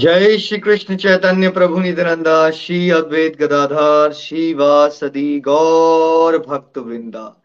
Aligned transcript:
जय 0.00 0.38
श्री 0.38 0.58
कृष्ण 0.58 0.96
चैतन्य 0.96 1.48
प्रभु 1.48 1.80
नित्यानंदा, 1.80 2.50
श्री 2.50 2.90
अद्वैत 2.90 3.36
गदाधार 3.40 4.12
श्री 4.12 4.54
वासदी 4.54 5.40
गौर 5.40 6.38
भक्त 6.38 6.78
वृंदा 6.78 7.42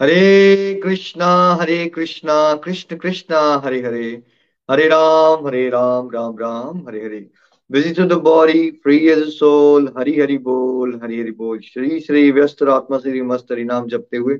Hare 0.00 0.80
Krishna 0.84 1.58
Hare 1.60 1.86
Krishna, 1.86 2.54
Krishna 2.54 2.96
Krishna, 2.96 3.62
Hare 3.64 3.80
Hare. 3.82 4.22
Hare 4.70 4.88
Ram 4.88 5.46
Hare 5.46 5.68
Ram 5.68 6.10
Ram 6.10 6.38
Ram, 6.38 6.78
Hare 6.88 7.04
Hare. 7.04 7.30
Busy 7.70 7.94
to 7.94 8.04
the 8.04 8.12
body 8.12 8.70
free 8.70 8.98
as 9.08 9.28
soul 9.28 9.92
Hari 9.98 10.20
Hari 10.20 10.38
बोल, 10.38 11.00
हरि 11.02 11.20
हरि 11.20 11.30
बोल। 11.30 11.58
श्री 11.60 12.00
श्री 12.00 12.30
व्यस्त 12.30 12.62
आत्मा 12.62 12.98
श्री 12.98 13.22
मस्त 13.22 13.52
हरि 13.52 13.64
नाम 13.64 13.86
जपते 13.86 14.16
हुए 14.16 14.34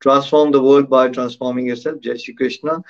transform 0.00 0.52
the 0.52 0.56
world 0.56 0.88
by 0.88 1.08
transforming 1.08 1.68
yourself 1.68 1.98
जय 2.04 2.16
श्री 2.16 2.34
कृष्णा। 2.34 2.82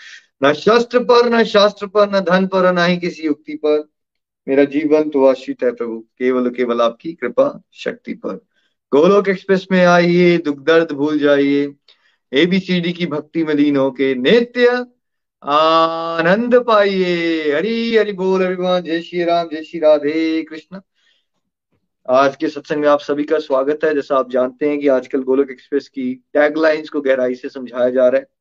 न 0.44 0.52
शस्त्र 0.52 0.98
पर, 0.98 1.28
न 1.28 1.44
शास्त्र 1.44 1.86
पर, 1.86 2.10
न 2.10 2.20
धन 2.20 2.46
पर, 2.46 2.72
न 2.72 2.78
ही 2.78 2.96
किसी 2.96 3.22
युक्ति 3.22 3.54
पर। 3.54 3.88
मेरा 4.48 4.64
जीवन 4.64 5.10
तो 5.10 5.24
आश्रित 5.24 5.62
है 5.62 5.72
प्रभु। 5.72 5.98
केवल 6.00 6.50
केवल 6.50 6.80
आपकी 6.80 7.12
कृपा 7.12 7.62
शक्ति 7.72 8.14
पर। 8.14 8.34
गोलोक 8.92 9.28
एक्सप्रेस 9.28 9.66
में 9.72 9.84
आइए, 9.86 10.38
दुख 10.38 10.58
दर्द 10.58 10.92
भूल 10.92 11.18
जाइए। 11.18 11.74
एबीसीडी 12.32 12.92
की 12.92 13.06
भक्ति 13.06 13.44
में 13.44 13.54
लीन 13.54 13.76
होके 13.76 14.14
नित्य 14.14 14.86
आनंद 15.42 16.54
पाइए। 16.54 17.52
हरी, 17.52 17.96
हरि 17.96 18.12
बोल 18.12 18.44
अभिमान 18.44 18.82
जय 18.82 19.00
श्री 19.00 19.24
राम, 19.24 19.48
जय 19.52 19.62
श्री 19.62 19.80
राधे 19.80 20.42
कृष्ण। 20.42 20.80
आज 22.08 22.36
के 22.36 22.48
सत्संग 22.48 22.78
में 22.78 22.88
आप 22.88 23.00
सभी 23.00 23.24
का 23.24 23.38
स्वागत 23.38 23.80
है। 23.84 23.94
जैसा 23.94 24.16
आप 24.16 24.30
जानते 24.30 24.68
हैं 24.68 24.78
कि 24.78 24.88
आजकल 24.88 25.22
गोलोक 25.22 25.50
एक्सप्रेस 25.50 25.88
की 25.88 26.24
टैगलाइंस 26.32 26.88
को 26.88 27.00
गहराई 27.00 27.34
से 27.34 27.48
समझाया 27.48 27.90
जा 27.90 28.08
रहा 28.08 28.20
है। 28.20 28.37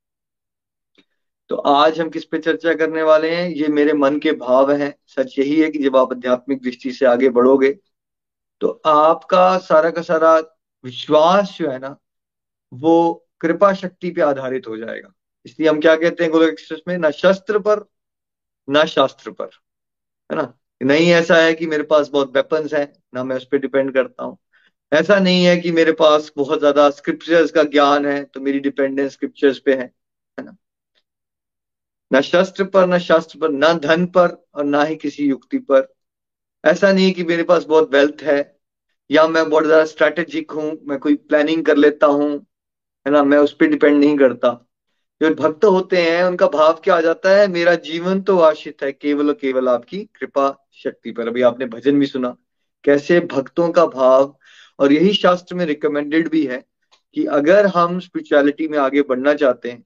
तो 1.50 1.56
आज 1.56 2.00
हम 2.00 2.09
किस 2.09 2.23
पे 2.26 2.38
चर्चा 2.40 2.73
करने 2.73 3.03
वाले 3.03 3.30
हैं? 3.31 3.50
ये 3.50 3.67
मेरे 3.67 3.94
मन 3.94 4.17
के 4.20 4.31
भाव 4.34 4.72
हैं। 4.72 4.94
सच 5.08 5.38
यही 5.40 5.59
है 5.62 5.70
कि 5.72 5.80
जब 5.80 5.98
आप 5.98 6.12
आध्यात्मिक 6.14 6.62
दृष्टि 6.64 6.92
से 6.92 7.06
आगे 7.06 7.30
बढ़ोगे 7.30 7.72
तो 8.62 8.70
आपका 8.88 9.58
सारा 9.59 9.89
का 9.92 10.02
सारा 10.02 10.36
विश्वास 10.84 11.56
जो 11.59 11.70
है 11.72 11.80
ना, 11.80 11.95
वो 12.72 13.28
कृपा 13.42 13.72
शक्ति 13.73 14.09
पे 14.12 14.22
आधारित 14.22 14.67
हो 14.67 14.78
जाएगा। 14.78 15.14
इसलिए 15.45 15.70
हम 15.70 15.80
क्या 15.81 15.95
कहते 15.95 16.23
हैं 16.23 16.31
गोलोक 16.31 16.50
एक्सप्रेस 16.50 16.81
में? 16.88 16.98
ना 16.98 17.12
शस्त्र 17.12 17.59
पर, 17.59 17.86
ना 18.67 18.86
शास्त्र 18.86 19.32
पर। 19.32 19.50
है 20.30 20.38
ना? 20.38 20.54
नहीं, 20.82 21.09
ऐसा 21.11 21.36
है 21.38 21.54
कि 21.54 21.67
मेरे 21.67 21.84
पास 21.84 22.09
बहुत 22.09 22.36
वेपन्स 22.38 22.73
हैं, 22.73 22.94
ना 23.16 23.23
मैं 23.23 23.36
उस 23.36 23.45
पर 23.52 23.58
डिपेंड 23.58 23.94
करता 23.94 24.23
हूँ। 24.23 24.38
ऐसा 24.92 25.20
नहीं 25.20 25.45
है 25.45 25.58
कि 25.58 25.72
मेरे 25.72 25.92
पास 25.94 26.32
बहुत 26.38 26.59
ज़्यादा 26.59 26.89
स्क्रिप्चर्स 26.92 27.52
का 27.52 27.64
ज्ञान 27.66 28.06
है 28.06 28.23
तो 28.23 28.39
मेरी 28.42 28.59
डिपेंडेंस 28.59 29.11
स्क्रिप्चर्स 29.14 29.59
पे 29.59 29.73
है। 29.73 29.92
न 32.11 32.22
शस्त्र 32.22 32.63
पर, 32.63 32.88
न 32.88 32.97
शास्त्र 33.00 33.39
पर, 33.39 33.52
न 33.52 33.73
धन 33.80 34.05
पर 34.08 34.44
और 34.55 34.63
ना 34.66 34.83
ही 34.83 34.95
किसी 34.95 35.25
युक्ति 35.25 35.58
पर। 35.61 35.88
ऐसा 36.64 36.92
नहीं 36.92 37.11
कि 37.14 37.23
मेरे 37.23 37.43
पास 37.43 37.64
बहुत 37.65 37.93
वेल्थ 37.93 38.21
है, 38.23 38.39
या 39.09 39.27
मैं 39.27 39.49
बहुत 39.49 39.65
ज़्यादा 39.65 39.86
स्ट्रेटेजिक 39.86 40.52
हूँ, 40.52 40.71
मैं 40.87 40.98
कोई 40.99 41.15
प्लानिंग 41.15 41.65
कर 41.65 41.77
लेता 41.77 42.08
हूँ, 42.08 42.32
है 43.05 43.11
ना, 43.11 43.23
मैं 43.23 43.37
उस 43.37 43.54
पर 43.54 43.67
डिपेंड 43.67 43.99
नहीं 43.99 44.17
करता। 44.17 44.49
जो 45.21 45.30
भक्त 45.36 45.65
होते 45.65 46.02
हैं, 46.02 46.23
उनका 46.23 46.48
भाव 46.48 46.80
क्या 46.83 46.95
आ 46.95 47.02
जाता 47.02 47.30
है? 47.37 47.48
मेरा 47.48 47.73
जीवन 47.83 48.21
तो 48.21 48.37
आश्रित 48.39 48.83
है, 48.83 48.92
केवल 48.92 49.27
और 49.27 49.33
केवल 49.33 49.70
आपकी 49.70 49.99
कृपा 50.15 50.49
शक्ति 50.73 51.11
पर। 51.11 51.27
अभी 51.27 51.42
आपने 51.42 51.65
भजन 51.65 51.99
भी 51.99 52.05
सुना, 52.05 52.36
कैसे 52.86 53.20
भक्तों 53.27 53.70
का 53.71 53.86
भाव, 53.87 54.36
और 54.80 54.92
यही 54.93 55.14
शास्त्र 55.14 55.55
में 55.55 55.65
रिकमेंडेड 55.65 56.30
भी 56.30 56.45
है 56.45 56.64
कि 57.15 57.26
अगर 57.26 57.65
हम 57.67 57.99
स्पिरिचुअलिटी 57.99 58.67
में 58.67 58.77
आगे 58.77 59.02
बढ़ना 59.02 59.33
चाहते 59.33 59.71
हैं 59.71 59.83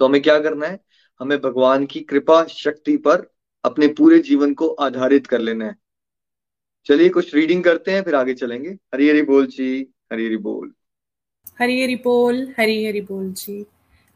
तो 0.00 0.06
हमें 0.06 0.20
क्या 0.22 0.38
करना 0.40 0.66
है? 0.66 0.78
हमें 1.22 1.40
भगवान 1.40 1.86
की 1.86 2.00
कृपा, 2.00 2.44
शक्ति 2.44 2.96
पर 2.96 3.32
अपने 3.64 3.86
पूरे 3.86 4.18
जीवन 4.18 4.54
को 4.54 4.68
आधारित 4.68 5.26
कर 5.26 5.38
लेना 5.38 5.64
है। 5.64 5.76
चलिए 6.86 7.08
कुछ 7.08 7.34
रीडिंग 7.34 7.64
करते 7.64 7.90
हैं, 7.90 8.02
फिर 8.02 8.14
आगे 8.14 8.34
चलेंगे। 8.34 8.70
हरी 8.70 9.08
हरी 9.08 9.22
बोल 9.22 9.46
जी, 9.46 9.86
हरी 10.12 10.26
हरी 10.26 10.36
बोल। 10.36 10.72
हरी 11.58 11.82
हरी 11.82 11.96
बोल, 11.96 12.54
हरी 12.58 12.86
हरी 12.86 13.00
बोल 13.00 13.32
जी। 13.32 13.66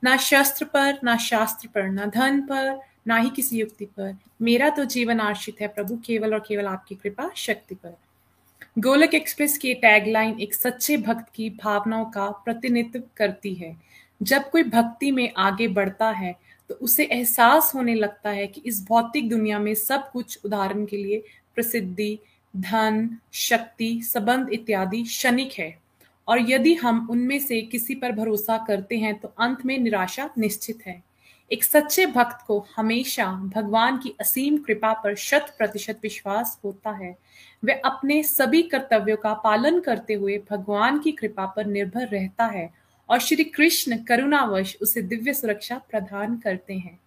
ना 0.05 0.17
शस्त्र 0.17 0.65
पर, 0.65 0.99
ना 1.05 1.17
शास्त्र 1.17 1.69
पर, 1.69 1.83
ना 1.83 2.07
धन 2.07 2.41
पर, 2.41 2.81
ना 3.07 3.17
ही 3.17 3.31
किसी 3.31 3.59
युक्ति 3.59 3.85
पर। 3.85 4.17
मेरा 4.43 4.69
तो 4.69 4.85
जीवन 4.85 5.21
आश्रित 5.21 5.61
है 5.61 5.69
प्रभु, 5.69 5.97
केवल 5.97 6.35
और 6.35 6.45
केवल 6.49 6.65
आपकी 6.65 6.95
कृपा, 6.95 7.31
शक्ति 7.37 7.75
पर। 7.75 7.97
गोलक 8.79 9.15
एक्सप्रेस 9.15 9.59
की 9.59 9.75
टैगलाइन 9.75 10.41
एक 10.41 10.55
सच्चे 10.55 10.97
भक्त 10.97 11.33
की 11.35 11.51
भावनाओं 11.51 12.05
का 12.05 12.31
प्रतिनिधित्व 12.31 13.03
करती 13.17 13.55
है। 13.55 13.77
जब 14.23 14.51
कोई 14.51 14.63
भक्ति 14.63 15.11
में 15.11 15.33
आगे 15.37 15.69
बढ़ता 15.69 16.11
है 16.11 16.46
तो 16.69 16.75
उसे 16.75 17.05
एहसास 17.05 17.73
होने 17.75 17.95
लगता 17.95 18.31
है 18.31 18.47
कि 18.47 18.63
इस 18.67 18.85
भौतिक 18.87 19.29
दुनिया 19.29 19.59
में 19.59 19.75
सब 19.75 20.11
कुछ 20.11 20.39
उदाहरण 20.45 20.85
के 20.87 20.97
लिए 20.97 21.23
प्रसिद्धि, 21.55 22.19
धन, 22.57 23.19
शक्ति, 23.33 24.01
संबंध 24.03 24.49
इत्यादि 24.53 25.03
क्षणिक 25.03 25.53
है। 25.53 25.75
और 26.29 26.51
यदि 26.51 26.75
हम 26.75 27.07
उनमें 27.11 27.39
से 27.39 27.61
किसी 27.63 27.95
पर 27.95 28.13
भरोसा 28.13 28.59
करते 28.59 28.97
हैं 28.97 29.19
तो 29.21 29.29
अंत 29.29 29.67
में 29.67 29.79
निराशा 29.79 30.31
निश्चित 30.39 30.79
है। 30.87 31.03
एक 31.53 31.65
सच्चे 31.65 32.07
भक्त 32.07 32.47
को 32.47 32.67
हमेशा 32.77 33.27
भगवान 33.55 33.99
की 33.99 34.15
असीम 34.21 34.57
कृपा 34.59 34.93
पर 34.93 35.15
शत 35.15 35.55
प्रतिशत 35.59 36.01
विश्वास 36.03 36.61
होता 36.65 36.91
है। 36.91 37.17
वह 37.65 37.81
अपने 37.85 38.23
सभी 38.23 38.63
कर्तव्यों 38.63 39.17
का 39.17 39.35
पालन 39.35 39.81
करते 39.81 40.15
हुए 40.15 40.43
भगवान 40.51 40.99
की 40.99 41.13
कृपा 41.13 41.47
पर 41.47 41.67
निर्भर 41.67 42.09
रहता 42.09 42.47
है 42.47 42.71
और 43.09 43.19
श्री 43.19 43.45
कृष्ण 43.45 43.97
करुणावश 43.99 44.77
उसे 44.83 45.03
दिव्य 45.03 45.35
सुरक्षा 45.35 45.79
प्रदान 45.91 46.37
करते 46.37 46.75
हैं। 46.75 46.99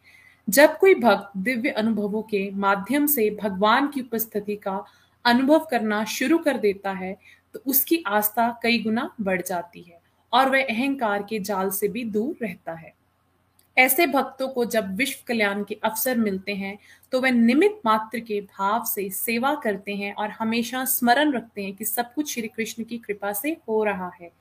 जब 0.48 0.78
कोई 0.78 0.96
भक्त 0.96 1.38
दिव्य 1.38 1.70
अनुभवों 1.70 2.22
के 2.22 2.50
माध्यम 2.52 3.06
से 3.06 3.30
भगवान 3.42 3.88
की 3.88 4.02
उपस्थिति 4.02 4.56
का 4.56 4.84
अनुभव 5.26 5.68
करना 5.72 6.04
शुरू 6.06 6.38
कर 6.38 6.58
देता 6.58 6.92
है 6.92 7.18
तो 7.56 7.62
उसकी 7.66 8.04
आस्था 8.08 8.50
कई 8.64 8.80
गुना 8.80 9.10
बढ़ 9.22 9.42
जाती 9.42 9.82
है 9.82 10.00
और 10.34 10.50
वह 10.50 10.64
अहंकार 10.64 11.24
के 11.24 11.40
जाल 11.40 11.70
से 11.70 11.88
भी 11.88 12.04
दूर 12.04 12.36
रहता 12.42 12.74
है। 12.74 12.94
ऐसे 13.80 14.06
भक्तों 14.08 14.48
को 14.48 14.66
जब 14.66 14.96
विश्व 14.96 15.20
कल्याण 15.28 15.64
के 15.64 15.78
अवसर 15.84 16.18
मिलते 16.18 16.54
हैं 16.54 16.78
तो 17.12 17.22
वे 17.22 17.32
निमित 17.32 17.80
मात्र 17.86 18.20
के 18.20 18.40
भाव 18.42 18.84
से 18.86 19.10
सेवा 19.10 19.54
करते 19.56 19.96
हैं 19.96 20.14
और 20.14 20.30
हमेशा 20.30 20.84
स्मरण 20.86 21.32
रखते 21.34 21.64
हैं 21.64 21.74
कि 21.74 21.86
सब 21.86 22.14
कुछ 22.14 22.34
श्री 22.34 22.48
कृष्ण 22.48 22.84
की 22.84 22.98
कृपा 22.98 23.34
से 23.34 23.58
हो 23.68 23.84
रहा 23.84 24.12
है। 24.22 24.32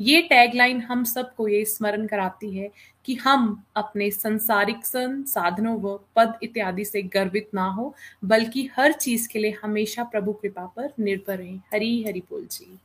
ये 0.00 0.20
टैगलाइन 0.22 0.80
हम 0.80 1.04
सबको 1.04 1.48
ये 1.48 1.64
स्मरण 1.64 2.06
कराती 2.06 2.50
है 2.56 2.70
कि 3.04 3.14
हम 3.14 3.64
अपने 3.76 4.10
संसारिक 4.10 4.86
सन, 4.86 5.22
साधनों 5.22 5.80
व 5.80 5.98
पद 6.16 6.38
इत्यादि 6.42 6.84
से 6.84 7.02
गर्वित 7.02 7.50
ना 7.54 7.66
हो, 7.66 7.94
बल्कि 8.24 8.68
हर 8.76 8.92
चीज़ 8.92 9.28
के 9.28 9.38
लिए 9.38 9.56
हमेशा 9.62 10.04
प्रभु 10.04 10.32
कृपा 10.32 10.66
पर 10.66 10.92
निर्भर 11.00 11.38
रहे। 11.38 11.56
हरी 11.72 12.02
हरि 12.04 12.22
बोल 12.30 12.46
जी। 12.50 12.78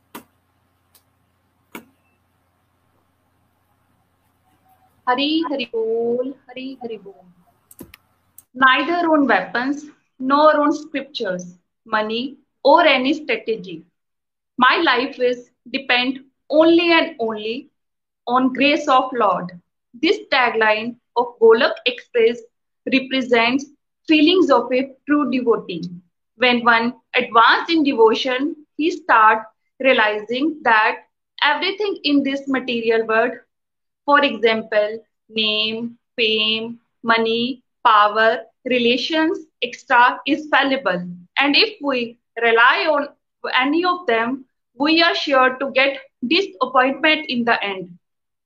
Hari 5.06 5.42
Hari 5.48 5.64
Bol, 5.72 6.32
Hari 6.46 6.78
Hari 6.80 6.96
Bol. 6.98 7.24
Neither 8.54 9.08
own 9.08 9.26
weapons 9.26 9.86
nor 10.20 10.56
own 10.56 10.72
scriptures, 10.72 11.58
money, 11.84 12.36
or 12.62 12.84
any 12.84 13.12
strategy. 13.12 13.84
My 14.58 14.76
life 14.76 15.18
is 15.18 15.50
depend 15.72 16.20
only 16.50 16.92
and 16.92 17.16
only 17.18 17.70
on 18.28 18.52
grace 18.52 18.86
of 18.86 19.10
Lord. 19.12 19.50
This 19.92 20.20
tagline 20.30 20.94
of 21.16 21.36
Golak 21.40 21.74
Express 21.86 22.38
represents 22.92 23.66
feelings 24.06 24.52
of 24.52 24.72
a 24.72 24.94
true 25.06 25.28
devotee. 25.32 25.90
When 26.36 26.64
one 26.64 26.94
advances 27.16 27.74
in 27.74 27.82
devotion, 27.82 28.54
he 28.76 28.92
starts 28.92 29.46
realizing 29.80 30.60
that 30.62 31.08
everything 31.42 31.98
in 32.04 32.22
this 32.22 32.46
material 32.46 33.04
world 33.04 33.32
for 34.04 34.24
example, 34.24 35.04
name, 35.28 35.98
fame, 36.16 36.80
money, 37.02 37.62
power, 37.84 38.44
relations, 38.64 39.38
extra, 39.62 40.20
is 40.26 40.48
fallible. 40.48 41.06
And 41.38 41.56
if 41.56 41.76
we 41.82 42.18
rely 42.42 42.86
on 42.90 43.08
any 43.58 43.84
of 43.84 44.06
them, 44.06 44.44
we 44.74 45.02
are 45.02 45.14
sure 45.14 45.56
to 45.58 45.70
get 45.72 45.98
disappointment 46.26 47.26
in 47.28 47.44
the 47.44 47.62
end. 47.64 47.98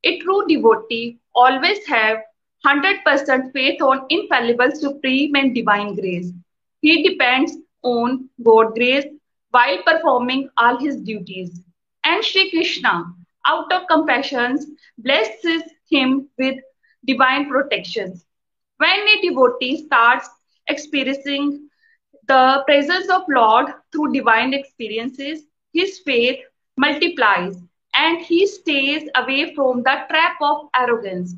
A 0.04 0.18
true 0.20 0.44
devotee 0.48 1.18
always 1.34 1.86
have 1.86 2.18
100% 2.66 3.52
faith 3.52 3.80
on 3.82 4.06
infallible, 4.10 4.70
supreme, 4.72 5.34
and 5.36 5.54
divine 5.54 5.94
grace. 5.94 6.32
He 6.80 7.02
depends 7.08 7.56
on 7.82 8.28
God 8.42 8.74
grace 8.74 9.06
while 9.50 9.82
performing 9.82 10.50
all 10.56 10.78
his 10.78 10.96
duties. 10.96 11.60
And 12.04 12.24
Sri 12.24 12.50
Krishna, 12.50 13.14
out 13.46 13.72
of 13.72 13.86
compassion, 13.88 14.58
blesses 14.98 15.62
him 15.90 16.28
with 16.38 16.56
divine 17.06 17.48
protections. 17.48 18.24
When 18.78 18.90
a 19.08 19.20
devotee 19.22 19.86
starts 19.86 20.28
experiencing 20.68 21.68
the 22.26 22.62
presence 22.66 23.08
of 23.10 23.22
Lord 23.28 23.66
through 23.92 24.12
divine 24.12 24.52
experiences, 24.54 25.42
his 25.72 25.98
faith 26.00 26.40
multiplies 26.76 27.56
and 27.94 28.20
he 28.20 28.46
stays 28.46 29.08
away 29.16 29.54
from 29.54 29.82
the 29.82 30.04
trap 30.10 30.36
of 30.40 30.68
arrogance. 30.74 31.34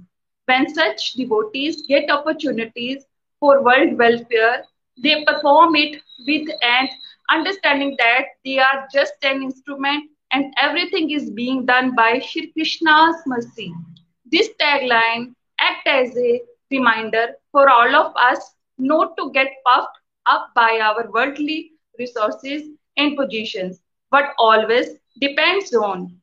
When 0.47 0.73
such 0.75 1.13
devotees 1.13 1.83
get 1.87 2.11
opportunities 2.11 3.05
for 3.41 3.63
world 3.63 3.99
welfare, 3.99 4.65
they 5.03 5.25
perform 5.25 5.77
it 5.77 6.03
with 6.27 6.49
an 6.63 6.89
understanding 7.31 7.97
that 7.99 8.25
they 8.45 8.59
are 8.59 8.89
just 8.93 9.15
an 9.23 9.43
instrument 9.43 10.11
and 10.33 10.53
everything 10.79 11.11
is 11.11 11.31
being 11.31 11.67
done 11.67 11.95
by 11.97 12.21
Shri 12.21 12.53
Krishna's 12.53 13.17
mercy. 13.27 13.73
This 14.31 14.51
tagline 14.61 15.35
acts 15.61 15.87
as 15.87 16.17
a 16.17 16.41
reminder 16.71 17.35
for 17.51 17.69
all 17.69 17.97
of 17.97 18.15
us 18.17 18.55
not 18.79 19.17
to 19.17 19.33
get 19.33 19.49
puffed 19.67 19.99
up 20.27 20.51
by 20.55 20.79
our 20.81 21.11
worldly 21.11 21.73
resources 21.99 22.63
and 22.97 23.17
positions, 23.17 23.81
but 24.11 24.35
always 24.39 24.91
depends 25.21 25.75
on 25.75 26.21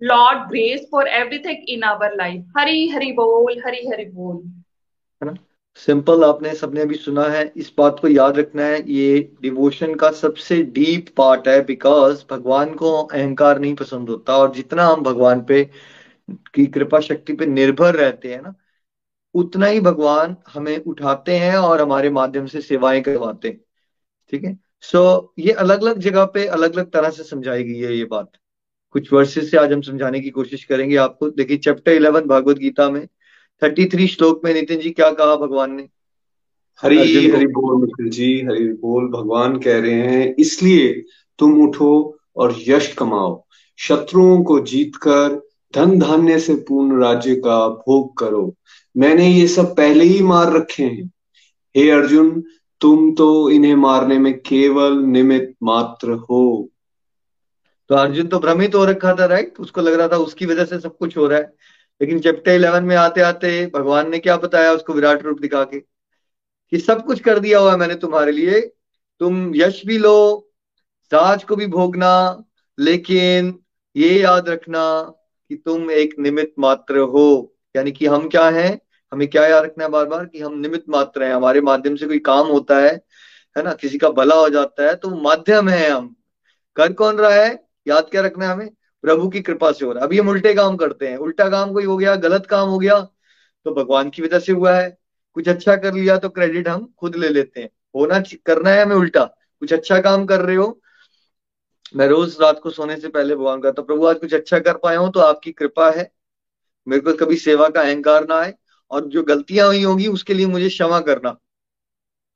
Lord 0.00 0.48
grace 0.48 0.84
for 0.90 1.06
everything 1.06 1.64
in 1.68 1.84
our 1.84 2.10
life. 2.16 2.42
Hari 2.56 2.88
Hari 2.88 3.12
Bol, 3.12 3.54
Hari 3.62 3.86
Hari 3.86 4.06
Bol. 4.06 4.42
Simple 5.76 6.24
आपने 6.24 6.54
सबने 6.54 6.80
अभी 6.82 6.94
सुना 6.94 7.22
है 7.28 7.42
इस 7.56 7.72
बात 7.78 7.98
को 8.00 8.08
याद 8.08 8.38
रखना 8.38 8.64
है 8.64 8.82
ये 8.90 9.18
डिवोशन 9.42 9.94
का 9.94 10.10
सबसे 10.12 10.62
डीप 10.72 11.06
पार्ट 11.16 11.48
है 11.48 11.60
बिकॉज़ 11.64 12.24
भगवान 12.30 12.74
को 12.74 12.92
अहंकार 13.04 13.58
नहीं 13.58 13.74
पसंद 13.74 14.08
होता 14.08 14.36
और 14.36 14.52
जितना 14.54 14.86
हम 14.86 15.02
भगवान 15.02 15.44
पे 15.44 15.64
की 16.54 16.66
कृपा 16.68 17.00
शक्ति 17.00 17.32
पे 17.32 17.46
निर्भर 17.46 17.94
रहते 17.94 18.32
हैं 18.34 18.42
ना 18.42 18.54
उतना 19.34 19.66
ही 19.66 19.80
भगवान 19.80 20.36
हमें 20.48 20.76
उठाते 20.84 21.36
हैं 21.38 21.56
और 21.56 21.80
हमारे 21.80 22.10
माध्यम 22.10 22.46
से 22.46 22.60
सेवाएँ 22.60 23.00
करवाते 23.02 23.48
हैं 23.48 23.60
ठीक 24.32 24.44
है? 24.44 24.58
सो 24.80 24.98
so, 24.98 25.46
ये 25.46 25.52
अलग 25.54 25.82
अलग 25.82 25.98
जगह 26.00 26.24
पे 26.26 26.46
अलग 26.48 26.74
अलग 26.74 26.90
तरह 26.90 27.10
से 27.10 27.24
समझाई 27.24 27.62
गई 27.64 27.78
है 27.78 27.96
ये 27.96 28.04
बात। 28.06 28.32
कुछ 28.94 29.12
वर्सेस 29.12 29.50
से 29.50 29.56
आज 29.56 29.72
हम 29.72 29.80
समझाने 29.82 30.20
की 30.20 30.30
कोशिश 30.30 30.64
करेंगे 30.64 30.96
आपको 30.98 31.30
देखिए 31.30 31.56
चैप्टर 31.58 31.92
इलेवन 31.92 32.26
भागवत 32.26 32.56
गीता 32.58 32.88
में 32.90 33.06
थर्टी 33.62 33.84
थ्री 33.84 34.06
श्लोक 34.06 34.44
में 34.44 34.54
नितिन 34.54 34.80
जी 34.80 34.90
क्या 34.90 35.10
कहा 35.10 35.36
भगवान 35.36 35.74
ने 35.74 35.88
हरी 36.82 37.26
हरि 37.30 37.46
बोल 37.46 37.80
मित्र 37.80 38.08
जी 38.08 38.40
हरि 38.40 38.64
बोल 38.82 39.08
भगवान 39.08 39.58
कह 39.58 39.78
रहे 39.78 39.92
हैं 39.92 40.34
इसलिए 40.38 41.04
तुम 41.38 41.68
उठो 41.68 42.18
और 42.36 42.56
यश 42.68 42.92
कमाओ 42.94 43.44
शत्रुओं 43.78 44.44
को 44.44 44.60
जीतकर 44.60 45.40
धन 45.74 45.98
धान्य 45.98 46.38
से 46.40 46.54
पूर्ण 46.54 47.02
राज्य 47.02 47.34
का 47.36 47.68
भोग 47.68 48.16
करो 48.18 48.56
मैंने 48.96 49.28
ये 49.28 49.48
सब 49.48 49.76
पहले 49.76 50.04
ही 50.04 50.22
मार 50.22 50.52
रखे 50.52 50.82
हैं 50.82 51.10
हे 51.76 51.90
अर्जुन 51.90 52.44
तुम 52.80 53.14
तो 53.14 53.50
इन्हें 53.50 53.74
मारने 53.74 54.18
में 54.18 54.38
केवल 54.40 54.98
निमित 54.98 55.54
मात्र 55.62 56.10
हो 56.10 56.68
तो 57.88 57.94
अर्जुन 57.94 58.26
तो 58.26 58.38
भ्रमित 58.38 58.74
हो 58.74 58.84
रखा 58.84 59.14
था 59.14 59.24
राइट 59.24 59.54
उसको 59.60 59.80
लग 59.80 59.92
रहा 59.92 60.08
था 60.08 60.16
उसकी 60.16 60.46
वजह 60.46 60.64
से 60.64 60.80
सब 60.80 60.96
कुछ 60.96 61.16
हो 61.16 61.26
रहा 61.26 61.38
है। 61.38 61.54
लेकिन 62.02 62.20
चैप्टर 62.20 62.52
इलेवन 62.52 62.84
में 62.84 62.96
आते 62.96 63.20
आते 63.20 63.70
भगवान 63.74 64.10
ने 64.10 64.18
क्या 64.18 64.36
बताया 64.36 64.72
उसको 64.72 64.92
विराट 64.92 65.22
रूप 65.22 65.40
दिखा 65.40 65.64
के? 65.64 65.80
कि 66.70 66.78
सब 66.78 67.04
कुछ 67.04 67.20
कर 67.20 67.38
दिया 67.38 67.58
हुआ 67.58 67.72
है 67.72 67.78
मैंने 67.78 67.94
तुम्हारे 67.94 68.32
लिए। 68.32 68.60
तुम 69.20 69.52
यश 69.56 69.82
भी 69.86 69.98
लो 69.98 70.48
साज 71.04 71.44
को 71.44 71.56
भी 71.56 71.66
भोगना, 71.66 72.44
लेकिन 72.78 73.58
ये 73.96 74.20
याद 74.20 74.48
रखना 74.48 75.02
कि 75.48 75.56
तुम 75.56 75.90
एक 75.90 76.14
निमित 76.18 76.54
मात्र 76.58 76.98
हो। 76.98 77.54
यानी 77.76 77.92
कि 77.92 78.06
हम 78.06 78.28
क्या 78.28 78.48
हैं? 78.48 78.80
हमें 79.12 79.28
क्या 79.28 79.46
याद 79.46 79.64
रखना 79.64 79.84
है 79.84 79.90
बार 79.90 80.06
बार 80.06 80.24
कि 80.24 80.40
हम 80.40 80.58
निमित 80.58 80.84
मात्र 80.88 81.22
हैं। 81.22 81.34
हमारे 81.34 81.60
माध्यम 81.60 81.96
से 81.96 82.06
कोई 82.06 82.18
काम 82.18 82.46
होता 82.46 82.78
है 82.78 82.92
है 83.58 83.62
ना? 83.62 83.72
किसी 83.72 83.98
का 83.98 84.10
भला 84.10 84.34
हो 84.34 84.48
जाता 84.48 84.86
है 84.86 84.94
तो 84.94 85.10
माध्यम 85.10 85.68
है 85.68 85.90
हम। 85.90 86.16
कर 86.76 86.92
कौन 86.92 87.16
रहा 87.16 87.34
है? 87.34 87.68
याद 87.88 88.08
क्या 88.10 88.22
रखना 88.22 88.46
है 88.46 88.52
हमें? 88.52 88.70
प्रभु 89.02 89.28
की 89.28 89.40
कृपा 89.40 89.72
से 89.72 89.84
हो 89.84 89.92
रहा 89.92 90.00
है। 90.00 90.06
अभी 90.06 90.18
हम 90.18 90.28
उल्टे 90.28 90.54
काम 90.54 90.76
करते 90.76 91.08
हैं। 91.08 91.16
उल्टा 91.16 91.48
काम 91.48 91.72
कोई 91.72 91.84
हो 91.84 91.96
गया, 91.96 92.16
गलत 92.16 92.46
काम 92.46 92.68
हो 92.68 92.78
गया 92.78 93.00
तो 93.64 93.74
भगवान 93.74 94.10
की 94.10 94.22
वजह 94.22 94.38
से 94.38 94.52
हुआ 94.52 94.74
है। 94.76 94.98
कुछ 95.34 95.48
अच्छा 95.48 95.76
कर 95.76 95.94
लिया 95.94 96.16
तो 96.18 96.28
क्रेडिट 96.28 96.68
हम 96.68 96.94
खुद 96.98 97.16
ले 97.16 97.28
लेते 97.28 97.60
हैं। 97.60 97.70
होना 97.96 98.22
करना 98.46 98.70
है 98.70 98.82
हमें 98.82 98.96
उल्टा। 98.96 99.24
कुछ 99.60 99.72
अच्छा 99.72 100.00
काम 100.00 100.26
कर 100.26 100.40
रहे 100.40 100.56
हो, 100.56 100.80
मैं 101.96 102.08
रोज 102.08 102.38
रात 102.40 102.60
को 102.60 102.70
सोने 102.70 102.96
से 102.96 103.08
पहले 103.08 103.36
भगवान 103.36 103.60
करता 103.60 103.70
कहता 103.70 103.82
प्रभु 103.82 104.06
आज 104.06 104.16
कुछ 104.16 104.34
अच्छा 104.34 104.58
कर 104.58 104.76
पाया 104.76 104.98
हूँ 104.98 105.12
तो 105.12 105.20
आपकी 105.20 105.52
कृपा 105.52 105.90
है। 105.90 106.12
मेरे 106.88 107.02
को 107.02 107.12
कभी 107.12 107.36
सेवा 107.36 107.68
का 107.68 107.80
अहंकार 107.80 108.28
ना 108.28 108.34
आए 108.34 108.54
और 108.90 109.06
जो 109.06 109.22
गलतियाँ 109.22 109.66
हुई 109.66 109.82
होंगी, 109.82 110.06
उसके 110.06 110.34
लिए 110.34 110.46
मुझे 110.46 110.68
क्षमा 110.68 111.00
करना। 111.00 111.36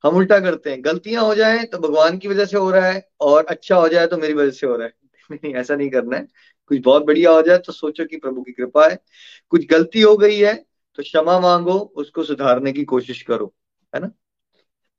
हम 0.03 0.15
उल्टा 0.15 0.39
करते 0.39 0.69
हैं। 0.69 0.85
गलतियाँ 0.85 1.23
हो 1.23 1.35
जाए 1.35 1.63
तो 1.63 1.77
भगवान 1.77 2.17
की 2.17 2.27
वजह 2.27 2.45
से 2.45 2.57
हो 2.57 2.71
रहा 2.71 2.87
है 2.87 3.09
और 3.21 3.45
अच्छा 3.45 3.75
हो 3.75 3.87
जाए 3.87 4.07
तो 4.07 4.17
मेरी 4.17 4.33
वजह 4.33 4.51
से 4.51 4.67
हो 4.67 4.75
रहा 4.75 4.87
है। 4.87 4.93
नहीं, 5.31 5.55
ऐसा 5.55 5.75
नहीं 5.75 5.89
करना 5.89 6.17
है। 6.17 6.27
कुछ 6.69 6.79
बहुत 6.83 7.05
बढ़िया 7.05 7.31
हो 7.31 7.41
जाए 7.41 7.57
तो 7.57 7.73
सोचो 7.73 8.05
कि 8.05 8.17
प्रभु 8.17 8.41
की 8.41 8.51
कृपा 8.51 8.87
है। 8.87 8.97
कुछ 9.49 9.65
गलती 9.67 10.01
हो 10.01 10.15
गई 10.17 10.37
है 10.37 10.53
तो 10.97 11.03
क्षमा 11.03 11.39
मांगो 11.39 11.73
उसको 11.95 12.23
सुधारने 12.23 12.71
की 12.73 12.83
कोशिश 12.83 13.21
करो 13.21 13.53
है 13.93 14.01
ना? 14.01 14.11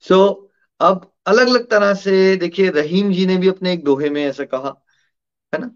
सो 0.04 0.14
so, 0.16 0.50
अब 0.80 1.12
अलग 1.26 1.48
अलग 1.48 1.68
तरह 1.70 1.94
से 1.94 2.36
देखिए 2.36 2.70
रहीम 2.70 3.12
जी 3.12 3.26
ने 3.26 3.36
भी 3.36 3.48
अपने 3.48 3.72
एक 3.72 3.84
दोहे 3.84 4.10
में 4.10 4.24
ऐसा 4.26 4.44
कहा 4.44 4.74
है 5.52 5.60
ना? 5.60 5.70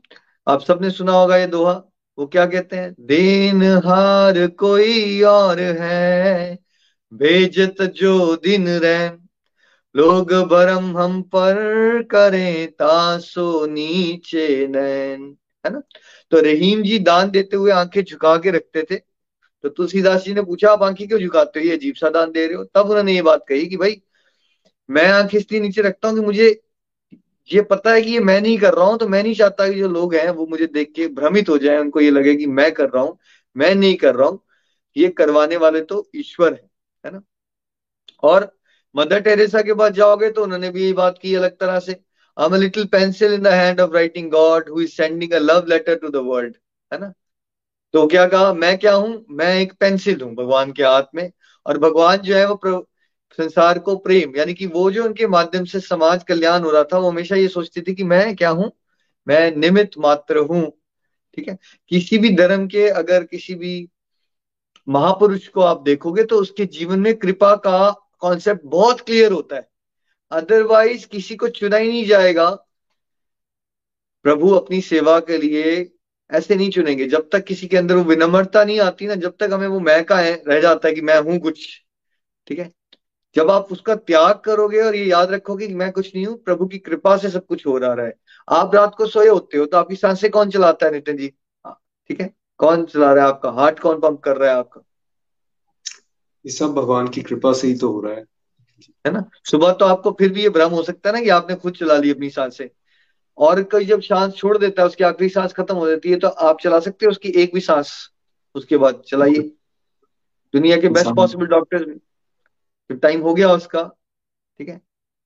आप 0.47 0.61
सबने 0.61 0.91
सुना 0.91 1.13
होगा 1.13 1.37
ये 1.37 1.47
दोहा 1.47 1.73
वो 2.19 2.27
क्या 2.27 2.47
कहते 2.47 2.77
हैं? 2.77 2.95
देन 3.01 3.63
हार 3.85 4.47
कोई 4.49 5.23
और 5.23 5.61
है 5.61 6.59
भेजत 7.13 7.83
जो 7.95 8.37
दिन 8.37 8.69
रैन 8.69 9.19
लोग 9.95 10.33
भरम 10.51 10.97
हम 10.99 11.23
पर 11.23 11.57
करें 12.03 12.73
तासो 12.73 13.67
नीचे 13.67 14.67
नैन। 14.67 15.37
है 15.65 15.73
ना? 15.73 15.81
तो 16.33 16.41
रहीम 16.41 16.83
जी 16.83 16.99
दान 17.01 17.31
देते 17.31 17.57
हुए 17.57 17.71
आँखें 17.73 18.03
झुका 18.05 18.37
के 18.39 18.51
रखते 18.51 18.83
थे। 18.83 18.97
तो 19.65 19.69
तुलसीदास 19.71 20.25
जी 20.25 20.35
ने 20.35 20.43
पूछा, 20.43 20.71
आप 20.71 20.83
आँखें 20.83 21.07
क्यों 21.09 21.19
झुकाते 21.21 21.61
हो? 21.61 21.67
ये 21.67 21.77
अजीब 21.77 21.95
सा 21.95 22.09
दान 22.11 22.33
दे 22.33 22.47
रहे 22.47 22.57
हो। 22.57 22.65
तब 22.75 22.91
उन्होंने 22.91 23.15
ये 23.15 23.23
बात 23.23 23.45
कही 23.49 23.67
कि, 23.67 23.77
भाई, 23.77 24.01
मैं 24.89 25.07
आँखें 25.11 25.39
इसलिए 25.39 25.61
नीचे 25.61 25.83
रखता 25.83 26.09
हूँ 26.09 26.19
कि 26.19 26.25
मुझे 26.27 26.49
ये 27.51 27.63
पता 27.63 27.93
है 27.93 28.03
कि 28.03 28.11
ये 28.11 28.21
मैं 28.21 28.41
नहीं 28.41 28.59
कर 28.59 28.75
रहा 28.75 28.85
हूँ 28.87 28.99
तो 28.99 29.09
मैं 29.09 29.23
नहीं 29.23 29.35
चाहता 29.35 29.69
कि 29.69 29.79
जो 29.79 29.89
लोग 29.89 30.15
हैं, 30.15 30.29
वो 30.31 30.47
मुझे 30.47 30.67
देख 30.69 30.93
के 30.97 31.07
भ्रमित 31.11 31.49
हो 31.49 31.59
जाए, 31.59 31.79
उनको 31.79 32.01
ये 32.01 32.11
लगे 32.11 32.35
कि 32.37 32.47
मैं 32.49 32.71
कर 32.75 32.89
रहा 32.91 33.03
हूँ, 33.05 33.19
मैं 33.57 33.75
नहीं 33.75 33.97
कर 33.97 34.15
रहा 34.15 34.29
हूँ। 34.29 34.41
ये 34.97 35.09
करवाने 35.11 35.57
वाले 35.59 35.81
तो 35.83 36.07
ईश्वर 36.17 36.53
है 36.55 36.69
है 37.05 37.13
ना? 37.13 37.23
और 38.23 38.51
मदर 38.95 39.21
टेरेसा 39.21 39.63
के 39.63 39.75
पास 39.75 39.93
जाओगे 39.93 40.31
तो 40.31 40.43
उन्होंने 40.45 40.71
भी 40.71 40.83
यही 40.83 40.93
बात 40.93 41.19
की 41.23 41.35
अलग 41.35 41.57
तरह 41.59 41.79
से। 41.81 41.93
I'm 42.37 42.55
a 42.55 42.59
little 42.59 42.87
pencil 42.87 43.33
in 43.33 43.43
the 43.43 43.51
hand 43.51 43.81
of 43.81 43.93
writing 43.93 44.29
God 44.31 44.69
who 44.69 44.81
is 44.81 44.95
sending 44.97 45.33
a 45.35 45.41
love 45.41 45.69
letter 45.69 45.97
to 45.99 46.11
the 46.11 46.23
world, 46.23 46.55
है 46.93 46.99
ना? 47.01 47.13
तो 47.95 48.07
क्या 48.07 48.27
कहा? 48.27 48.53
मैं 48.55 48.77
क्या 48.79 48.95
हूँ? 48.95 49.25
मैं 49.31 49.55
एक 49.61 49.73
पेंसिल 49.81 50.21
हूँ 50.23 50.35
भगवान 50.35 50.73
के 50.73 50.83
हाथ 50.83 51.15
में। 51.15 51.31
और 51.67 51.79
भगवान 51.79 52.17
जो 52.19 52.35
है 52.35 52.47
वो 52.49 52.87
संसार 53.39 53.79
को 53.79 53.97
प्रेम, 53.97 54.37
यानी 54.37 54.55
कि 54.55 54.67
वो 54.67 54.91
जो 54.91 55.05
उनके 55.05 55.27
माध्यम 55.27 55.65
से 55.65 55.81
समाज 55.81 56.23
कल्याण 56.25 56.63
हो 56.63 56.71
रहा 56.71 56.85
था, 56.85 56.99
वो 56.99 57.11
हमेशा 57.11 57.37
ये 57.37 57.49
सोचती 57.49 57.81
थी 57.83 57.95
कि 57.95 58.05
मैं 58.05 58.35
क्या 58.37 58.51
हूँ? 58.51 58.71
मैं 59.29 59.51
निमित 59.57 59.99
मात्र 59.99 60.39
हूँ, 60.39 60.71
ठीक 61.37 61.49
है? 61.49 61.57
किसी 61.89 62.19
भी 62.19 62.35
धर्म 62.37 62.67
के 62.69 62.89
अगर 62.89 63.25
किसी 63.25 63.55
भी 63.55 63.89
महापुरुष 64.89 65.49
को 65.49 65.61
आप 65.61 65.83
देखोगे 65.83 66.25
तो 66.25 66.37
उसके 66.37 66.67
जीवन 66.67 67.01
में 67.01 67.15
कृपा 67.19 67.55
का 67.57 67.91
कॉन्सेप्ट 68.21 68.61
बहुत 68.65 69.01
क्लियर 69.01 69.33
होता 69.33 69.57
है। 69.57 69.69
अदरवाइज़ 70.33 71.07
किसी 71.07 71.37
को 71.37 71.49
चुना 71.49 71.77
ही 71.77 71.89
नहीं 71.89 72.05
जाएगा। 72.07 72.51
प्रभु 74.23 74.51
अपनी 74.51 74.81
सेवा 74.81 75.21
के 75.21 75.39
लिए 75.39 75.93
ऐसे 76.31 76.57
नहीं 76.57 76.71
चुनेंगे। 76.71 77.07
जब 77.07 77.29
तक 77.33 77.45
किसी 77.45 77.67
के 77.67 77.77
अंदर 77.77 77.97
वो 77.97 78.03
विनम्रता 78.03 78.65
नहीं 78.65 78.81
आती 78.81 79.07
ना 79.07 79.15
जब 79.15 79.37
तक 79.41 79.51
हमें 79.53 79.67
वो 79.69 79.81
मैं 79.81 80.05
का 80.05 80.19
है 80.19 80.43
रह 80.49 80.61
जाता 80.61 80.89
है 80.89 80.95
कि 80.95 81.01
मैं 81.01 81.21
हूँ 81.21 81.39
कुछ। 81.39 81.83
ठीक 82.47 82.59
है? 82.59 82.73
जब 83.35 83.51
आप 83.51 83.69
उसका 83.73 83.95
त्याग 83.95 84.39
करोगे 84.39 84.81
और 84.81 84.97
ये 84.97 85.05
याद 85.05 85.31
रखोगे 85.31 85.69
कि 85.69 85.75
मैं 85.75 85.93
कुछ 85.93 86.15
नहीं 86.15 86.27
हूँ 86.27 86.43
प्रभु 86.43 86.67
की 86.67 86.79
कृपा 86.79 87.17
से 87.17 87.31
सब 87.31 87.47
कुछ 87.47 87.67
हो 87.67 87.79
रहा 87.79 88.07
है। 88.07 88.15
आप 88.49 88.75
रात 88.75 88.95
को 88.95 89.07
सोए 89.07 89.29
होते 89.29 89.59
हो 89.59 89.67
तो 89.67 89.77
आपकी 89.77 89.97
साँसें 89.97 90.31
कौन 90.31 90.51
चलाता 90.51 90.87
है 90.87 90.93
नितिन 90.93 91.17
जी? 91.17 91.33
हाँ, 91.65 91.81
ठीक 92.09 92.21
है? 92.21 92.35
कौन 92.59 92.85
चला 92.85 93.13
रहा 93.13 93.25
है 93.25 93.31
आपका? 93.31 93.51
हार्ट 93.51 93.79
कौन 93.79 94.01
पंप 94.01 94.21
कर 94.21 94.37
रहा 94.37 94.51
है 94.51 94.57
आपका? 94.57 94.81
ये 96.47 96.53
सब 96.53 96.75
भगवान 96.75 97.09
की 97.09 97.23
कृपा 97.23 97.53
से 97.53 97.69
ही 97.69 97.75
तो 97.75 97.93
हो 97.93 98.01
रहा 98.01 98.15
है। 98.15 98.25
है 99.07 99.13
ना? 99.13 99.25
सुबह 99.45 99.73
तो 99.73 99.85
आपको 99.85 100.11
फिर 100.19 100.33
भी 100.33 100.43
ये 100.43 100.49
भ्रम 100.49 100.71
हो 100.71 100.83
सकता 100.83 101.11
है 101.11 101.15
ना 101.17 101.23
कि 101.23 101.29
आपने 101.31 101.55
खुद 101.57 101.75
चला 101.75 101.97
ली 101.97 102.11
अपनी 102.11 102.31
साँसें 102.31 102.69
और 103.39 103.63
कोई 103.63 103.85
जब 103.85 104.01
सांस 104.01 104.35
छोड़ 104.35 104.57
देता 104.59 104.83
है 104.83 104.87
उसकी 104.89 105.05
आखिरी 105.05 105.29
सांस 105.29 105.53
खत्म 105.53 105.75
हो 105.77 105.89
जाती 105.89 106.11
है 106.11 106.17
तो 106.19 106.29
आप 106.29 106.61
चला 106.61 106.81
सकते 106.81 107.07
हो 107.07 107.11
उसकी 107.11 107.29
एक 107.43 107.55
भी 107.55 107.61
सांस 107.61 107.93
उसके 108.55 108.77
बाद 108.77 109.03
चलाइए। 109.07 109.39
दुनिया 110.55 110.77
के 110.77 110.89
बेस्ट 110.89 111.15
पॉसिबल 111.17 111.47
डॉक्टर 111.47 112.97
टाइम 113.03 113.21
हो 113.21 113.35
गया 113.35 113.53
उसका 113.53 113.83
ठीक 114.61 114.69
है? 114.69 114.81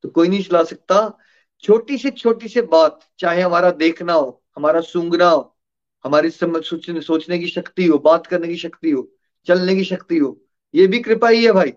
तो 0.05 0.09
कोई 0.09 0.29
नहीं 0.29 0.43
चला 0.43 0.63
सकता। 0.65 1.19
छोटी 1.65 1.99
से 1.99 2.11
छोटी 2.11 2.49
से 2.49 2.63
बात 2.63 3.01
चाहे 3.19 3.43
हमारा 3.43 3.71
देखना 3.71 4.13
हो 4.13 4.43
हमारा 4.57 4.81
सूंघना 4.81 5.29
हो 5.29 5.57
हमारी 6.05 6.31
समझ 6.31 6.63
सोचने 6.65 7.01
सोचने 7.01 7.39
की 7.39 7.49
शक्ति 7.49 7.87
हो 7.87 7.99
बात 7.99 8.27
करने 8.27 8.49
की 8.49 8.57
शक्ति 8.57 8.91
हो 8.91 9.09
चलने 9.47 9.75
की 9.77 9.85
शक्ति 9.85 10.19
हो 10.19 10.39
ये 10.75 10.87
भी 10.87 10.99
कृपा 10.99 11.29
ही 11.29 11.45
है 11.45 11.53
भाई। 11.53 11.73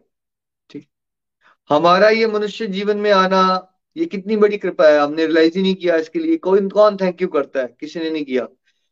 हमारा 1.69 2.09
ये 2.09 2.27
मनुष्य 2.27 2.67
जीवन 2.67 2.97
में 2.97 3.11
आना, 3.11 3.73
ये 3.97 4.05
कितनी 4.05 4.37
बड़ी 4.37 4.57
कृपा 4.57 4.87
है। 4.87 4.99
हमने 4.99 5.25
रियलाइज़ 5.25 5.55
ही 5.55 5.61
नहीं 5.61 5.75
किया 5.75 5.95
इसके 5.95 6.19
लिए। 6.19 6.37
कोई 6.37 6.69
कौन 6.69 6.97
थैंक 6.97 7.21
यू 7.21 7.27
करता 7.27 7.61
है? 7.61 7.75
किसी 7.79 7.99
ने 7.99 8.09
नहीं 8.09 8.25
किया। 8.25 8.47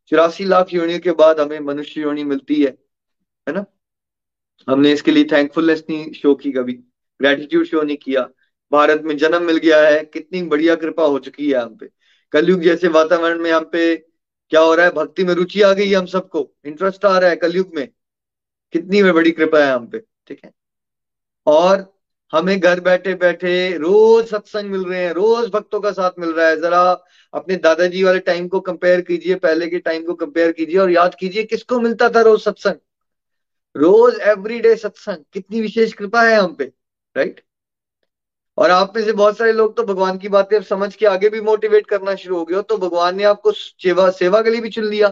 चौरासी 0.07 0.45
लाख 0.45 0.73
योनियों 0.73 0.99
के 0.99 1.11
बाद 1.11 1.39
हमें 1.39 1.59
मनुष्य 1.59 2.01
योनि 2.01 2.23
मिलती 2.23 2.55
है 2.55 2.77
है 3.49 3.53
ना? 3.53 3.65
हमने 4.69 4.91
इसके 4.93 5.11
लिए 5.11 5.23
थैंकफुलनेस 5.23 5.83
नहीं 5.89 6.11
शो 6.13 6.35
की 6.35 6.51
कभी। 6.51 6.73
ग्रेटिट्यूड 7.21 7.65
शो 7.65 7.81
नहीं 7.81 7.97
किया। 7.97 8.29
भारत 8.71 9.01
में 9.01 9.17
जन्म 9.17 9.43
मिल 9.43 9.57
गया 9.57 9.87
है। 9.89 10.03
कितनी 10.05 10.41
बढ़िया 10.43 10.75
कृपा 10.75 11.03
हो 11.03 11.19
चुकी 11.19 11.51
है 11.51 11.57
हम 11.57 11.75
पे। 11.75 11.89
कलयुग 12.31 12.61
जैसे 12.61 12.87
वातावरण 12.87 13.39
में 13.39 13.51
हम 13.51 13.65
पे 13.65 13.95
क्या 14.49 14.61
हो 14.61 14.75
रहा 14.75 14.85
है? 14.85 14.91
भक्ति 14.91 15.23
में 15.23 15.33
रुचि 15.33 15.61
आ 15.61 15.73
गई 15.73 15.89
है 15.89 15.95
हम 15.95 16.05
सबको। 16.05 16.53
इंटरेस्ट 16.65 17.05
आ 17.05 17.19
रहा 17.19 17.29
है 17.29 17.35
कलयुग 17.35 17.71
में। 17.75 17.89
कितनी 18.71 19.03
बड़ी 19.03 19.31
कृपा 19.31 19.65
है 19.65 19.71
हम 19.73 19.87
पे, 19.87 19.99
ठीक 19.99 20.39
है? 20.45 20.51
और 21.47 21.96
हमें 22.33 22.59
घर 22.59 22.79
बैठे 22.79 23.13
बैठे 23.15 23.77
रोज 23.77 24.25
सत्संग 24.25 24.71
मिल 24.71 24.83
रहे 24.85 25.03
हैं, 25.03 25.11
रोज 25.13 25.49
भक्तों 25.49 25.79
का 25.79 25.91
साथ 25.91 26.19
मिल 26.19 26.29
रहा 26.29 26.47
है। 26.47 26.59
जरा 26.61 26.81
अपने 27.33 27.55
दादाजी 27.57 28.03
वाले 28.03 28.19
टाइम 28.21 28.47
को 28.47 28.59
कंपेयर 28.61 29.01
कीजिए, 29.01 29.35
पहले 29.35 29.67
के 29.67 29.79
टाइम 29.79 30.03
को 30.05 30.13
कंपेयर 30.15 30.51
कीजिए 30.51 30.77
और 30.77 30.91
याद 30.91 31.15
कीजिए 31.15 31.43
किसको 31.45 31.79
मिलता 31.79 32.09
था 32.09 32.21
रोज 32.21 32.41
सत्संग। 32.41 32.75
रोज 33.75 34.19
एवरीडे 34.21 34.75
सत्संग। 34.75 35.23
कितनी 35.33 35.61
विशेष 35.61 35.93
कृपा 35.93 36.21
है 36.23 36.35
हम 36.35 36.53
पे 36.53 36.71
राइट 37.15 37.41
और 38.57 38.71
आप 38.71 38.93
में 38.95 39.03
से 39.05 39.13
बहुत 39.13 39.37
सारे 39.37 39.51
लोग 39.53 39.75
तो 39.77 39.83
भगवान 39.83 40.17
की 40.17 40.29
बातें 40.29 40.61
समझ 40.63 40.93
के 40.95 41.05
आगे 41.05 41.29
भी 41.29 41.41
मोटिवेट 41.41 41.87
करना 41.87 42.15
शुरू 42.15 42.37
हो 42.37 42.45
गए 42.45 42.55
हो 42.55 42.61
तो 42.63 42.77
भगवान 42.77 43.15
ने 43.17 43.23
आपको 43.25 43.51
सेवा 43.51 44.09
सेवा 44.11 44.41
के 44.41 44.49
लिए 44.49 44.61
भी 44.61 44.69
चुन 44.69 44.85
लिया। 44.85 45.11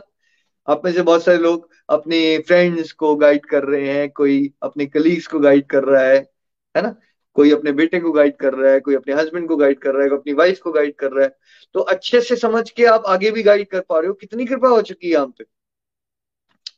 आप 0.67 0.85
में 0.85 0.91
से 0.93 1.01
बहुत 1.01 1.23
सारे 1.23 1.37
लोग 1.37 1.69
अपने 1.89 2.37
फ्रेंड्स 2.47 2.91
को 2.93 3.15
गाइड 3.15 3.45
कर 3.45 3.63
रहे 3.63 3.89
हैं, 3.89 4.09
कोई 4.11 4.53
अपने 4.63 4.85
कलीग्स 4.85 5.27
को 5.27 5.39
गाइड 5.39 5.65
कर 5.67 5.83
रहा 5.83 6.03
है। 6.03 6.34
है 6.75 6.81
ना? 6.81 6.95
कोई 7.35 7.51
अपने 7.51 7.71
बेटे 7.71 7.99
को 7.99 8.11
गाइड 8.11 8.35
कर 8.37 8.53
रहा 8.53 8.71
है, 8.71 8.79
कोई 8.79 8.95
अपने 8.95 9.13
हस्बैंड 9.13 9.47
को 9.47 9.55
गाइड 9.57 9.79
कर 9.79 9.93
रहा 9.93 10.03
है, 10.03 10.09
कोई 10.09 10.17
अपनी 10.17 10.33
वाइफ 10.33 10.59
को 10.59 10.71
गाइड 10.71 10.95
कर 10.95 11.11
रहा 11.11 11.23
है 11.25 11.35
तो 11.75 11.79
अच्छे 11.81 12.21
से 12.21 12.35
समझ 12.35 12.69
के 12.69 12.85
आप 12.85 13.03
आगे 13.07 13.31
भी 13.31 13.43
गाइड 13.43 13.67
कर 13.69 13.79
पा 13.79 13.99
रहे 13.99 14.07
हो। 14.07 14.13
कितनी 14.13 14.45
कृपा 14.45 14.67
हो 14.67 14.81
चुकी 14.81 15.11
है 15.11 15.17
हम 15.17 15.31
पे। 15.31 15.43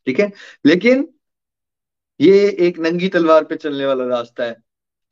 ठीक 0.05 0.19
है? 0.19 0.31
लेकिन 0.65 1.07
ये 2.19 2.47
एक 2.59 2.79
नंगी 2.79 3.07
तलवार 3.09 3.43
पे 3.43 3.55
चलने 3.55 3.85
वाला 3.85 4.05
रास्ता 4.07 4.43
है। 4.43 4.55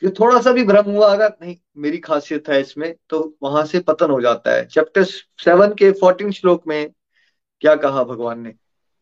जो 0.02 0.10
थोड़ा 0.20 0.40
सा 0.42 0.52
भी 0.52 0.64
भ्रम 0.64 0.86
हुआ, 0.86 1.12
अगर 1.14 1.34
नहीं, 1.42 1.56
मेरी 1.78 1.98
खासियत 1.98 2.50
है 2.50 2.60
इसमें 2.62 2.94
तो 3.10 3.38
वहाँ 3.44 3.66
से 3.66 3.80
पतन 3.80 4.10
हो 4.12 4.22
जाता 4.22 4.52
है। 4.52 4.66
चैप्टर 4.68 5.04
सेवन 5.04 5.74
के 5.74 5.92
फोर्टीन 5.92 6.32
श्लोक 6.32 6.68
में 6.68 6.92
क्या 7.62 7.76
कहा 7.76 8.04
भगवान 8.04 8.40
ने? 8.40 8.54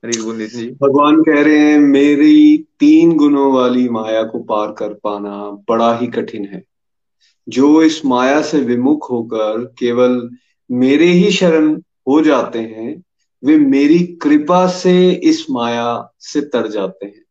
भगवान 0.06 1.22
कह 1.22 1.44
रहे 1.44 1.58
हैं 1.58 1.80
मेरी 1.80 2.58
तीन 2.80 3.18
गुणों 3.18 3.54
वाली 3.54 3.90
माया 3.90 4.24
को 4.24 4.40
पार 4.40 4.72
कर 4.72 4.94
पाना 4.94 5.64
बड़ा 5.70 5.98
ही 5.98 6.08
कठिन 6.08 6.46
है। 6.46 6.64
जो 7.50 7.82
इस 7.84 8.06
माया 8.06 8.42
से 8.42 8.60
विमुख 8.60 9.12
होकर 9.12 9.74
केवल 9.80 10.30
मेरे 10.72 11.06
ही 11.06 11.32
शरण 11.32 11.82
हो 12.08 12.22
जाते 12.22 12.60
हैं 12.60 13.04
वे 13.44 13.58
मेरी 13.58 14.00
कृपा 14.00 14.68
से 14.68 15.12
इस 15.12 15.46
माया 15.52 16.14
से 16.20 16.42
तर 16.42 16.68
जाते 16.68 17.06
हैं। 17.06 17.26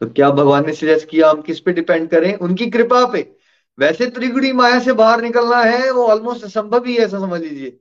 तो 0.00 0.06
क्या 0.06 0.30
भगवान 0.30 0.66
ने 0.66 0.72
सजेस्ट 0.72 1.08
किया 1.08 1.30
हम 1.30 1.40
किस 1.42 1.60
पे 1.60 1.72
डिपेंड 1.72 2.08
करें? 2.08 2.34
उनकी 2.34 2.66
कृपा 2.66 3.06
पे। 3.06 3.36
वैसे 3.78 4.06
त्रिगुणी 4.06 4.52
माया 4.52 4.80
से 4.80 4.92
बाहर 4.92 5.22
निकलना 5.22 5.56
है 5.56 5.90
वो 5.90 6.06
ऑलमोस्ट 6.06 6.44
असंभव 6.44 6.84
ही 6.84 6.94
है 6.94 7.00
ऐसा 7.00 7.18
समझ 7.18 7.40
लीजिए। 7.40 7.80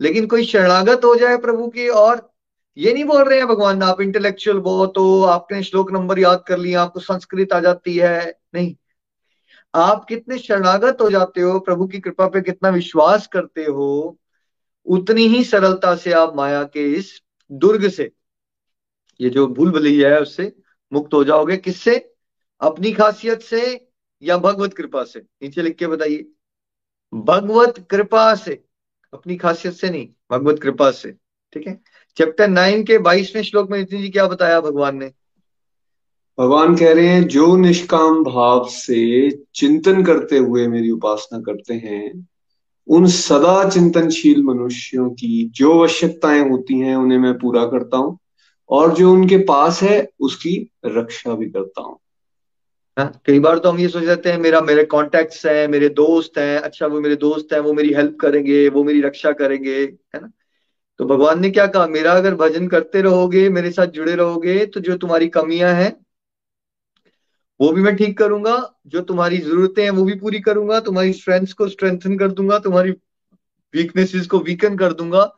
लेकिन 0.00 0.26
कोई 0.26 0.44
शरणागत 0.44 1.00
हो 1.04 1.16
जाए 1.16 1.36
प्रभु 1.36 1.68
की 1.68 1.88
और 1.88 2.35
ये 2.78 2.92
नहीं 2.92 3.04
बोल 3.04 3.22
रहे 3.22 3.38
हैं, 3.38 3.48
भगवान, 3.48 3.82
आप 3.82 4.00
इंटेलेक्चुअल 4.00 4.58
बहुत 4.58 4.98
हो, 4.98 5.22
आपने 5.22 5.62
श्लोक 5.62 5.92
नंबर 5.92 6.18
याद 6.18 6.44
कर 6.48 6.58
लिया 6.58 6.82
आपको 6.82 7.00
संस्कृत 7.00 7.52
आ 7.52 7.60
जाती 7.60 7.96
है। 7.96 8.40
नहीं। 8.54 8.76
आप 9.74 10.04
कितने 10.04 10.38
शरणागत 10.38 10.98
हो 11.00 11.10
जाते 11.10 11.40
हो, 11.40 11.60
प्रभु 11.60 11.86
की 11.86 12.00
कृपा 12.00 12.28
पे 12.28 12.40
कितना 12.40 12.68
विश्वास 12.68 13.26
करते 13.26 13.64
हो, 13.64 14.18
उतनी 14.86 15.26
ही 15.26 15.44
सरलता 15.44 15.96
से 15.96 16.12
आप 16.12 16.36
माया 16.36 16.62
के 16.64 16.92
इस 16.92 17.22
दुर्ग 17.52 17.88
से, 17.88 18.12
ये 19.20 19.30
जो 19.30 19.46
भूल 19.46 19.70
भली 19.70 20.00
है 20.00 20.20
उससे 20.20 20.56
मुक्त 20.92 21.14
हो 21.14 21.24
जाओगे। 21.24 21.56
किससे? 21.56 22.12
अपनी 22.60 22.92
खासियत 22.92 23.40
से 23.40 23.88
या 24.22 24.38
भगवत 24.38 24.74
कृपा 24.74 25.04
से? 25.04 25.20
नीचे 25.20 25.62
लिख 25.62 25.76
के 25.76 25.86
बताइए। 25.86 26.26
भगवत 27.14 27.86
कृपा 27.90 28.34
से। 28.34 28.64
अपनी 29.14 29.36
खासियत 29.36 29.74
से 29.74 29.90
नहीं, 29.90 30.08
भगवत 30.30 30.58
कृपा 30.62 30.90
से। 30.90 31.12
ठीक 31.52 31.66
है? 31.66 31.80
चैप्टर 32.16 32.48
नाइन 32.48 32.84
के 32.84 32.98
बाईसवें 32.98 33.42
श्लोक 33.42 33.70
में 33.70 33.78
नितिन 33.78 34.00
जी 34.02 34.08
क्या 34.08 34.26
बताया 34.26 34.60
भगवान 34.60 34.96
ने? 34.96 35.10
भगवान 36.38 36.76
कह 36.76 36.92
रहे 36.92 37.06
हैं 37.06 37.26
जो 37.28 37.56
निष्काम 37.56 38.24
भाव 38.24 38.68
से 38.68 39.30
चिंतन 39.54 40.04
करते 40.04 40.38
हुए 40.38 40.66
मेरी 40.66 40.90
उपासना 40.90 41.40
करते 41.40 41.74
हैं 41.74 42.28
उन 42.88 43.06
सदा 43.06 43.68
चिंतनशील 43.68 44.42
मनुष्यों 44.42 45.10
की 45.10 45.50
जो 45.54 45.78
आवश्यकताएँ 45.78 46.48
होती 46.50 46.78
हैं 46.80 46.96
उन्हें 46.96 47.18
मैं 47.18 47.34
पूरा 47.38 47.64
करता 47.66 47.96
हूँ 47.96 48.18
और 48.70 48.94
जो 48.94 49.12
उनके 49.12 49.38
पास 49.38 49.82
है 49.82 50.08
उसकी 50.20 50.70
रक्षा 50.86 51.34
भी 51.34 51.50
करता 51.50 51.82
हूँ. 51.82 51.98
हाँ, 52.98 53.20
कई 53.26 53.38
बार 53.38 53.58
तो 53.58 53.70
हम 53.70 53.78
ये 53.78 53.88
सोच 53.88 54.02
जाते 54.02 54.30
हैं 54.32 54.38
मेरा 54.38 54.60
मेरे 54.60 54.84
कॉन्टेक्ट्स 54.84 55.46
हैं 55.46 55.68
मेरे 55.68 55.88
दोस्त 55.88 56.38
हैं 56.38 56.58
अच्छा 56.58 56.86
वो 56.86 57.00
मेरे 57.00 57.16
दोस्त 57.16 57.52
हैं 57.52 57.60
वो 57.60 57.72
मेरी 57.72 57.92
हेल्प 57.92 58.16
करेंगे 58.20 58.68
वो 58.68 58.84
मेरी 58.84 59.00
रक्षा 59.00 59.32
करेंगे 59.32 59.80
है 59.80 60.20
ना? 60.20 60.30
तो 61.00 61.04
भगवान 61.04 61.40
ने 61.40 61.50
क्या 61.50 61.66
कहा? 61.66 61.86
मेरा 61.86 62.12
अगर 62.12 62.34
भजन 62.34 62.68
करते 62.68 63.00
रहोगे, 63.02 63.48
मेरे 63.50 63.70
साथ 63.70 63.86
जुड़े 63.88 64.14
रहोगे 64.14 64.64
तो 64.66 64.80
जो 64.80 64.96
तुम्हारी 64.96 65.28
कमियाँ 65.28 65.72
हैं, 65.74 65.94
वो 67.60 67.70
भी 67.72 67.82
मैं 67.82 67.94
ठीक 67.96 68.16
करूँगा। 68.18 68.56
जो 68.86 69.00
तुम्हारी 69.00 69.38
जरूरतें 69.38 69.82
हैं, 69.82 69.90
वो 69.90 70.04
भी 70.04 70.14
पूरी 70.14 70.40
करूँगा। 70.40 70.80
तुम्हारी 70.80 71.12
स्ट्रेंथ्स 71.12 71.52
को 71.52 71.68
स्ट्रेंथन 71.68 72.16
कर 72.18 72.32
दूँगा, 72.32 72.58
तुम्हारी 72.58 72.90
वीकनेसेस 73.74 74.26
को 74.26 74.38
वीकन 74.38 74.76
कर 74.76 74.92
दूँगा। 74.92 75.30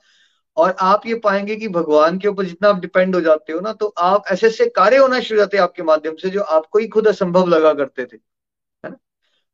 और 0.57 0.75
आप 0.81 1.07
ये 1.07 1.15
पाएँगे 1.15 1.57
कि 1.57 1.69
भगवान 1.69 2.19
के 2.19 2.29
ऊपर 2.29 2.45
जितना 2.45 2.69
आप 2.69 2.81
डिपेंड 2.81 3.15
हो 3.15 3.21
जाते 3.21 3.53
हो 3.53 3.61
ना 3.61 3.73
तो 3.73 3.87
आप 3.99 4.25
ऐसे 4.33 4.47
ऐसे 4.47 4.67
कार्य 4.67 4.97
होना 4.97 5.21
शुरू 5.21 5.39
जाते 5.41 5.57
हैं 5.57 5.65
आपके 5.65 5.83
माध्यम 5.83 6.15
से, 6.17 6.31
जो 6.31 6.41
आपको 6.43 6.79
ही 6.79 6.89
खुद 6.89 7.09
असंभव 7.09 7.47
लगा 7.47 7.73
करते 7.75 8.05
थे, 8.05 8.17
है 8.85 8.91
ना? 8.91 8.97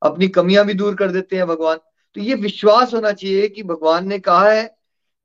अपनी 0.03 0.29
कमियाँ 0.29 0.65
भी 0.67 0.75
दूर 0.75 0.95
कर 0.95 1.11
देते 1.11 1.37
हैं 1.37 1.47
भगवान। 1.47 1.79
तो 2.17 2.21
ये 2.21 2.35
विश्वास 2.37 2.95
होना 2.95 3.13
चाहिए 3.13 3.49
कि 3.49 3.63
भगवान 3.63 4.09
ने 4.09 4.19
कहा 4.19 4.49
है 4.51 4.65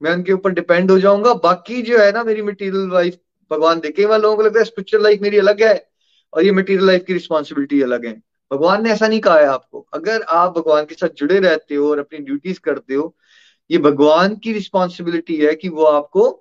मैं 0.02 0.14
उनके 0.14 0.34
ऊपर 0.34 0.52
डिपेंड 0.52 0.92
हो 0.92 1.00
जाऊँगा। 1.00 1.34
बाकी 1.34 1.82
जो 1.82 1.98
है 2.00 2.12
ना 2.12 2.24
मेरी 2.24 2.42
मटीरियल 2.42 2.90
लाइफ 2.94 3.18
भगवान 3.52 3.80
देखे 3.80 4.06
वाले 4.06 4.24
लोगों 4.24 4.36
को 4.38 4.44
लगता 4.44 4.60
है 4.60 4.66
स्पिरिचुअल 4.66 5.04
लाइफ 5.04 5.22
मेरी 5.22 5.38
अलग 5.38 5.64
है 5.64 5.90
और 6.34 6.44
ये 6.44 6.52
मटीरियल 6.52 6.86
लाइफ 6.88 7.04
की 7.08 7.14
रिस्पॉन्सिबिलिटी 7.14 7.82
अलग 7.82 8.06
है। 8.06 8.14
भगवान 8.52 8.84
ने 8.84 8.92
ऐसा 8.92 9.08
नहीं 9.08 9.20
कहा 9.20 9.40
है 9.40 9.46
आपको। 9.46 9.86
अगर 9.94 10.22
आप 10.22 10.58
भगवान 10.58 10.86
के 10.86 10.96
साथ 10.96 11.10
जुड़े 11.10 11.40
रहते 11.40 11.76
हो 11.76 11.90
और 11.92 12.00
अपनी 12.00 12.20
ड्यूटीज़ 12.20 12.60
करते 12.60 12.94
हो, 12.94 13.16
ये 13.72 13.78
भगवान 13.78 14.36
की 14.36 14.54
रिस्पॉन्सिबिलिटी 14.54 15.36
है 15.38 15.54
कि 15.56 15.70
वो 15.70 15.84
आपको 15.84 16.32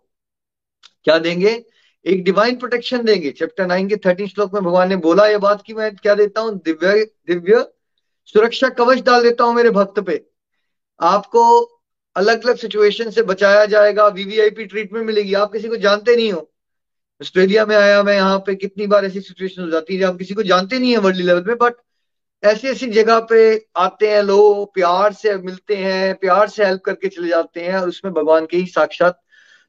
क्या 1.05 1.19
देंगे? 1.19 1.65
एक 2.07 2.25
डिवाइन 2.25 2.57
प्रोटेक्शन 2.57 3.05
देंगे। 3.05 3.31
चैप्टर 3.31 3.67
नाइन 3.67 3.89
के 3.89 3.97
थर्टीन 3.97 4.27
श्लोक 4.27 4.55
में 4.55 4.63
भगवान 4.65 4.89
ने 4.89 4.97
बोला 4.97 5.27
ये 5.27 5.39
बात 5.39 5.63
कि 5.67 5.75
मैं 5.75 5.95
क्या 5.97 6.15
देता 6.15 6.41
हूँ? 6.41 6.61
दिव्य 6.65 7.05
दिव्य 7.29 7.65
सुरक्षा 8.27 8.69
कवच 8.69 9.03
डाल 9.03 9.23
देता 9.23 9.45
हूँ 9.45 9.55
मेरे 9.55 9.71
भक्त 9.71 10.01
पे। 10.01 10.25
आपको 11.01 11.43
अलग 12.19 12.45
अलग 12.45 12.57
सिचुएशन 12.57 13.11
से 13.11 13.23
बचाया 13.25 13.65
जाएगा 13.67 14.07
वीवीआईपी 14.11 14.65
ट्रीटमेंट 14.67 15.07
मिलेगी। 15.07 15.35
आप 15.37 15.53
किसी 15.53 15.69
को 15.69 15.77
जानते 15.79 16.17
नहीं 16.17 16.33
हो। 16.33 16.49
ऑस्ट्रेलिया 17.21 17.67
में 17.67 17.77
आया 17.77 18.03
मैं, 18.03 18.15
यहाँ 18.15 18.39
पे 18.39 18.55
कितनी 18.57 18.87
बार 18.87 19.05
ऐसी 19.05 19.21
सिचुएशन 19.23 19.63
हो 19.63 19.69
जाती 19.71 19.97
है 19.97 20.05
हम 20.05 20.17
किसी 20.17 20.35
को 20.35 20.43
जानते 20.45 20.79
नहीं 20.79 20.91
है 20.91 20.99
वर्ल्ड 20.99 21.21
लेवल 21.21 21.45
में 21.47 21.57
बट 21.59 21.75
ऐसी 22.43 22.69
ऐसी 22.69 22.87
जगह 22.89 23.19
पे 23.31 23.39
आते 23.77 24.09
हैं 24.09 24.23
लोग, 24.23 24.73
प्यार 24.75 25.13
से 25.13 25.37
मिलते 25.37 25.77
हैं, 25.77 26.15
प्यार 26.17 26.49
से 26.49 26.65
हेल्प 26.65 26.83
करके 26.85 27.09
चले 27.09 27.29
जाते 27.29 27.61
हैं, 27.61 27.77
और 27.77 27.89
उसमें 27.89 28.13
भगवान 28.15 28.47
के 28.47 28.57
ही 28.57 28.67
साक्षात 28.69 29.21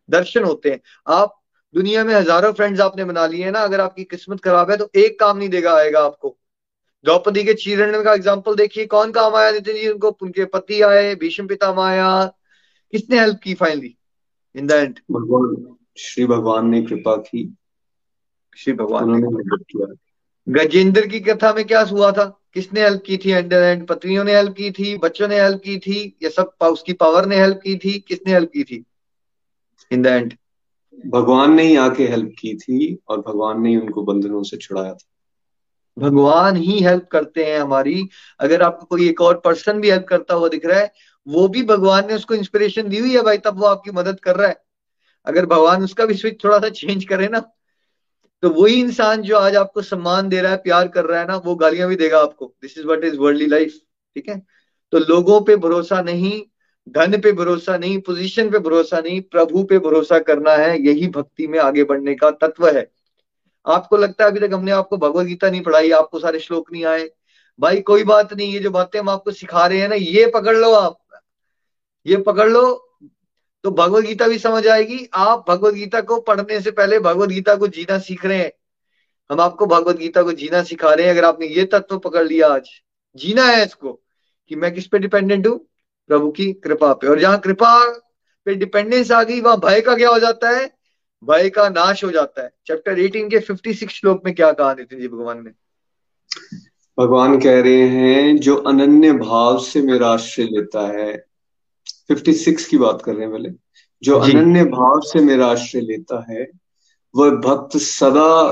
दर्शन 0.09 0.43
होते 0.43 0.69
हैं। 0.69 0.79
आप, 1.07 1.35
दुनिया 1.75 2.03
में 2.03 2.13
हज़ारों 2.15 2.51
फ्रेंड्स 2.53 2.81
आपने 2.81 3.03
बना 3.05 3.25
लिए 3.27 3.43
हैं 3.43 3.51
ना, 3.51 3.59
अगर 3.61 3.81
आपकी 3.81 4.03
किस्मत 4.05 4.43
खराब 4.43 4.71
है 4.71 4.77
तो 4.77 4.89
एक 4.95 5.19
काम 5.19 5.37
नहीं 5.37 5.49
देगा, 5.49 5.73
आएगा 5.75 5.99
आपको। 6.01 6.35
द्रौपदी 7.05 7.43
के 7.43 7.53
चीरण 7.55 8.03
का 8.03 8.13
एग्ज़ाम्पल 8.13 8.55
देखिए, 8.55 8.85
कौन 8.87 9.11
काम 9.11 9.35
आया? 9.35 9.51
नितिन 9.51 9.75
जी, 9.75 9.87
उनको 9.89 10.17
उनके 10.21 10.45
पति 10.47 10.81
आए, 10.83 11.13
भीष्म 11.15 11.47
पिता 11.47 11.73
आया 11.83 12.09
किसने 12.91 13.19
हेल्प 13.19 13.39
की 13.43 13.53
फाइनली 13.53 13.95
इन 14.55 14.67
द 14.67 14.71
एंड 14.71 14.99
भगवान 15.11 15.75
श्री 15.97 16.25
भगवान 16.25 16.69
ने 16.69 16.81
कृपा 16.81 17.15
की। 17.15 17.55
श्री 18.57 18.73
भगवान 18.73 19.11
ने 19.11 19.21
किया। 19.55 19.93
गजेंद्र 20.49 21.07
की 21.07 21.19
कथा 21.19 21.53
में 21.53 21.65
क्या 21.65 21.81
हुआ 21.81 22.11
था? 22.11 22.25
किसने 22.53 22.81
हेल्प 22.81 23.03
की 23.05 23.17
थी? 23.17 23.31
एंड 23.31 23.53
एंड 23.53 23.87
पत्नियों 23.87 24.23
ने 24.23 24.35
हेल्प 24.35 24.53
की 24.53 24.71
थी 24.71 24.97
बच्चों 24.97 25.27
ने 25.27 25.41
हेल्प 25.41 25.61
की 25.63 25.77
थी 25.77 26.17
या 26.23 26.29
सब 26.29 26.51
उसकी 26.63 26.93
पावर 26.93 27.25
ने 27.25 27.37
हेल्प 27.37 27.59
की 27.63 27.75
थी? 27.75 27.99
किसने 27.99 28.33
हेल्प 28.33 28.49
की 28.53 28.63
थी? 28.63 28.83
इन 29.91 30.01
द 30.01 30.07
एंड 30.07 30.33
भगवान 31.07 31.53
ने 31.53 31.63
ही 31.63 31.75
आके 31.75 32.07
हेल्प 32.07 32.31
की 32.39 32.55
थी 32.57 32.97
और 33.07 33.21
भगवान 33.21 33.61
ने 33.61 33.69
ही 33.69 33.77
उनको 33.77 34.03
बंधनों 34.03 34.43
से 34.43 34.57
छुड़ाया 34.57 34.93
था। 34.93 35.05
भगवान 35.99 36.55
ही 36.55 36.79
हेल्प 36.79 37.07
करते 37.11 37.45
हैं 37.45 37.59
हमारी। 37.59 38.09
अगर 38.39 38.61
आपको 38.61 38.85
कोई 38.85 39.09
एक 39.09 39.21
और 39.21 39.41
पर्सन 39.45 39.81
भी 39.81 39.89
हेल्प 39.89 40.05
करता 40.09 40.33
हुआ 40.33 40.49
दिख 40.49 40.65
रहा 40.65 40.79
है 40.79 40.93
वो 41.27 41.47
भी 41.47 41.63
भगवान 41.63 42.07
ने 42.07 42.13
उसको 42.13 42.33
इंस्पिरेशन 42.33 42.89
दी 42.89 42.97
हुई 42.97 43.15
है 43.15 43.21
भाई, 43.21 43.37
तब 43.37 43.59
वो 43.59 43.65
आपकी 43.65 43.91
मदद 43.91 44.19
कर 44.19 44.35
रहा 44.35 44.47
है। 44.47 44.61
अगर 45.27 45.45
भगवान 45.45 45.83
उसका 45.83 46.05
भी 46.05 46.13
स्विच 46.13 46.43
थोड़ा 46.43 46.59
सा 46.59 46.69
चेंज 46.71 47.05
करे 47.05 47.27
ना 47.27 47.39
तो 48.43 48.49
वही 48.51 48.73
इंसान 48.73 49.21
जो 49.21 49.37
आज 49.37 49.55
आपको 49.55 49.81
सम्मान 49.81 50.29
दे 50.29 50.41
रहा 50.41 50.51
है, 50.51 50.57
प्यार 50.57 50.87
कर 50.87 51.05
रहा 51.05 51.19
है 51.19 51.27
ना, 51.27 51.35
वो 51.37 51.55
गालियाँ 51.55 51.87
भी 51.89 51.95
देगा 51.95 52.19
आपको। 52.19 52.45
This 52.61 52.77
is 52.77 52.85
what 52.87 53.03
is 53.03 53.17
worldly 53.17 53.47
life 53.47 53.73
ठीक 54.15 54.29
है? 54.29 54.37
तो 54.93 54.99
लोगों 54.99 55.39
पे 55.41 55.55
भरोसा 55.55 56.01
नहीं, 56.01 56.41
धन 56.87 57.19
पे 57.21 57.31
भरोसा 57.31 57.77
नहीं 57.77 57.99
पोजीशन 58.01 58.49
पे 58.49 58.59
भरोसा 58.59 58.99
नहीं, 58.99 59.21
प्रभु 59.21 59.63
पे 59.63 59.79
भरोसा 59.79 60.19
करना 60.19 60.51
है, 60.51 60.81
यही 60.81 61.07
भक्ति 61.07 61.47
में 61.47 61.59
आगे 61.59 61.83
बढ़ने 61.83 62.15
का 62.15 62.29
तत्व 62.31 62.67
है। 62.67 62.89
आपको 63.65 63.97
लगता 63.97 64.23
है 64.23 64.31
अभी 64.31 64.39
तक 64.39 64.53
हमने 64.53 64.71
आपको 64.71 64.97
भगवत 64.97 65.25
गीता 65.25 65.49
नहीं 65.49 65.61
पढ़ाई, 65.61 65.91
आपको 65.91 66.19
सारे 66.19 66.39
श्लोक 66.39 66.71
नहीं 66.71 66.85
आए? 66.85 67.09
भाई 67.59 67.81
कोई 67.81 68.03
बात 68.03 68.33
नहीं, 68.33 68.53
ये 68.53 68.59
जो 68.59 68.71
बातें 68.71 68.99
हम 68.99 69.09
आपको 69.09 69.31
सिखा 69.31 69.65
रहे 69.67 69.79
हैं 69.79 69.89
ना, 69.89 69.95
ये 69.95 70.25
पकड़ 70.35 70.57
लो 70.57 70.71
आप। 70.73 70.99
ये 72.09 72.17
पकड़ 72.17 72.49
लो 72.49 72.85
तो 73.63 73.71
भगवत 73.71 74.03
गीता 74.03 74.27
भी 74.27 74.37
समझ 74.39 74.67
आएगी। 74.67 75.09
आप 75.13 75.45
भगवत 75.49 75.73
गीता 75.73 76.01
को 76.01 76.19
पढ़ने 76.19 76.61
से 76.61 76.71
पहले 76.71 76.99
भगवत 76.99 77.29
गीता 77.29 77.55
को 77.55 77.67
जीना 77.67 77.97
सीख 77.99 78.25
रहे 78.25 78.37
हैं। 78.37 78.51
हम 79.31 79.41
आपको 79.41 79.65
भगवत 79.65 79.97
गीता 79.97 80.23
को 80.23 80.31
जीना 80.31 80.63
सिखा 80.63 80.93
रहे 80.93 81.05
हैं। 81.05 81.13
अगर 81.13 81.25
आपने 81.25 81.47
ये 81.47 81.65
तत्व 81.65 81.97
पकड़ 81.97 82.27
लिया 82.27 82.47
आज, 82.47 82.69
जीना 83.15 83.45
है 83.45 83.65
इसको, 83.65 84.01
कि 84.49 84.55
मैं 84.55 84.73
किस 84.73 84.87
पे 84.87 84.99
डिपेंडेंट 84.99 85.47
हूँ? 85.47 85.69
प्रभु 86.07 86.31
की 86.31 86.53
कृपा 86.53 86.93
पे। 86.93 87.07
और 87.07 87.19
जहाँ 87.19 87.39
कृपा 87.39 87.99
पे 88.45 88.55
डिपेंडेंस 88.55 89.11
आ 89.11 89.23
गई, 89.23 89.41
वहाँ 89.41 89.57
भय 89.57 89.81
का 89.81 89.95
क्या 89.95 90.09
हो 90.09 90.19
जाता 90.19 90.49
है? 90.49 90.73
भय 91.23 91.49
का 91.49 91.69
नाश 91.69 92.03
हो 92.03 92.11
जाता 92.11 92.43
है। 92.43 92.51
चैप्टर 92.67 92.99
18 92.99 93.29
के 93.29 93.39
56 93.39 93.89
श्लोक 93.89 94.21
में 94.25 94.35
क्या 94.35 94.51
कहा 94.51 94.73
नितिन 94.73 94.99
जी 94.99 95.07
भगवान 95.07 95.43
ने? 95.43 95.51
भगवान 96.97 97.39
कह 97.39 97.61
रहे 97.61 97.87
हैं, 97.87 98.37
जो 98.37 98.55
अनन्य 98.55 99.11
भाव 99.11 99.59
से 99.59 99.81
मेरा 99.81 100.07
आश्रय 100.07 100.45
लेता 100.45 100.87
है 100.87 101.28
56 102.09 102.65
की 102.65 102.77
बात 102.77 103.01
कर 103.01 103.13
रहे 103.13 103.23
हैं 103.23 103.31
पहले। 103.31 103.49
जो 104.03 104.19
अनन्य 104.19 104.63
भाव 104.63 105.01
से 105.01 105.19
मेरा 105.19 105.47
आश्रय 105.47 105.81
लेता 105.81 106.25
है 106.29 106.47
वह 107.15 107.29
भक्त 107.29 107.77
सदा 107.77 108.51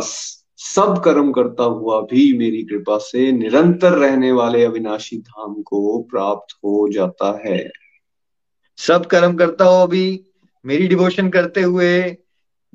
सब 0.57 1.01
कर्म 1.05 1.31
करता 1.31 1.63
हुआ 1.63 2.01
भी 2.01 2.37
मेरी 2.37 2.63
कृपा 2.63 2.97
से 2.97 3.31
निरंतर 3.31 3.91
रहने 3.91 4.31
वाले 4.31 4.65
अविनाशी 4.65 5.17
धाम 5.17 5.61
को 5.61 6.01
प्राप्त 6.01 6.53
हो 6.53 6.89
जाता 6.93 7.41
है। 7.45 7.71
सब 8.77 9.05
कर्म 9.05 9.35
करता 9.35 9.65
हो 9.65 9.87
भी 9.87 10.25
मेरी 10.65 10.87
डिवोशन 10.87 11.29
करते 11.29 11.61
हुए 11.61 12.17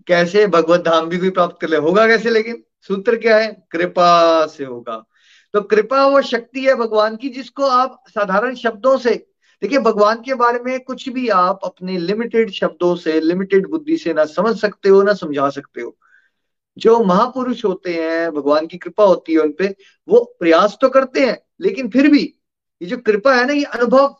कैसे 0.06 0.46
भगवत 0.46 0.80
धाम 0.80 1.06
भी 1.06 1.18
कोई 1.18 1.30
प्राप्त 1.30 1.56
कर 1.60 1.68
ले? 1.68 1.76
होगा 1.76 2.06
कैसे? 2.06 2.30
लेकिन 2.30 2.62
सूत्र 2.80 3.16
क्या 3.16 3.36
है? 3.36 3.66
कृपा 3.70 4.46
से 4.46 4.64
होगा। 4.64 5.04
तो 5.52 5.60
कृपा 5.60 6.06
वो 6.06 6.22
शक्ति 6.22 6.60
है 6.60 6.74
भगवान 6.74 7.16
की 7.16 7.28
जिसको 7.28 7.62
आप 7.62 8.04
साधारण 8.08 8.54
शब्दों 8.54 8.98
से 8.98 9.31
देखिए, 9.62 9.78
भगवान 9.78 10.22
के 10.22 10.34
बारे 10.34 10.58
में 10.58 10.80
कुछ 10.80 11.08
भी 11.08 11.28
आप 11.28 11.60
अपने 11.64 11.98
लिमिटेड 11.98 12.50
शब्दों 12.50 12.96
से 12.96 13.20
लिमिटेड 13.20 13.66
बुद्धि 13.66 13.96
से 13.96 14.14
ना 14.14 14.24
समझ 14.24 14.60
सकते 14.60 14.88
हो, 14.88 15.02
ना 15.02 15.12
समझा 15.12 15.50
सकते 15.50 15.80
हो। 15.80 15.96
जो 16.78 17.04
महापुरुष 17.04 17.64
होते 17.64 17.94
हैं, 17.94 18.32
भगवान 18.32 18.66
की 18.66 18.78
कृपा 18.78 19.04
होती 19.04 19.32
है 19.32 19.38
उनपे, 19.38 19.76
वो 20.08 20.36
प्रयास 20.40 20.78
तो 20.80 20.88
करते 20.88 21.26
हैं, 21.26 21.42
लेकिन 21.60 21.90
फिर 21.90 22.10
भी 22.10 22.40
ये 22.82 22.88
जो 22.88 22.96
कृपा 22.96 23.34
है 23.34 23.46
ना, 23.46 23.52
ये 23.52 23.64
अनुभव 23.64 24.16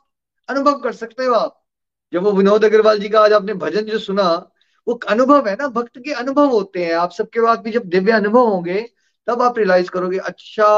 अनुभव 0.49 0.79
कर 0.79 0.93
सकते 0.93 1.25
हो 1.25 1.35
आप। 1.35 1.65
जब 2.13 2.23
वो 2.23 2.33
विनोद 2.33 2.65
अग्रवाल 2.65 2.99
जी 2.99 3.09
का 3.09 3.21
आज 3.21 3.33
आपने 3.33 3.55
भजन 3.55 3.83
जो 3.83 3.99
सुना, 3.99 4.51
वो 4.89 5.01
अनुभव 5.09 5.49
है 5.49 5.55
ना, 5.55 5.69
भक्त 5.69 5.99
के 5.99 6.13
अनुभव 6.13 6.47
होते 6.47 6.85
हैं। 6.85 6.95
आप 6.95 7.11
सबके 7.11 7.41
बाद 7.41 7.61
भी 7.61 7.71
जब 7.71 7.83
दिव्य 7.83 8.13
अनुभव 8.13 8.47
होंगे, 8.49 8.91
तब 9.27 9.43
आप 9.43 9.59
रियलाइज़ 9.59 9.91
करोगे 9.91 10.19
अच्छा 10.19 10.69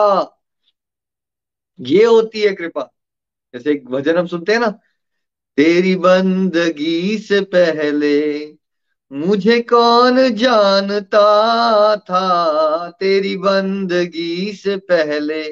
ये 1.81 2.05
होती 2.05 2.41
है 2.41 2.55
कृपा। 2.55 2.94
जैसे 3.55 3.71
एक 3.73 3.89
भजन 3.89 4.17
हम 4.19 4.27
सुनते 4.27 4.53
हैं 4.53 4.61
ना, 4.61 4.69
तेरी 5.59 5.95
बंदगी 5.97 7.19
से 7.19 7.41
पहले 7.41 8.47
मुझे 9.13 9.61
कौन 9.61 10.19
जानता 10.35 11.97
था? 11.97 12.91
तेरी 12.91 13.37
बंदगी 13.37 14.53
से 14.53 14.77
पहले। 14.77 15.43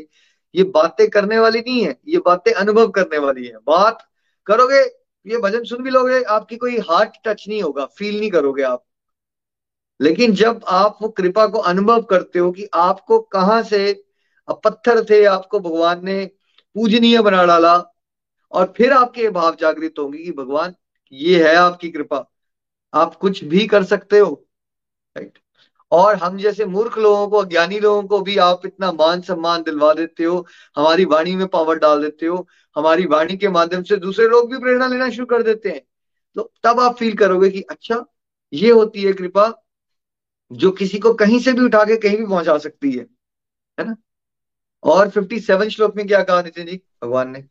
ये 0.55 0.63
बातें 0.65 1.09
करने 1.11 1.39
वाली 1.39 1.61
नहीं 1.61 1.85
है, 1.85 1.97
ये 2.09 2.19
बातें 2.19 2.53
अनुभव 2.53 2.89
करने 2.89 3.19
वाली 3.19 3.47
है। 3.47 3.57
बात 3.67 4.07
करोगे, 4.47 4.81
ये 5.27 5.39
भजन 5.39 5.65
सुन 5.65 5.83
भी 5.83 5.91
लोगे, 5.91 6.23
आपकी 6.23 6.57
कोई 6.57 6.79
हार्ट 6.79 7.17
टच 7.25 7.45
नहीं 7.49 7.63
होगा 7.63 7.85
फील 7.87 8.19
नहीं 8.21 8.31
करोगे 8.31 8.63
आप। 8.63 8.85
लेकिन 10.01 10.33
जब 10.33 10.65
आप 10.69 10.99
वो 11.03 11.09
कृपा 11.09 11.47
को 11.47 11.59
अनुभव 11.59 12.03
करते 12.03 12.39
हो 12.39 12.51
कि 12.53 12.69
आपको 12.75 13.21
कहाँ 13.21 13.63
से 13.63 14.05
पत्थर 14.65 15.05
थे, 15.05 15.25
आपको 15.25 15.61
भगवान 15.61 16.05
ने 16.05 16.25
पूजनीय 16.75 17.21
बना 17.23 17.45
डाला 17.45 17.92
और 18.53 18.73
फिर 18.77 18.93
आपके 18.93 19.29
भाव 19.31 19.57
जागृत 19.61 19.95
होंगे 19.99 20.19
कि 20.19 20.33
भगवान, 20.33 20.75
ये 21.13 21.49
है 21.49 21.55
आपकी 21.57 21.91
कृपा। 21.91 22.25
आप 22.95 23.15
कुछ 23.15 23.43
भी 23.45 23.67
कर 23.67 23.85
सकते 23.85 24.19
हो 24.19 24.33
राइट 25.17 25.39
और 25.93 26.15
हम 26.17 26.37
जैसे 26.39 26.65
मूर्ख 26.65 26.99
लोगों 26.99 27.29
को, 27.29 27.37
अज्ञानी 27.37 27.79
लोगों 27.81 28.03
को 28.09 28.21
भी 28.21 28.37
आप 28.39 28.67
इतना 28.67 28.91
मान 28.93 29.21
सम्मान 29.21 29.63
दिलवा 29.63 29.93
देते 29.95 30.25
हो, 30.25 30.47
हमारी 30.77 31.05
वाणी 31.05 31.35
में 31.37 31.47
पावर 31.47 31.79
डाल 31.79 32.03
देते 32.03 32.27
हो, 32.27 32.47
हमारी 32.77 33.07
वाणी 33.07 33.37
के 33.37 33.49
माध्यम 33.49 33.83
से 33.83 33.97
दूसरे 33.97 34.29
लोग 34.29 34.51
भी 34.53 34.59
प्रेरणा 34.59 34.87
लेना 34.87 35.11
शुरू 35.11 35.27
कर 35.27 35.43
देते 35.43 35.69
हैं। 35.69 35.81
तो 36.37 36.53
तब 36.65 36.81
आप 36.81 36.97
फील 36.97 37.17
करोगे 37.17 37.51
कि 37.51 37.61
अच्छा 37.61 38.05
ये 38.53 38.71
होती 38.71 39.03
है 39.03 39.13
कृपा, 39.13 39.53
जो 40.53 40.71
किसी 40.71 40.99
को 40.99 41.13
कहीं 41.15 41.41
से 41.41 41.53
भी 41.53 41.65
उठा 41.65 41.85
के 41.85 41.97
कहीं 41.97 42.17
भी 42.19 42.27
पहुँचा 42.27 42.59
सकती 42.59 42.93
है 42.93 43.07
है 43.79 43.85
ना? 43.87 43.97
और 44.83 45.11
फिफ्टी 45.11 45.41
सेवन 45.41 45.69
श्लोक 45.69 45.97
में 45.97 46.07
क्या 46.07 46.23
कहा 46.23 46.43
नितिन 46.43 46.67
जी? 46.67 46.81
भगवान 47.03 47.31
ने 47.31 47.45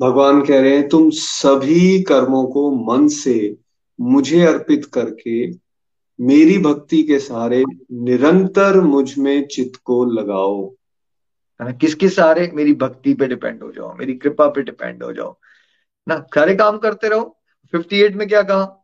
भगवान 0.00 0.44
कह 0.44 0.60
रहे 0.60 0.76
हैं 0.76 0.88
तुम 0.88 1.10
सभी 1.10 2.02
कर्मों 2.02 2.46
को 2.46 2.70
मन 2.70 3.08
से 3.08 3.56
मुझे 4.00 4.46
अर्पित 4.46 4.84
करके 4.84 5.50
मेरी 6.20 6.58
भक्ति 6.58 7.02
के 7.02 7.18
सहारे 7.18 7.64
निरंतर 7.92 8.80
मुझमें 8.80 9.48
चित्त 9.48 9.80
को 9.84 10.04
लगाओ। 10.04 10.74
ना 11.60 11.72
किसके 11.72 12.08
सहारे 12.08 12.50
मेरी 12.54 12.74
भक्ति 12.74 13.14
पे 13.14 13.26
डिपेंड 13.26 13.62
हो 13.62 13.72
जाओ 13.72 13.96
मेरी 13.96 14.14
कृपा 14.14 14.48
पे 14.48 14.62
डिपेंड 14.62 15.02
हो 15.02 15.12
जाओ। 15.12 15.36
ना 16.08 16.18
सारे 16.18 16.56
काम 16.56 16.78
करते 16.78 17.08
रहो। 17.08 17.38
58 17.74 18.14
में 18.14 18.28
क्या 18.28 18.42
कहा? 18.42 18.74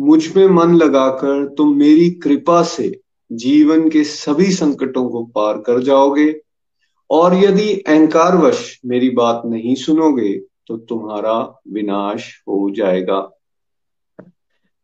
मुझमें 0.00 0.46
मन 0.46 0.74
लगाकर 0.74 1.54
तुम 1.54 1.78
मेरी 1.78 2.10
कृपा 2.10 2.62
से 2.62 3.00
जीवन 3.32 3.90
के 3.90 4.04
सभी 4.04 4.52
संकटों 4.52 5.10
को 5.10 5.24
पार 5.24 5.58
कर 5.58 5.82
जाओगे। 5.82 6.42
और 7.10 7.34
यदि 7.34 7.84
अहंकारवश 7.88 8.80
मेरी 8.86 9.10
बात 9.10 9.42
नहीं 9.46 9.74
सुनोगे 9.74 10.38
तो 10.66 10.76
तुम्हारा 10.76 11.62
विनाश 11.68 12.42
हो 12.48 12.70
जाएगा। 12.76 13.30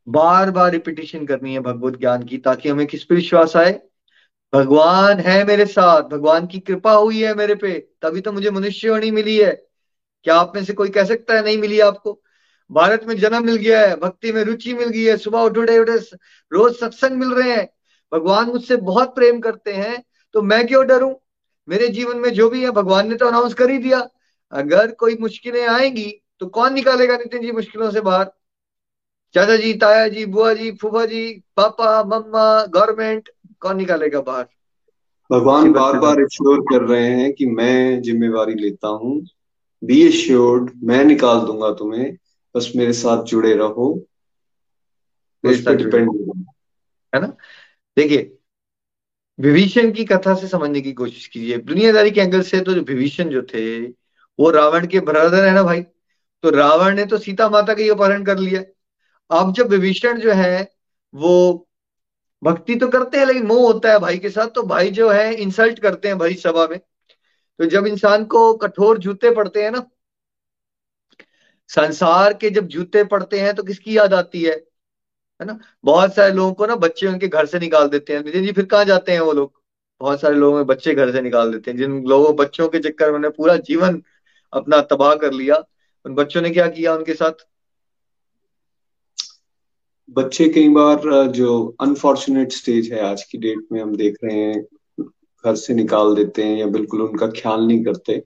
बार 0.08 0.50
बार 0.50 0.70
रिपीटेशन 0.70 1.26
करनी 1.26 1.52
है 1.52 1.60
भगवत 1.60 1.98
ज्ञान 1.98 2.22
की, 2.22 2.38
ताकि 2.38 2.68
हमें 2.68 2.86
किस 2.86 3.04
पे 3.04 3.14
विश्वास 3.14 3.56
आए? 3.56 3.80
भगवान 4.54 5.18
है 5.18 5.44
मेरे 5.44 5.66
साथ, 5.66 6.02
भगवान 6.02 6.46
की 6.46 6.58
कृपा 6.58 6.92
हुई 6.92 7.22
है 7.22 7.34
मेरे 7.34 7.54
पे, 7.54 7.88
तभी 8.02 8.20
तो 8.20 8.32
मुझे 8.32 8.50
मनुष्य 8.50 8.60
मनुष्यवाणी 8.60 9.10
मिली 9.10 9.36
है। 9.36 9.66
क्या 10.24 10.36
आप 10.36 10.52
में 10.56 10.64
से 10.64 10.72
कोई 10.72 10.88
कह 10.88 11.04
सकता 11.04 11.34
है, 11.34 11.44
नहीं 11.44 11.58
मिली 11.58 11.80
आपको? 11.80 12.22
भारत 12.72 13.04
में 13.04 13.16
जन्म 13.16 13.44
मिल 13.44 13.56
गया 13.56 13.80
है, 13.80 13.96
भक्ति 13.96 14.32
में 14.32 14.44
रुचि 14.44 14.74
मिल 14.74 14.88
गई 14.88 15.02
है, 15.02 15.16
सुबह 15.16 15.40
उठ 15.40 15.58
उठे 15.58 15.78
उठे, 15.78 15.96
रोज 16.52 16.74
सत्संग 16.74 17.12
मिल 17.12 17.28
रहे 17.28 17.50
हैं। 17.50 17.68
भगवान 18.12 18.46
मुझसे 18.46 18.76
बहुत 18.76 19.14
प्रेम 19.14 19.40
करते 19.40 19.72
हैं 19.72 20.04
तो 20.32 20.42
मैं 20.42 20.66
क्यों 20.66 20.86
डरूं? 20.86 21.14
मेरे 21.68 21.88
जीवन 21.88 22.16
में 22.16 22.30
जो 22.30 22.50
भी 22.50 22.64
है 22.64 22.70
भगवान 22.70 23.08
ने 23.08 23.16
तो 23.16 23.26
अनाउंस 23.26 23.54
कर 23.54 23.70
ही 23.70 23.78
दिया। 23.78 24.08
अगर 24.52 24.90
कोई 24.90 25.16
मुश्किलें 25.20 25.66
आएँगी 25.66 26.22
तो 26.40 26.46
कौन 26.46 26.74
निकालेगा 26.74 27.16
नितिन 27.16 27.42
जी 27.42 27.52
मुश्किलों 27.52 27.90
से 27.90 28.00
बाहर? 28.00 28.30
चाचा 29.34 29.56
जी 29.56 29.74
ताया 29.74 30.08
जी 30.08 30.26
बुआ 30.26 30.54
जी 30.54 30.70
फूफा 30.72 31.04
जी 31.06 31.42
पापा 31.56 32.02
मम्मा 32.04 32.66
गवर्नमेंट 32.66 33.28
कौन 33.60 33.76
निकालेगा 33.76 34.20
बाहर? 34.20 34.46
भगवान 35.30 35.72
बार 35.72 35.98
बार 35.98 36.20
एश्योर 36.20 36.60
कर 36.60 36.82
रहे 36.82 37.06
हैं 37.06 37.32
कि 37.32 37.46
मैं 37.46 38.02
जिम्मेवारी 38.02 38.54
लेता 38.54 38.88
हूँ। 38.88 39.26
बी 39.84 40.02
एश्योर्ड 40.02 40.70
मैं 40.82 41.04
निकाल 41.04 41.40
दूँगा 41.40 41.72
तुम्हें। 41.72 42.16
बस 42.54 42.72
मेरे 42.76 42.92
साथ 42.92 43.24
जुड़े 43.24 43.54
रहो। 43.54 44.04
डिपेंड 45.44 46.10
है 47.14 47.20
ना? 47.20 47.26
देखिए 47.96 48.35
विभीषण 49.38 49.92
की 49.92 50.04
कथा 50.04 50.34
से 50.34 50.48
समझने 50.48 50.80
की 50.80 50.92
कोशिश 50.92 51.26
कीजिए। 51.26 51.58
दुनियादारी 51.58 52.10
के 52.10 52.20
एंगल 52.20 52.42
से 52.42 52.60
तो 52.60 52.72
विभीषण 52.72 53.28
जो 53.28 53.42
थे, 53.42 53.86
वो 54.38 54.50
रावण 54.50 54.86
के 54.86 55.00
ब्रदर 55.00 55.44
है 55.44 55.54
ना 55.54 55.62
भाई? 55.62 55.82
तो 56.42 56.50
रावण 56.50 56.94
ने 56.94 57.04
तो 57.04 57.18
सीता 57.18 57.48
माता 57.48 57.74
का 57.74 57.82
ही 57.82 57.90
अपहरण 57.90 58.24
कर 58.24 58.38
लिया। 58.38 58.62
अब 59.40 59.52
जब 59.52 59.68
विभीषण 59.68 60.20
जो 60.20 60.32
है, 60.32 60.72
वो 61.14 61.68
भक्ति 62.44 62.74
तो 62.74 62.88
करते 62.88 63.18
हैं, 63.18 63.26
लेकिन 63.26 63.46
मोह 63.46 63.72
होता 63.72 63.92
है 63.92 63.98
भाई 63.98 64.18
के 64.18 64.30
साथ 64.30 64.48
तो 64.48 64.62
भाई 64.62 64.90
जो 64.90 65.10
है 65.10 65.34
इंसल्ट 65.34 65.78
करते 65.78 66.08
हैं 66.08 66.18
भाई 66.18 66.34
सभा 66.34 66.66
में। 66.66 66.78
तो 67.58 67.66
जब 67.66 67.86
इंसान 67.86 68.24
को 68.24 68.54
कठोर 68.54 68.98
जूते 68.98 69.30
पड़ते 69.30 69.62
हैं 69.62 69.70
ना, 69.70 69.86
संसार 71.68 72.34
के 72.34 72.50
जब 72.50 72.66
जूते 72.66 73.04
पड़ते 73.04 73.40
हैं 73.40 73.54
तो 73.54 73.62
किसकी 73.62 73.96
याद 73.98 74.14
आती 74.14 74.42
है? 74.42 74.65
है 75.40 75.46
ना? 75.46 75.58
बहुत 75.84 76.14
सारे 76.14 76.32
लोगों 76.32 76.52
को 76.52 76.66
ना 76.66 76.76
बच्चे 76.76 77.06
उनके 77.06 77.28
घर 77.28 77.46
से 77.46 77.58
निकाल 77.58 77.88
देते 77.88 78.12
हैं। 78.12 78.24
नितिन 78.24 78.44
जी, 78.44 78.52
फिर 78.52 78.64
कहाँ 78.64 78.84
जाते 78.84 79.12
हैं 79.12 79.20
वो 79.20 79.32
लोग? 79.32 79.52
बहुत 80.00 80.20
सारे 80.20 80.36
लोगों 80.36 80.56
में 80.56 80.66
बच्चे 80.66 80.94
घर 80.94 81.12
से 81.12 81.20
निकाल 81.20 81.52
देते 81.52 81.70
हैं। 81.70 81.78
जिन 81.78 82.04
लोगों, 82.04 82.36
बच्चों 82.36 82.68
के 82.68 82.78
चक्कर 82.78 83.18
में 83.18 83.30
पूरा 83.30 83.56
जीवन 83.56 84.02
अपना 84.52 84.80
तबाह 84.80 85.14
कर 85.14 85.32
लिया, 85.32 85.64
उन 86.04 86.14
बच्चों 86.14 86.42
ने 86.42 86.50
क्या 86.50 86.68
किया 86.68 86.94
उनके 86.94 87.14
साथ? 87.14 87.32
बच्चे 90.10 90.48
कई 90.48 90.68
बार 90.68 91.26
जो 91.26 91.76
अनफॉर्चुनेट 91.80 92.52
स्टेज 92.52 92.92
है 92.92 93.00
आज 93.00 93.22
की 93.22 93.38
डेट 93.38 93.58
में 93.72 93.82
हम 93.82 93.96
देख 93.96 94.16
रहे 94.24 94.36
हैं, 94.36 94.66
घर 95.44 95.54
से 95.54 95.74
निकाल 95.74 96.14
देते 96.14 96.42
हैं 96.42 96.56
या 96.58 96.66
बिल्कुल 96.66 97.02
उनका 97.02 97.26
ख्याल 97.26 97.60
नहीं 97.60 97.84
करते। 97.84 98.24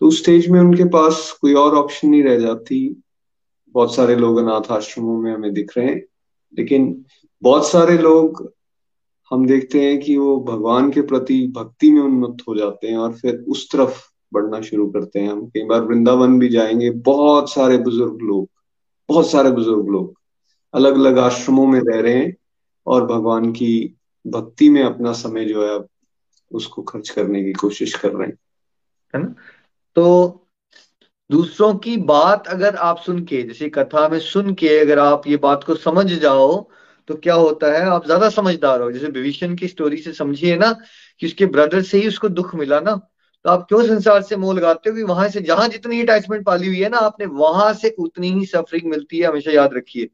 तो 0.00 0.08
उस 0.08 0.18
स्टेज 0.18 0.48
में 0.48 0.60
उनके 0.60 0.84
पास 0.84 1.38
कोई 1.40 1.54
और 1.54 1.74
ऑप्शन 1.74 2.08
नहीं 2.08 2.22
रह 2.22 2.38
जाती। 2.38 3.02
बहुत 3.68 3.94
सारे 3.94 4.16
लोग 4.16 4.38
अनाथ 4.38 4.72
आश्रमों 4.72 5.18
में 5.18 5.34
हमें 5.34 5.52
दिख 5.52 5.78
रहे 5.78 5.86
हैं। 5.86 6.02
लेकिन 6.58 7.04
बहुत 7.42 7.68
सारे 7.68 7.98
लोग 7.98 8.54
हम 9.30 9.46
देखते 9.46 9.80
हैं 9.80 10.00
कि 10.00 10.16
वो 10.16 10.40
भगवान 10.40 10.90
के 10.90 11.02
प्रति 11.02 11.52
भक्ति 11.56 11.90
में 11.90 12.00
उन्नत 12.00 12.36
हो 12.48 12.56
जाते 12.56 12.88
हैं 12.88 12.98
और 12.98 13.12
फिर 13.12 13.44
उस 13.48 13.72
तरफ़ 13.72 14.04
बढ़ना 14.34 14.60
शुरू 14.60 14.90
करते 14.90 15.20
हैं। 15.20 15.32
हम 15.32 15.46
कई 15.46 15.64
बार 15.64 15.80
वृंदावन 15.80 16.38
भी 16.38 16.48
जाएँगे, 16.48 16.90
बहुत 16.90 17.52
सारे 17.52 17.78
बुज़ुर्ग 17.78 18.18
लोग, 18.22 18.50
बहुत 19.08 19.30
सारे 19.30 19.50
बुज़ुर्ग 19.50 19.88
लोग 19.88 20.20
अलग 20.74 20.94
अलग 20.94 21.18
आश्रमों 21.18 21.66
में 21.66 21.80
रह 21.80 22.00
रहे 22.00 22.14
हैं 22.14 22.36
और 22.86 23.06
भगवान 23.06 23.52
की 23.52 23.96
भक्ति 24.26 24.68
में 24.68 24.82
अपना 24.82 25.12
समय 25.12 25.44
जो 25.44 25.66
है 25.66 25.84
उसको 26.52 26.82
खर्च 26.82 27.08
करने 27.08 27.44
की 27.44 27.52
कोशिश 27.52 27.94
कर 27.94 28.12
रहे 28.12 28.28
हैं। 28.28 28.38
है 29.16 29.22
ना? 29.22 29.34
तो 29.94 30.30
दूसरों 31.30 31.74
की 31.74 31.96
बात 31.98 32.46
अगर 32.48 32.76
आप 32.76 32.98
सुन 33.00 33.24
के, 33.24 33.42
जैसे 33.42 33.68
कथा 33.70 34.08
में 34.08 34.18
सुन 34.20 34.52
के 34.54 34.68
अगर 34.78 34.98
आप 34.98 35.26
ये 35.26 35.36
बात 35.38 35.62
को 35.64 35.74
समझ 35.76 36.06
जाओ 36.06 36.56
तो 37.08 37.14
क्या 37.16 37.34
होता 37.34 37.72
है? 37.72 37.80
आप 37.86 38.04
ज़्यादा 38.06 38.28
समझदार 38.30 38.80
हो। 38.82 38.90
जैसे 38.92 39.06
विभीषण 39.06 39.54
की 39.56 39.68
स्टोरी 39.68 39.96
से 39.96 40.12
समझिए 40.12 40.56
ना 40.56 40.70
कि 41.22 41.26
उसके 41.26 41.46
ब्रदर 41.46 41.82
से 41.82 41.98
ही 41.98 42.08
उसको 42.08 42.28
दुख 42.30 42.54
मिला 42.54 42.80
ना 42.80 42.94
तो 43.44 43.50
आप 43.50 43.64
क्यों 43.68 43.82
संसार 43.86 44.22
से 44.22 44.36
मोह 44.36 44.54
लगाते 44.54 44.90
हो 44.90 44.96
कि 44.96 45.02
वहाँ 45.02 45.28
से, 45.28 45.40
जहाँ 45.40 45.68
जितनी 45.68 46.00
अटैचमेंट 46.02 46.44
पाली 46.46 46.66
हुई 46.68 46.80
है 46.80 46.88
ना 46.88 46.98
आपने, 46.98 47.26
वहाँ 47.26 47.72
से 47.74 47.94
उतनी 47.98 48.30
ही 48.32 48.44
सफरिंग 48.46 48.90
मिलती 48.90 49.18
है, 49.18 49.26
हमेशा 49.28 49.50
याद 49.52 49.74
रखिए। 49.74 50.04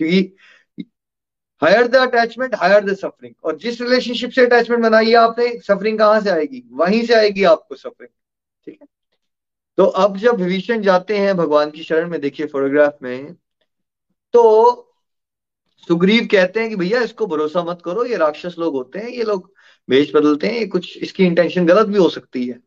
क्योंकि 0.00 0.34
higher 1.62 1.86
the 1.88 1.96
attachment 1.98 2.54
higher 2.56 2.84
the 2.84 2.94
suffering 2.96 3.34
और 3.44 3.58
जिस 3.58 3.80
रिलेशनशिप 3.80 4.30
से 4.32 4.46
अटैचमेंट 4.46 4.82
बनाई 4.82 5.06
है 5.08 5.14
आपने 5.18 5.48
सफरिंग 5.68 5.98
कहाँ 5.98 6.20
से 6.20 6.30
आएगी? 6.30 6.62
वहीं 6.72 7.04
से 7.06 7.14
आएगी 7.14 7.44
आपको 7.46 7.74
सफरिंग 7.76 8.10
ठीक 8.66 8.78
है? 8.82 8.86
तो 9.78 9.84
अब 9.84 10.16
जब 10.16 10.36
विभीषण 10.36 10.82
जाते 10.82 11.18
हैं 11.18 11.36
भगवान 11.36 11.70
की 11.70 11.82
शरण 11.82 12.08
में, 12.10 12.20
देखिए 12.20 12.46
फोटोग्राफ 12.46 12.96
में 13.02 13.34
तो 14.34 14.84
सुग्रीव 15.88 16.26
कहते 16.32 16.60
हैं 16.60 16.68
कि 16.68 16.76
भैया 16.76 17.00
इसको 17.00 17.26
भरोसा 17.26 17.62
मत 17.64 17.82
करो, 17.84 18.04
ये 18.04 18.16
राक्षस 18.16 18.54
लोग 18.58 18.74
होते 18.74 18.98
हैं, 18.98 19.08
ये 19.08 19.22
लोग 19.22 19.52
भेज 19.88 20.12
बदलते 20.14 20.46
हैं, 20.46 20.58
ये 20.58 20.66
कुछ 20.66 20.96
इसकी 20.98 21.24
इंटेंशन 21.26 21.66
गलत 21.66 21.86
भी 21.86 21.98
हो 21.98 22.08
सकती 22.08 22.46
है। 22.46 22.58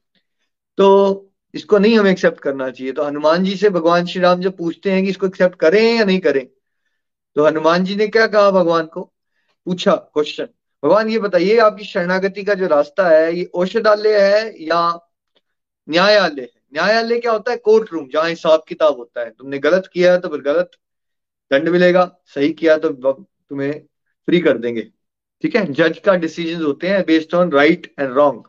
तो 0.78 0.88
इसको 1.54 1.78
नहीं 1.78 1.97
हमें 2.00 2.12
एक्सेप्ट 2.12 2.39
करना 2.39 2.69
चाहिए। 2.69 2.93
तो 2.93 3.04
हनुमान 3.04 3.43
जी 3.43 3.56
से 3.56 3.69
भगवान 3.69 4.06
श्री 4.06 4.21
राम 4.21 4.41
जब 4.41 4.58
पूछते 4.58 4.91
हैं 4.91 5.04
कि 5.04 5.10
इसको 5.10 5.28
एक्सेप्ट 5.28 5.56
करें 5.56 5.84
या 5.95 6.06
नहीं 6.06 6.19
करें 6.19 6.45
तो 7.36 7.45
हनुमान 7.45 7.84
जी 7.86 7.95
ने 7.95 8.08
क्या 8.08 8.28
कहा 8.28 8.52
भगवान 8.52 8.86
को? 8.86 9.02
पूछा 9.67 9.95
क्वेश्चन 9.95 10.47
भगवान, 10.84 11.10
ये 11.10 11.19
बताइए, 11.19 11.58
आपकी 11.58 11.86
शरणागति 11.86 12.43
का 12.43 12.54
जो 12.54 12.67
रास्ता 12.67 13.08
है, 13.10 13.36
ये 13.36 13.43
औषधालय 13.45 14.19
है 14.21 14.63
या 14.63 14.82
न्यायालय 15.88 16.41
है? 16.41 16.61
न्यायालय 16.74 17.20
क्या 17.20 17.32
होता 17.32 17.52
है? 17.52 17.58
कोर्ट 17.58 17.92
रूम 17.94 18.08
जहाँ 18.14 18.30
हिसाब 18.30 18.64
किताब 18.68 18.98
होता 18.98 19.22
है। 19.22 19.30
तुमने 19.30 19.60
गलत 19.60 19.90
किया 19.94 20.18
तो 20.18 20.30
फिर 20.30 20.42
गलत 20.42 20.72
दंड 21.52 21.70
मिलेगा। 21.70 22.06
सही 22.36 22.52
किया 22.54 22.78
तो 22.78 22.90
तुम्हें 22.90 23.72
फ्री 24.28 24.40
कर 24.42 24.58
देंगे। 24.58 24.82
ठीक 25.44 25.56
है? 25.56 25.66
जज 25.66 26.00
का 26.06 26.16
डिसीज़न 26.16 26.64
होते 26.64 26.88
हैं 26.88 27.04
based 27.06 27.34
on 27.36 27.52
right 27.52 27.94
and 28.00 28.14
wrong 28.14 28.44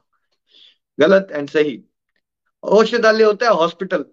गलत 0.99 1.29
एंड 1.33 1.49
सही। 1.49 1.83
औषधालय 2.65 3.25
होता 3.25 3.47
है 3.47 3.53
हॉस्पिटल 3.53 4.05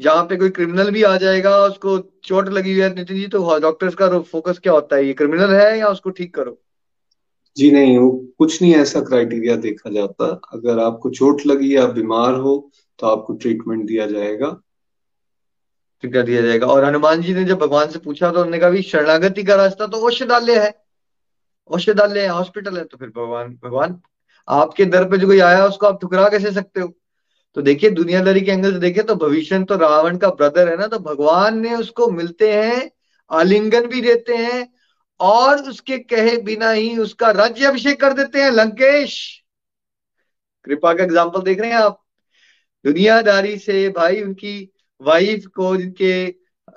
जहाँ 0.00 0.24
पे 0.24 0.36
कोई 0.36 0.50
क्रिमिनल 0.50 0.90
भी 0.90 1.02
आ 1.02 1.16
जाएगा, 1.16 1.56
उसको 1.58 1.98
चोट 2.24 2.48
लगी 2.48 2.72
हुई 2.72 2.80
है 2.80 2.94
नितिन 2.94 3.16
जी 3.16 3.26
तो 3.26 3.58
डॉक्टर्स 3.58 3.94
का 3.94 4.18
फोकस 4.20 4.58
क्या 4.58 4.72
होता 4.72 4.96
है? 4.96 5.06
ये 5.06 5.12
क्रिमिनल 5.12 5.54
है 5.54 5.78
या 5.78 5.88
उसको 5.88 6.10
ठीक 6.10 6.34
करो? 6.34 6.58
जी 7.56 7.70
नहीं, 7.70 7.96
वो 7.98 8.10
कुछ 8.38 8.60
नहीं 8.62 8.74
ऐसा 8.74 9.00
क्राइटेरिया 9.00 9.56
देखा 9.56 9.90
जाता। 9.90 10.26
अगर 10.52 10.78
आपको 10.78 11.10
चोट 11.10 11.46
लगी 11.46 11.74
आप 11.76 11.90
बीमार 11.90 12.34
हो 12.36 12.54
तो 12.98 13.06
आपको 13.06 13.34
ट्रीटमेंट 13.34 13.86
दिया 13.86 14.06
जाएगा। 14.06 14.48
ट्रीटमेंट 16.02 16.26
दिया 16.26 16.42
जाएगा। 16.42 16.66
और 16.66 16.84
हनुमान 16.84 17.22
जी 17.22 17.34
ने 17.34 17.44
जब 17.44 17.58
भगवान 17.58 17.90
से 17.90 17.98
पूछा 17.98 18.30
तो 18.32 18.40
उन्होंने 18.40 18.58
कहा 18.58 18.80
शरणागति 18.82 19.44
का 19.44 19.54
रास्ता 19.54 19.86
तो 19.86 20.00
औषधालय 20.00 20.58
है। 20.58 20.74
औषधालय 21.70 22.20
है 22.20 22.28
हॉस्पिटल 22.28 22.76
है। 22.78 22.84
तो 22.84 22.96
फिर 22.96 23.08
भगवान 23.08 23.58
भगवान, 23.64 24.00
आपके 24.48 24.84
दर 24.84 25.04
पे 25.04 25.18
जो 25.18 25.26
कोई 25.26 25.38
आया 25.40 25.64
उसको 25.66 25.86
आप 25.86 26.00
ठुकरा 26.00 26.28
कैसे 26.28 26.52
सकते 26.52 26.80
हो? 26.80 26.92
तो 27.56 27.62
देखिए, 27.62 27.90
दुनियादारी 27.90 28.40
के 28.40 28.50
एंगल 28.50 28.72
से 28.72 28.78
देखे 28.78 29.02
तो 29.02 29.14
भविष्य 29.16 29.62
तो 29.64 29.76
रावण 29.76 30.16
का 30.18 30.28
ब्रदर 30.30 30.68
है 30.68 30.76
ना 30.76 30.86
तो 30.86 30.98
भगवान 30.98 31.58
ने 31.58 31.74
उसको 31.74 32.08
मिलते 32.10 32.52
हैं, 32.52 32.90
आलिंगन 33.30 33.86
भी 33.86 34.00
देते 34.00 34.36
हैं, 34.36 34.68
और 35.20 35.68
उसके 35.70 35.98
कहे 36.00 36.36
बिना 36.42 36.70
ही 36.70 36.96
उसका 36.98 37.30
राज्य 37.32 37.66
अभिषेक 37.66 38.00
कर 38.00 38.12
देते 38.12 38.42
हैं, 38.42 38.50
लंकेश। 38.50 39.16
कृपा 40.66 40.92
का 40.94 41.04
एग्ज़ाम्पल 41.04 41.42
देख 41.42 41.60
रहे 41.60 41.70
हैं 41.70 41.76
आप? 41.76 42.02
दुनियादारी 42.86 43.56
से 43.58 43.88
भाई 43.90 44.22
उनकी 44.22 44.58
वाइफ 45.00 45.46
को 45.56 45.76
जिनके 45.76 46.26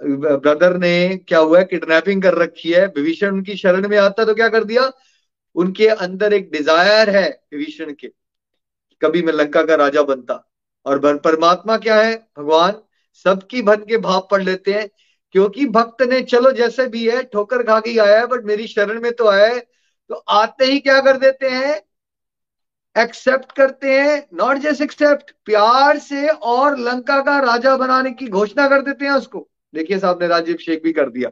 ब्रदर 0.02 0.78
ने 0.78 1.16
क्या 1.28 1.40
हुआ 1.40 1.62
किडनैपिंग 1.64 2.22
कर 2.24 2.34
रखी 2.36 2.72
है। 2.72 2.86
विभीषण 2.88 3.32
उनकी 3.32 3.56
शरण 3.58 3.88
में 3.88 3.98
आता 4.00 4.26
तो 4.26 4.34
क्या 4.36 4.48
कर 4.50 4.64
दिया? 4.64 4.92
उनके 5.56 5.88
अंदर 5.88 6.34
एक 6.34 6.50
डिज़ायर 6.52 7.10
है 7.10 7.28
विभीषण 7.54 7.94
के 7.94 8.12
कभी 9.02 9.22
मैं 9.22 9.34
लंका 9.34 9.64
का 9.64 9.76
राजा 9.76 10.02
बनता। 10.04 10.46
और 10.86 11.00
परमात्मा 11.18 11.78
क्या 11.78 11.96
है? 11.96 12.16
भगवान 12.38 12.82
सबकी 13.26 13.62
भन 13.62 13.84
के 13.86 13.98
भाव 14.00 14.28
पढ़ 14.32 14.44
लेते 14.44 14.74
हैं, 14.74 14.88
क्योंकि 15.36 15.66
भक्त 15.68 16.02
ने, 16.02 16.22
चलो 16.24 16.52
जैसे 16.52 16.86
भी 16.88 17.08
है, 17.10 17.24
ठोकर 17.24 17.64
खा 17.64 17.80
के 17.80 17.98
आया 18.00 18.20
है 18.20 18.26
बट 18.28 18.46
मेरी 18.46 18.68
शरण 18.68 19.02
में 19.02 19.12
तो 19.14 19.28
आया 19.28 19.48
है। 19.48 19.60
तो 19.60 20.16
आते 20.16 20.66
ही 20.66 20.80
क्या 20.80 21.00
कर 21.02 21.18
देते 21.18 21.50
हैं? 21.50 21.80
एक्सेप्ट 22.96 23.52
करते 23.52 24.00
हैं 24.00 24.18
नॉट 24.34 24.58
जस्ट 24.58 24.82
एक्सेप्ट 24.82 25.32
प्यार 25.46 25.98
से 26.00 26.28
और 26.28 26.78
लंका 26.80 27.20
का 27.24 27.40
राजा 27.40 27.76
बनाने 27.78 28.12
की 28.12 28.28
घोषणा 28.28 28.68
कर 28.70 28.82
देते 28.82 29.06
हैं 29.06 29.12
उसको। 29.12 29.48
देखिए 29.74 30.00
साहब 30.00 30.22
ने 30.22 30.28
राजीव 30.28 30.58
शेख 30.58 30.84
भी 30.84 30.94
कर 30.94 31.10
दिया। 31.10 31.30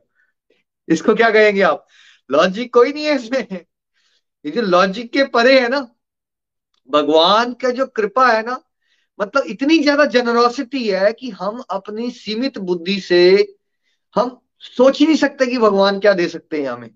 इसको 0.88 1.16
क्या 1.16 1.30
कहेंगे 1.32 1.62
आप? 1.62 1.86
लॉजिक 2.30 2.74
कोई 2.74 2.94
नहीं 2.94 3.06
है 3.06 3.16
इसमें। 3.16 3.66
ये 4.46 4.52
जो 4.52 4.62
लॉजिक 4.62 5.12
के 5.14 5.24
परे 5.26 5.60
है 5.60 5.70
ना, 5.70 5.80
भगवान 6.90 7.54
का 7.54 7.70
जो 7.70 7.86
कृपा 7.86 8.28
है 8.28 8.46
ना 8.46 8.60
मतलब 9.20 9.44
इतनी 9.48 9.78
ज़्यादा 9.80 10.06
जेनरोसिटी 10.06 10.88
है 10.88 11.12
कि 11.14 11.30
हम 11.30 11.64
अपनी 11.70 12.10
सीमित 12.12 12.58
बुद्धि 12.60 13.00
से, 13.00 13.56
हम 14.16 14.40
सोच 14.60 15.00
ही 15.00 15.06
नहीं 15.06 15.16
सकते 15.16 15.46
कि 15.46 15.58
भगवान 15.58 16.00
क्या 16.00 16.14
दे 16.14 16.28
सकते 16.28 16.62
हैं 16.62 16.70
हमें। 16.70 16.90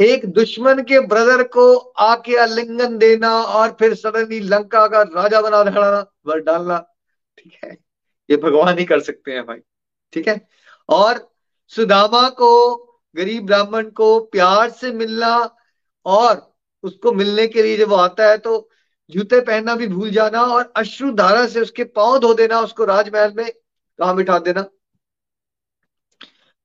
एक 0.00 0.26
दुश्मन 0.26 0.82
के 0.82 1.00
ब्रदर 1.00 1.42
को 1.42 1.76
आके 1.76 2.36
आलिंगन 2.36 2.98
देना 2.98 3.30
और 3.42 3.76
फिर 3.78 3.94
सडनली 3.94 4.40
लंका 4.40 4.86
का 4.86 5.02
राजा 5.02 5.40
बना 5.42 5.62
डालना 5.64 6.12
वर 6.26 6.40
डालना। 6.40 6.78
ठीक 7.38 7.58
है? 7.64 7.76
ये 8.30 8.36
भगवान 8.36 8.78
ही 8.78 8.84
कर 8.84 9.00
सकते 9.00 9.32
हैं 9.32 9.46
भाई। 9.46 9.58
ठीक 10.12 10.28
है? 10.28 10.48
और 10.88 11.32
सुदामा 11.68 12.28
को, 12.28 12.76
गरीब 13.16 13.46
ब्राह्मण 13.46 13.90
को 13.90 14.18
प्यार 14.20 14.70
से 14.70 14.92
मिलना 14.92 15.56
और 16.06 16.54
उसको 16.82 17.12
मिलने 17.12 17.46
के 17.46 17.62
लिए 17.62 17.76
जब 17.76 17.88
वो 17.88 17.96
आता 17.96 18.30
है 18.30 18.38
तो 18.38 18.68
जूते 19.10 19.40
पहनना 19.40 19.74
भी 19.74 19.86
भूल 19.88 20.10
जाना 20.10 20.42
और 20.42 20.72
अश्रु 20.76 21.12
धारा 21.12 21.46
से 21.46 21.60
उसके 21.60 21.84
पाँव 21.84 22.18
धो 22.18 22.34
देना, 22.34 22.60
उसको 22.60 22.84
राजमहल 22.84 23.32
में 23.36 23.50
कहा 23.98 24.12
बिठा 24.12 24.38
देना। 24.38 24.64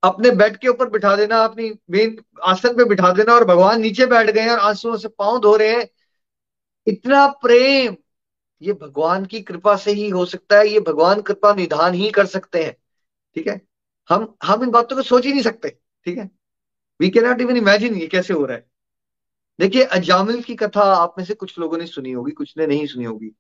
अपने 0.04 0.32
बेड 0.32 0.58
के 0.58 0.68
ऊपर 0.68 0.90
बिठा 0.90 1.16
देना, 1.16 1.44
अपनी 1.44 1.72
मेन 1.92 2.18
आसन 2.44 2.76
पे 2.78 2.86
बिठा 2.86 3.12
देना 3.14 3.34
और 3.34 3.46
भगवान 3.46 3.82
नीचे 3.82 4.06
बैठ 4.06 4.30
गए 4.30 4.48
और 4.48 4.60
आंसुओं 4.60 4.98
से 4.98 5.08
पाँव 5.10 5.40
धो 5.40 5.56
रहे 5.56 5.70
हैं। 5.70 5.88
इतना 6.88 7.28
प्रेम, 7.42 7.96
ये 8.62 8.74
भगवान 8.74 9.26
की 9.26 9.42
कृपा 9.42 9.76
से 9.76 9.92
ही 9.92 10.10
हो 10.10 10.26
सकता 10.26 10.58
है, 10.58 10.68
ये 10.68 10.80
भगवान 10.80 11.22
कृपा 11.22 11.54
निधान 11.54 11.94
ही 11.94 12.10
कर 12.12 12.26
सकते 12.26 12.64
हैं, 12.64 12.74
ठीक 13.36 13.48
है? 13.48 13.62
हम 14.10 14.34
हम 14.44 14.64
इन 14.64 14.72
बातों 14.72 14.96
को 14.96 15.02
सोच 15.02 15.26
ही 15.26 15.32
नहीं 15.32 15.44
सकते, 15.44 15.70
ठीक 16.06 16.18
है? 16.18 16.30
We 17.00 17.10
can 17.10 17.26
not 17.26 17.42
even 17.42 17.58
imagine 17.58 17.96
ये 17.96 18.08
कैसे 18.08 18.34
हो 18.34 18.46
रहा 18.46 18.58
है। 18.58 18.66
देखिए, 19.60 19.84
अजामिल 19.84 20.42
की 20.44 20.56
कथा 20.56 20.82
आप 20.82 21.16
में 21.18 21.26
से 21.26 21.34
कुछ 21.34 21.58
लोगों 21.60 21.78
ने 21.78 21.86
सुनी 21.88 22.12
होगी, 22.12 22.32
कुछ 22.32 22.54
ने 22.58 22.68
नहीं 22.68 22.86
सुनी 22.88 23.06
होगी। 23.06 23.32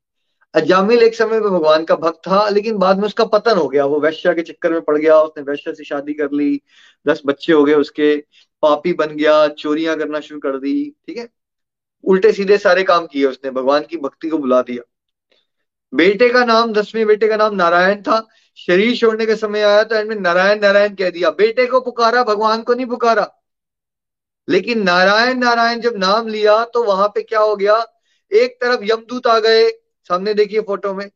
अजामिल 0.55 1.03
एक 1.03 1.15
समय 1.15 1.39
में 1.39 1.51
भगवान 1.51 1.83
का 1.83 1.95
भक्त 1.95 2.17
था, 2.17 2.49
लेकिन 2.49 2.77
बाद 2.77 2.97
में 2.97 3.05
उसका 3.05 3.25
पतन 3.25 3.57
हो 3.57 3.67
गया। 3.67 3.85
वो 3.85 3.99
वैश्या 3.99 4.33
के 4.33 4.41
चक्कर 4.41 4.71
में 4.71 4.81
पड़ 4.81 4.97
गया, 4.97 5.19
उसने 5.21 5.43
वैश्या 5.43 5.73
से 5.73 5.83
शादी 5.83 6.13
कर 6.13 6.31
ली, 6.31 6.61
दस 7.07 7.21
बच्चे 7.25 7.53
हो 7.53 7.63
गए 7.63 7.73
उसके, 7.73 8.15
पापी 8.61 8.93
बन 8.93 9.07
गया, 9.07 9.47
चोरियाँ 9.47 9.97
करना 9.97 10.19
शुरू 10.19 10.39
कर 10.39 10.57
दी, 10.57 10.95
ठीक 11.07 11.17
है? 11.17 11.29
उल्टे 12.03 12.31
सीधे 12.33 12.57
सारे 12.57 12.83
काम 12.83 13.07
किए 13.07 13.25
उसने, 13.25 13.51
भगवान 13.51 13.83
की 13.83 13.97
भक्ति 13.97 14.29
को 14.29 14.37
बुला 14.37 14.61
दिया। 14.61 14.83
बेटे 15.93 16.29
का 16.29 16.43
नाम, 16.45 16.73
दसवें 16.73 17.05
बेटे 17.07 17.27
का 17.27 17.37
नाम 17.37 17.55
नारायण 17.55 18.01
था। 18.01 18.27
शरीर 18.57 18.95
छोड़ने 18.97 19.25
का 19.25 19.35
समय 19.35 19.61
आया 19.61 19.83
तो 19.83 19.95
एंड 19.95 20.09
में 20.09 20.15
नारायण 20.15 20.59
नारायण 20.61 20.95
कह 20.95 21.09
दिया, 21.09 21.29
बेटे 21.29 21.65
को 21.65 21.79
पुकारा, 21.79 22.23
भगवान 22.23 22.61
को 22.61 22.73
नहीं 22.73 22.85
पुकारा। 22.85 23.27
लेकिन 24.47 24.83
नारायण 24.83 25.37
नारायण 25.37 25.79
जब 25.79 25.93
नाम 25.97 26.27
लिया 26.27 26.63
तो 26.65 26.83
वहाँ 26.83 27.07
पे 27.07 27.21
क्या 27.21 27.39
हो 27.39 27.55
गया? 27.55 27.85
एक 28.31 28.57
तरफ़ 28.61 28.83
यमदूत 28.83 29.27
आ 29.27 29.39
गए 29.39 29.69
सामने 30.09 30.33
देखिए 30.33 30.61
फ़ोटो 30.61 30.93
में, 30.93 31.09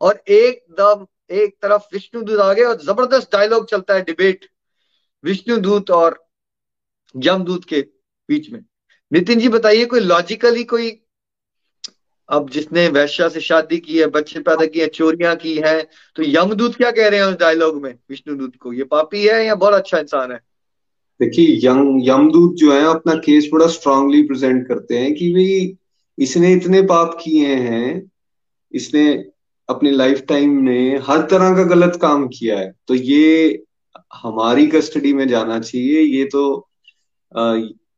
और 0.00 0.22
एक 0.30 0.64
दम 0.72 1.06
एक 1.30 1.56
तरफ़ 1.62 1.82
विष्णु 1.92 2.22
दूत 2.22 2.38
आ 2.40 2.52
गए 2.52 2.62
और 2.64 2.76
ज़बरदस्त 2.82 3.32
डायलॉग 3.32 3.68
चलता 3.70 3.94
है 3.94 4.02
डिबेट 4.04 4.44
विष्णु 5.24 5.56
दूत 5.58 5.90
और 5.90 6.18
यमदूत 7.14 7.64
के 7.64 7.80
बीच 8.28 8.50
में। 8.52 8.60
नितिन 9.12 9.38
जी 9.38 9.48
बताइए, 9.48 9.84
कोई 9.84 10.00
लॉजिकली 10.00 10.64
कोई, 10.64 10.90
अब 12.28 12.48
जिसने 12.50 12.86
वैश्या 12.90 13.28
से 13.28 13.40
शादी 13.40 13.78
की 13.78 13.98
है, 13.98 14.06
बच्चे 14.08 14.40
पैदा 14.40 14.66
किए 14.66 14.86
चोरियाँ 14.88 15.34
की 15.36 15.54
है 15.58 15.80
तो 16.16 16.22
यमदूत 16.24 16.76
क्या 16.76 16.90
कह 16.90 17.08
रहे 17.08 17.20
हैं 17.20 17.26
उस 17.26 17.36
डायलॉग 17.36 17.82
में, 17.82 17.94
विष्णु 18.10 18.36
दूत 18.36 18.56
को? 18.56 18.72
ये 18.72 18.84
पापी 18.86 19.26
है 19.26 19.44
या 19.46 19.54
बहुत 19.54 19.74
अच्छा 19.74 19.98
इंसान 19.98 20.32
है? 20.32 20.38
देखिए 21.20 21.56
यंग 21.62 22.08
यमदूत 22.08 22.54
जो 22.56 22.72
है, 22.72 22.82
अपना 22.86 23.14
केस 23.16 23.48
बड़ा 23.52 23.66
स्ट्रांगली 23.68 24.22
प्रेजेंट 24.22 24.66
करते 24.68 24.98
हैं 24.98 25.14
कि 25.14 25.32
भाई, 25.32 25.76
इसने 26.18 26.52
इतने 26.52 26.82
पाप 26.84 27.18
किए 27.22 27.54
हैं 27.56 28.10
इसने 28.72 29.12
अपनी 29.68 29.90
लाइफ 29.90 30.22
टाइम 30.28 30.60
में 30.62 30.98
हर 30.98 31.22
तरह 31.22 31.54
का 31.56 31.62
गलत 31.64 31.98
काम 32.02 32.26
किया 32.28 32.58
है। 32.58 32.72
तो 32.88 32.94
ये 32.94 33.62
हमारी 34.14 34.66
कस्टडी 34.66 35.12
में 35.12 35.26
जाना 35.28 35.58
चाहिए। 35.60 36.00
ये 36.00 36.24
तो 36.24 36.68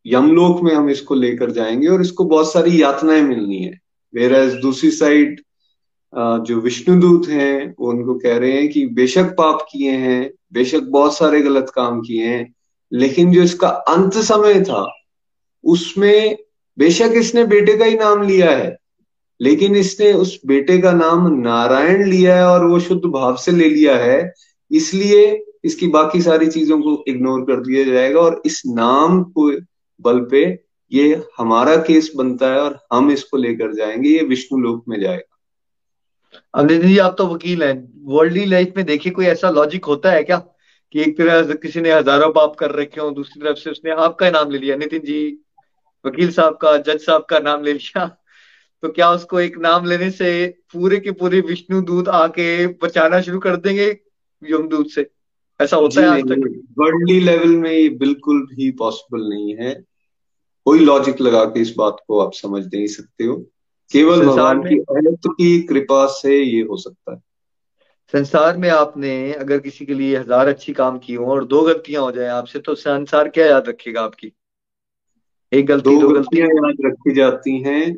यमलोक 0.06 0.62
में 0.62 0.74
हम 0.74 0.90
इसको 0.90 1.14
लेकर 1.14 1.50
जाएँगे 1.50 1.86
और 1.86 2.00
इसको 2.00 2.24
बहुत 2.24 2.52
सारी 2.52 2.82
यातनाएँ 2.82 3.22
मिलनी 3.22 3.58
है। 3.58 3.78
वेर 4.14 4.34
एज 4.34 4.54
दूसरी 4.54 4.90
साइड 4.90 5.40
जो 6.12 6.60
विष्णुदूत 6.60 7.28
हैं, 7.28 7.74
वो 7.80 7.90
उनको 7.90 8.14
कह 8.14 8.36
रहे 8.38 8.52
हैं 8.52 8.68
कि 8.68 8.86
बेशक 8.86 9.34
पाप 9.38 9.66
किए 9.72 9.90
हैं, 9.90 10.30
बेशक 10.52 10.82
बहुत 10.82 11.16
सारे 11.16 11.40
गलत 11.40 11.70
काम 11.74 12.00
किए 12.00 12.26
हैं, 12.26 12.54
लेकिन 12.92 13.32
जो 13.32 13.42
इसका 13.42 13.68
अंत 13.68 14.14
समय 14.14 14.60
था, 14.60 14.86
उसमें 15.64 16.36
बेशक 16.78 17.12
इसने 17.14 17.44
बेटे 17.44 17.76
का 17.76 17.84
ही 17.84 17.94
नाम 17.94 18.22
लिया 18.22 18.50
है। 18.50 18.76
लेकिन 19.40 19.76
इसने 19.76 20.12
उस 20.14 20.38
बेटे 20.46 20.78
का 20.78 20.92
नाम 20.92 21.28
नारायण 21.38 22.04
लिया 22.04 22.36
है 22.36 22.46
और 22.46 22.64
वो 22.64 22.80
शुद्ध 22.80 23.04
भाव 23.04 23.36
से 23.36 23.52
ले 23.52 23.68
लिया 23.68 23.96
है, 23.96 24.32
इसलिए 24.70 25.22
इसकी 25.64 25.86
बाकी 25.88 26.20
सारी 26.22 26.46
चीज़ों 26.48 26.80
को 26.80 27.02
इग्नोर 27.08 27.40
कर 27.42 27.60
दिया 27.60 27.84
जाएगा 27.84 28.20
और 28.20 28.40
इस 28.46 28.62
नाम 28.66 29.22
को 29.24 29.50
बल 30.00 30.20
पे 30.30 30.42
ये 30.92 31.22
हमारा 31.38 31.76
केस 31.78 32.10
बनता 32.16 32.52
है 32.52 32.60
और 32.60 32.78
हम 32.92 33.10
इसको 33.10 33.36
लेकर 33.36 33.74
जाएँगे, 33.74 34.08
ये 34.08 34.22
विष्णु 34.24 34.58
लोक 34.60 34.84
में 34.88 35.00
जाएगा। 35.00 35.36
अमृत 36.54 36.80
जी, 36.82 36.96
आप 36.98 37.14
तो 37.18 37.26
वकील 37.26 37.62
हैं। 37.62 37.74
वर्ल्डली 38.06 38.44
लाइफ 38.44 38.72
में 38.76 38.84
देखिए, 38.86 39.12
कोई 39.12 39.26
ऐसा 39.26 39.50
लॉजिक 39.50 39.84
होता 39.84 40.12
है 40.12 40.22
क्या 40.24 40.36
कि 40.94 41.00
एक 41.00 41.16
तरह 41.18 41.52
किसी 41.54 41.80
ने 41.80 41.92
हज़ारों 41.92 42.30
पाप 42.32 42.54
कर 42.58 42.70
रखे 42.72 43.00
हो, 43.00 43.10
दूसरी 43.10 43.42
तरफ़ 43.42 43.58
से 43.58 43.70
उसने 43.70 43.90
आपका 43.92 44.30
नाम 44.30 44.50
ले 44.50 44.58
लिया? 44.58 44.76
नितिन 44.76 45.00
जी, 45.00 45.38
वकील 46.04 46.30
साहब 46.32 46.58
का, 46.62 46.76
जज 46.78 47.00
साहब 47.00 47.26
का 47.30 47.38
नाम 47.40 47.62
ले 47.64 47.72
लिया? 47.72 48.06
तो 48.82 48.88
क्या 48.88 49.10
उसको 49.10 49.40
एक 49.40 49.58
नाम 49.58 49.84
लेने 49.84 50.10
से 50.10 50.58
पूरे 50.72 51.00
के 51.00 51.10
पूरे 51.10 51.40
विष्णु 51.40 51.82
दूत 51.82 52.08
आके 52.08 52.66
बचाना 52.66 53.20
शुरू 53.20 53.38
कर 53.38 53.56
देंगे 53.56 54.00
यमदूत 54.50 54.90
से? 54.90 55.10
ऐसा 55.60 55.76
होता 55.76 56.00
है 56.00 56.08
आज 56.08 56.20
तक? 56.20 56.62
वर्ल्डली 56.78 57.20
लेवल 57.20 57.48
में 57.48 57.72
ये 57.72 57.88
बिल्कुल 57.88 58.42
भी 58.42 58.70
पॉसिबल 58.70 59.28
नहीं 59.28 59.56
है। 59.56 59.84
कोई 60.66 60.78
लॉजिक 60.78 61.20
लगा 61.20 61.44
के 61.44 61.60
इस 61.60 61.74
बात 61.78 61.96
को 62.06 62.20
आप 62.20 62.32
समझ 62.32 62.64
नहीं 62.66 62.86
सकते 62.86 63.24
हो। 63.24 63.36
केवल 63.90 64.26
भगवान 64.26 64.62
की 64.62 64.78
अनंत 64.78 65.20
की 65.26 65.62
कृपा 65.62 66.06
से 66.06 66.42
ये 66.42 66.62
हो 66.62 66.76
सकता 66.76 67.12
है। 67.12 67.22
संसार 68.14 68.56
में 68.56 68.68
आपने 68.70 69.32
अगर 69.32 69.58
किसी 69.58 69.86
के 69.86 69.94
लिए 69.94 70.16
हज़ार 70.16 70.48
अच्छी 70.48 70.72
काम 70.72 70.98
की 70.98 71.14
हो 71.14 71.26
और 71.26 71.44
दो 71.44 71.62
गलतियाँ 71.62 72.02
हो 72.02 72.12
जाए 72.12 72.28
आपसे 72.28 72.58
तो 72.58 72.74
संसार 72.74 73.28
क्या 73.28 73.46
याद 73.46 73.68
रखेगा 73.68 74.00
आपकी? 74.00 74.32
एक 75.52 75.66
गलती 75.66 75.90
दो, 75.90 76.00
दो 76.00 76.08
गलतियाँ 76.08 76.48
याद 76.48 76.76
रखी 76.86 77.14
जाती 77.14 77.62
हैं। 77.62 77.96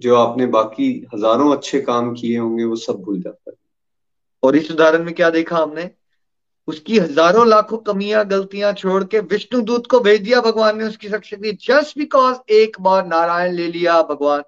जो 0.00 0.14
आपने 0.16 0.46
बाकी 0.48 0.90
हज़ारों 1.14 1.52
अच्छे 1.56 1.80
काम 1.80 2.12
किए 2.14 2.36
होंगे, 2.38 2.64
वो 2.64 2.76
सब 2.76 3.00
भूल 3.02 3.20
जाता 3.22 3.50
है। 3.50 3.56
और 4.42 4.56
इस 4.56 4.70
उदाहरण 4.70 5.04
में 5.04 5.14
क्या 5.14 5.30
देखा 5.30 5.56
हमने 5.56 5.90
उसकी 6.68 6.98
हज़ारों 6.98 7.46
लाखों 7.48 7.78
कमियाँ, 7.78 8.24
गलतियाँ 8.24 8.72
छोड़ 8.72 9.02
के 9.04 9.20
विष्णु 9.20 9.60
दूत 9.62 9.86
को 9.86 10.00
भेज 10.00 10.20
दिया 10.22 10.40
भगवान 10.40 10.78
ने 10.78 10.84
उसकी 10.84 11.08
शक्ति 11.08 11.52
जस्ट 11.62 11.98
बिकॉज़ 11.98 12.36
एक 12.52 12.80
बार 12.80 13.06
नारायण 13.06 13.52
ले 13.52 13.66
लिया 13.68 14.00
भगवान। 14.02 14.42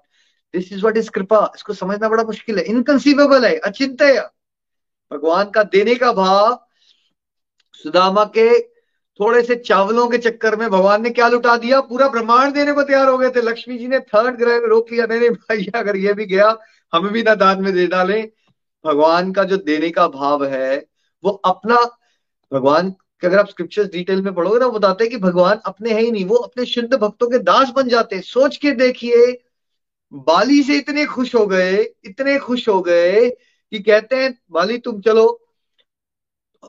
दिस 0.53 0.71
इज़ 0.73 0.85
वट 0.85 0.97
इज़ 0.97 1.09
कृपा। 1.09 1.51
इसको 1.55 1.73
समझना 1.73 2.09
बड़ा 2.09 2.23
मुश्किल 2.23 2.57
है। 2.57 2.63
इनकंसीवेबल 2.65 3.45
है। 3.45 3.57
अचिंत 3.59 4.01
भगवान 5.11 5.49
का 5.49 5.63
देने 5.63 5.95
का 5.95 6.11
भाव 6.13 6.59
सुदामा 7.85 8.23
के 8.37 8.49
थोड़े 9.19 9.43
से 9.43 9.55
चावलों 9.55 10.07
के 10.07 10.17
चक्कर 10.17 10.55
में 10.55 10.69
भगवान 10.69 11.03
ने 11.03 11.09
क्या 11.09 11.27
लुटा 11.27 11.57
दिया? 11.57 11.81
पूरा 11.81 12.07
ब्रह्मांड 12.07 12.53
देने 12.53 12.73
को 12.73 12.83
तैयार 12.83 13.07
हो 13.07 13.17
गए 13.17 13.29
थे। 13.29 13.41
लक्ष्मी 13.41 13.77
जी 13.77 13.87
ने 13.87 13.99
थर्ड 13.99 14.35
ग्रह 14.35 14.59
में 14.59 14.67
रोक 14.67 14.91
लिया। 14.91 15.05
नहीं 15.05 15.29
भाई, 15.29 15.67
अगर 15.75 15.95
ये 15.95 16.13
भी 16.13 16.25
गया, 16.25 16.57
हमें 16.93 17.11
भी 17.13 17.23
ना 17.23 17.35
दान 17.35 17.61
में 17.61 17.73
दे 17.73 17.87
डाले। 17.87 18.31
भगवान 18.85 19.31
का 19.31 19.43
जो 19.43 19.57
देने 19.57 19.89
का 19.89 20.07
भाव 20.07 20.45
है, 20.45 20.87
वो 21.23 21.31
अपना, 21.31 21.75
भगवान 22.53 22.89
के 22.91 23.27
अगर 23.27 23.39
आप 23.39 23.47
स्क्रिप्चर्स 23.47 23.91
डिटेल 23.91 24.21
में 24.21 24.33
पढ़ोगे 24.33 24.59
ना 24.59 24.67
बताते 24.67 25.03
हैं 25.03 25.11
कि 25.11 25.17
भगवान 25.17 25.59
अपने 25.65 25.93
है 25.93 26.01
ही 26.01 26.11
नहीं, 26.11 26.25
वो 26.25 26.35
अपने 26.35 26.65
शुद्ध 26.65 26.93
भक्तों 26.93 27.27
के 27.27 27.39
दास 27.39 27.69
बन 27.69 27.87
जाते 27.87 28.19
सोच 28.19 28.57
के 28.57 28.71
देखिए, 28.71 29.43
बाली 30.13 30.63
से 30.63 30.77
इतने 30.77 31.05
खुश 31.05 31.35
हो 31.35 31.47
गए, 31.47 31.93
इतने 32.03 32.39
खुश 32.39 32.69
हो 32.69 32.81
गए 32.81 33.29
कि 33.71 33.79
कहते 33.79 34.15
हैं, 34.15 34.39
बाली, 34.51 34.77
तुम 34.77 35.01
चलो 35.01 35.42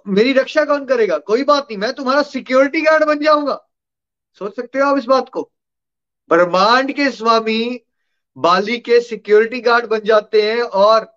मेरी 0.08 0.32
रक्षा 0.32 0.64
कौन 0.64 0.84
करेगा? 0.84 1.18
कोई 1.18 1.44
बात 1.44 1.64
नहीं, 1.64 1.78
मैं 1.78 1.92
तुम्हारा 1.92 2.22
सिक्योरिटी 2.22 2.80
गार्ड 2.80 3.04
बन 3.04 3.18
जाऊँगा। 3.18 3.70
सोच 4.38 4.56
सकते 4.56 4.78
हो 4.78 4.86
आप 4.86 4.98
इस 4.98 5.04
बात 5.04 5.28
को? 5.28 5.52
ब्रह्मांड 6.28 6.92
के 6.92 7.10
स्वामी 7.10 7.80
बाली 8.36 8.78
के 8.78 9.00
सिक्योरिटी 9.00 9.60
गार्ड 9.60 9.86
बन 9.86 10.00
जाते 10.04 10.42
हैं 10.42 10.62
और 10.62 11.12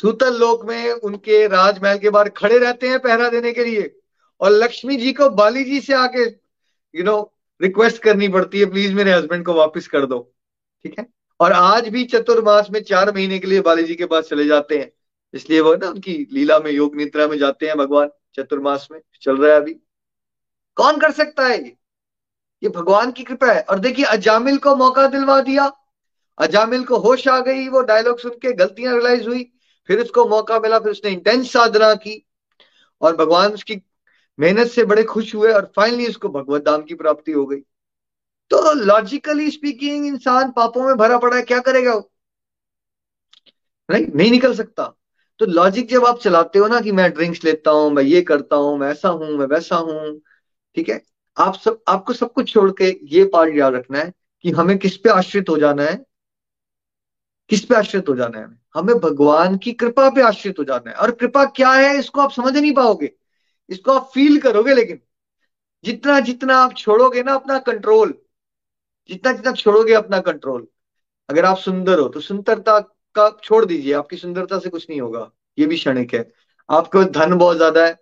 सूतल 0.00 0.34
लोक 0.34 0.64
में 0.64 0.92
उनके 0.92 1.46
राजमहल 1.46 1.98
के 1.98 2.10
बाहर 2.10 2.28
खड़े 2.28 2.58
रहते 2.58 2.88
हैं 2.88 2.98
पहरा 2.98 3.28
देने 3.28 3.52
के 3.52 3.64
लिए। 3.64 4.00
और 4.40 4.50
लक्ष्मी 4.50 4.96
जी 4.96 5.12
को 5.12 5.30
बाली 5.30 5.64
जी 5.64 5.80
से 5.80 5.94
आके 5.94 6.24
यू 6.98 7.02
नो 7.02 7.34
रिक्वेस्ट 7.62 8.02
करनी 8.02 8.28
पड़ती 8.28 8.60
है 8.60 8.66
प्लीज़ 8.66 8.94
मेरे 8.94 9.12
हस्बैंड 9.12 9.44
को 9.44 9.52
वापस 9.52 9.86
कर 9.88 10.06
दो। 10.06 10.34
ठीक 10.84 10.98
है? 10.98 11.06
और 11.40 11.52
आज 11.52 11.88
भी 11.88 12.04
चतुर्मास 12.04 12.68
में 12.70 12.82
चार 12.82 13.14
महीने 13.14 13.38
के 13.38 13.46
लिए 13.46 13.60
बाली 13.60 13.82
जी 13.82 13.94
के 13.94 14.06
पास 14.06 14.24
चले 14.24 14.44
जाते 14.44 14.78
हैं। 14.78 14.92
इसलिए 15.36 15.60
वो 15.60 15.76
ना, 15.76 15.88
उनकी 15.88 16.28
लीला 16.32 16.58
में, 16.58 16.70
योग 16.70 16.96
निद्रा 16.96 17.28
में 17.28 17.38
जाते 17.38 17.66
हैं 17.66 17.76
भगवान, 17.76 18.08
चतुर्मास 18.34 18.88
में, 18.92 19.00
चल 19.22 19.36
रहा 19.36 19.54
है 19.54 19.60
अभी। 19.60 19.74
कौन 20.74 21.00
कर 21.00 21.12
सकता 21.12 21.46
है 21.46 21.64
ये? 21.64 21.76
ये 22.62 22.68
भगवान 22.68 23.12
की 23.12 23.24
कृपा 23.24 23.52
है। 23.52 23.62
और 23.62 23.78
देखिए, 23.78 24.04
अजामिल 24.04 24.58
को 24.58 24.76
मौका 24.76 25.06
दिलवा 25.06 25.40
दिया। 25.40 25.72
अजामिल 26.38 26.84
को 26.84 26.96
होश 26.96 27.28
आ 27.28 27.40
गई, 27.40 27.68
वो 27.68 27.80
डायलॉग 27.80 28.18
सुन 28.18 28.30
के 28.30 28.52
गलतियाँ 28.52 28.92
रियलाइज़ 28.92 29.28
हुई। 29.28 29.52
फिर 29.86 30.00
उसको 30.00 30.28
मौका 30.28 30.60
मिला, 30.60 30.78
फिर 30.78 30.92
उसने 30.92 31.10
इंटेंस 31.10 31.52
साधना 31.52 31.94
की। 31.94 32.26
और 33.00 33.16
भगवान 33.16 33.52
उसकी 33.52 33.82
मेहनत 34.38 34.66
से 34.66 34.84
बड़े 34.84 35.04
खुश 35.04 35.34
हुए 35.34 35.52
और 35.52 35.72
फाइनली 35.76 36.06
उसको 36.06 36.28
भगवत 36.28 36.62
धाम 36.62 36.82
की 36.82 36.94
प्राप्ति 36.94 37.32
हो 37.32 37.46
गई। 37.46 37.60
तो 38.50 38.72
लॉजिकली 38.72 39.50
स्पीकिंग 39.50 40.06
इंसान 40.06 40.50
पापों 40.50 40.86
में 40.86 40.96
भरा 40.96 41.18
पड़ा 41.18 41.36
है, 41.36 41.42
क्या 41.42 41.58
करेगा 41.58 41.94
वो? 41.94 42.12
नहीं 43.90 44.06
नहीं 44.14 44.30
निकल 44.30 44.54
सकता। 44.54 44.94
तो 45.40 45.46
लॉजिक 45.46 45.88
जब 45.88 46.04
आप 46.04 46.18
चलाते 46.18 46.58
हो 46.58 46.66
ना 46.66 46.80
कि 46.80 46.92
मैं 46.92 47.10
ड्रिंक्स 47.12 47.44
लेता 47.44 47.70
हूँ, 47.70 47.90
मैं 47.90 48.02
ये 48.02 48.22
करता 48.22 48.56
हूँ, 48.56 48.78
मैं 48.78 48.90
ऐसा 48.90 49.08
हूँ, 49.08 49.28
मैं 49.28 49.46
वैसा 49.46 49.76
हूँ, 49.76 50.20
ठीक 50.76 50.88
है? 50.88 51.02
आप 51.38 51.54
सब, 51.54 51.82
आपको 51.88 52.12
सब 52.12 52.32
कुछ 52.32 52.52
छोड़ 52.52 52.70
के 52.70 53.00
ये 53.16 53.24
पार्ट 53.24 53.56
याद 53.56 53.74
रखना 53.74 53.98
है 53.98 54.12
कि 54.42 54.50
हमें 54.50 54.78
किस 54.78 54.96
पे 54.96 55.10
आश्रित 55.10 55.48
हो 55.48 55.58
जाना 55.58 55.82
है? 55.82 56.04
किस 57.50 57.64
पे 57.64 57.74
आश्रित 57.74 58.08
हो 58.08 58.16
जाना 58.16 58.38
है? 58.38 58.60
हमें 58.74 58.98
भगवान 58.98 59.56
की 59.56 59.72
कृपा 59.72 60.10
पे 60.10 60.22
आश्रित 60.22 60.58
हो 60.58 60.64
जाना 60.64 60.90
है। 60.90 60.96
और 60.96 61.10
कृपा 61.10 61.44
क्या 61.44 61.72
है, 61.72 61.98
इसको 61.98 62.20
आप 62.20 62.30
समझ 62.30 62.56
नहीं 62.56 62.74
पाओगे। 62.74 63.12
इसको 63.70 63.92
आप 63.92 64.10
फील 64.14 64.40
करोगे 64.40 64.74
लेकिन। 64.74 65.00
जितना 65.84 66.20
जितना 66.20 66.56
आप 66.56 66.74
छोड़ोगे 66.76 67.22
ना 67.22 67.34
अपना 67.34 67.58
कंट्रोल 67.58 68.14
जितना 69.10 69.32
जितना 69.32 69.52
छोड़ोगे 69.52 69.92
अपना 69.92 70.18
कंट्रोल 70.20 70.66
अगर 71.30 71.44
आप 71.44 71.58
सुंदर 71.58 71.98
हो 71.98 72.08
तो 72.08 72.20
सुंदरता 72.20 72.95
का 73.18 73.28
छोड़ 73.42 73.64
दीजिए 73.64 73.92
आपकी 73.94 74.16
सुंदरता 74.16 74.58
से 74.58 74.68
कुछ 74.68 74.86
नहीं 74.90 75.00
होगा 75.00 75.30
ये 75.58 75.66
भी 75.66 75.76
क्षणिक 75.76 76.14
है। 76.14 76.30
आपके 76.68 77.04
धन 77.12 77.34
बहुत 77.34 77.56
ज़्यादा 77.56 77.84
है 77.86 77.94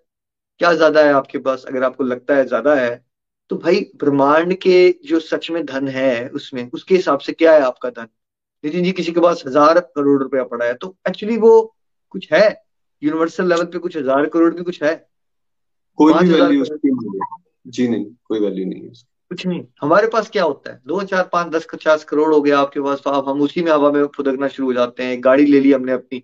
क्या 0.60 0.72
ज़्यादा 0.74 1.04
है 1.04 1.12
आपके 1.12 1.38
पास? 1.38 1.64
अगर 1.68 1.82
आपको 1.82 2.04
लगता 2.04 2.36
है 2.36 2.46
ज़्यादा 2.46 2.74
है 2.74 3.04
तो 3.50 3.56
भाई 3.58 3.80
ब्रह्मांड 3.96 4.54
के 4.56 4.76
जो 5.06 5.20
सच 5.20 5.50
में 5.50 5.64
धन 5.66 5.88
है 5.90 6.28
उसमें 6.30 6.68
उसके 6.70 6.94
हिसाब 6.96 7.18
से 7.20 7.32
क्या 7.34 7.52
है 7.54 7.60
आपका 7.62 7.90
धन? 7.90 8.06
नितिन 8.64 8.84
जी 8.84 8.92
किसी 8.92 9.12
के 9.12 9.20
पास 9.20 9.42
हज़ार 9.46 9.80
करोड़ 9.96 10.22
रुपया 10.22 10.44
पड़ा 10.44 10.64
है 10.66 10.74
तो 10.74 10.96
एक्चुअली 11.08 11.36
वो 11.38 11.60
कुछ 12.14 12.32
है? 12.32 12.46
यूनिवर्सल 13.02 13.48
लेवल 13.48 13.64
पे 13.64 13.78
कुछ 13.78 13.96
हज़ार 13.96 14.26
करोड़ 14.26 14.54
भी 14.54 14.62
कुछ 14.62 14.82
है? 14.82 14.94
कोई 15.98 16.12
भी 16.14 16.30
वैल्यू 16.30 16.64
जी 17.66 17.88
नहीं 17.88 18.04
कोई 18.24 18.40
वैल्यू 18.40 18.64
नहीं 18.66 18.82
है 18.82 18.92
कुछ 19.30 19.46
नहीं। 19.46 19.64
हमारे 19.80 20.06
पास 20.06 20.28
क्या 20.30 20.44
होता 20.44 20.72
है? 20.72 20.80
दो, 20.86 21.00
चार, 21.02 21.28
पाँच, 21.32 21.48
दस, 21.48 21.66
पचास 21.72 22.04
करोड़ 22.04 22.32
हो 22.34 22.40
गया 22.40 22.58
आपके 22.58 22.80
पास 22.80 23.00
तो 23.04 23.10
आप, 23.10 23.28
हम 23.28 23.40
उसी 23.40 23.62
में 23.62 23.70
हवा 23.72 23.90
में 23.90 24.06
फुदकना 24.16 24.48
शुरू 24.48 24.68
हो 24.68 24.72
जाते 24.72 25.02
हैं। 25.02 25.22
गाड़ी 25.24 25.46
ले 25.46 25.60
ली 25.60 25.72
हमने 25.72 25.92
अपनी, 25.92 26.22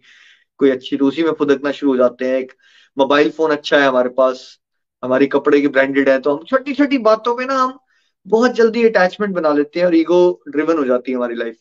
कोई 0.61 0.71
अच्छी 0.71 0.97
तो 0.97 1.07
उसी 1.07 1.23
में 1.23 1.33
फुदकना 1.33 1.71
शुरू 1.73 1.93
हो 1.93 1.97
जाते 1.99 2.25
हैं। 2.25 2.39
एक 2.39 2.53
मोबाइल 2.97 3.31
फ़ोन 3.31 3.51
अच्छा 3.51 3.79
है 3.79 3.89
हमारे 3.89 4.09
पास, 4.09 4.59
हमारे 5.03 5.27
कपड़े 5.27 5.61
की 5.61 5.69
ब्रांडेड 5.69 6.09
है 6.09 6.19
तो 6.21 6.37
हम 6.37 6.45
छोटी 6.45 6.75
छोटी 6.75 6.99
बातों 7.01 7.37
में 7.37 7.47
ना 7.47 7.55
हम 7.55 7.79
बहुत 8.27 8.55
जल्दी 8.55 8.85
अटैचमेंट 8.85 9.35
बना 9.35 9.53
लेते 9.53 9.81
हैं 9.81 9.87
और 9.87 9.95
ईगो 9.95 10.43
ड्रिवन 10.49 10.79
हो 10.79 10.85
जाती 10.85 11.11
है 11.11 11.17
हमारी 11.17 11.35
लाइफ 11.35 11.57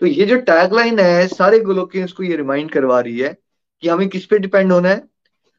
तो 0.00 0.06
ये 0.06 0.26
जो 0.26 0.36
टैगलाइन 0.36 0.98
है, 0.98 1.26
सारे 1.28 1.58
गोलोकियंस 1.60 2.12
को 2.12 2.22
ये 2.22 2.36
रिमाइंड 2.36 2.70
करवा 2.70 3.00
रही 3.00 3.18
है 3.18 3.36
कि 3.82 3.88
हमें 3.88 4.08
किस 4.08 4.24
पे 4.26 4.38
डिपेंड 4.38 4.72
होना 4.72 4.88
है? 4.88 5.02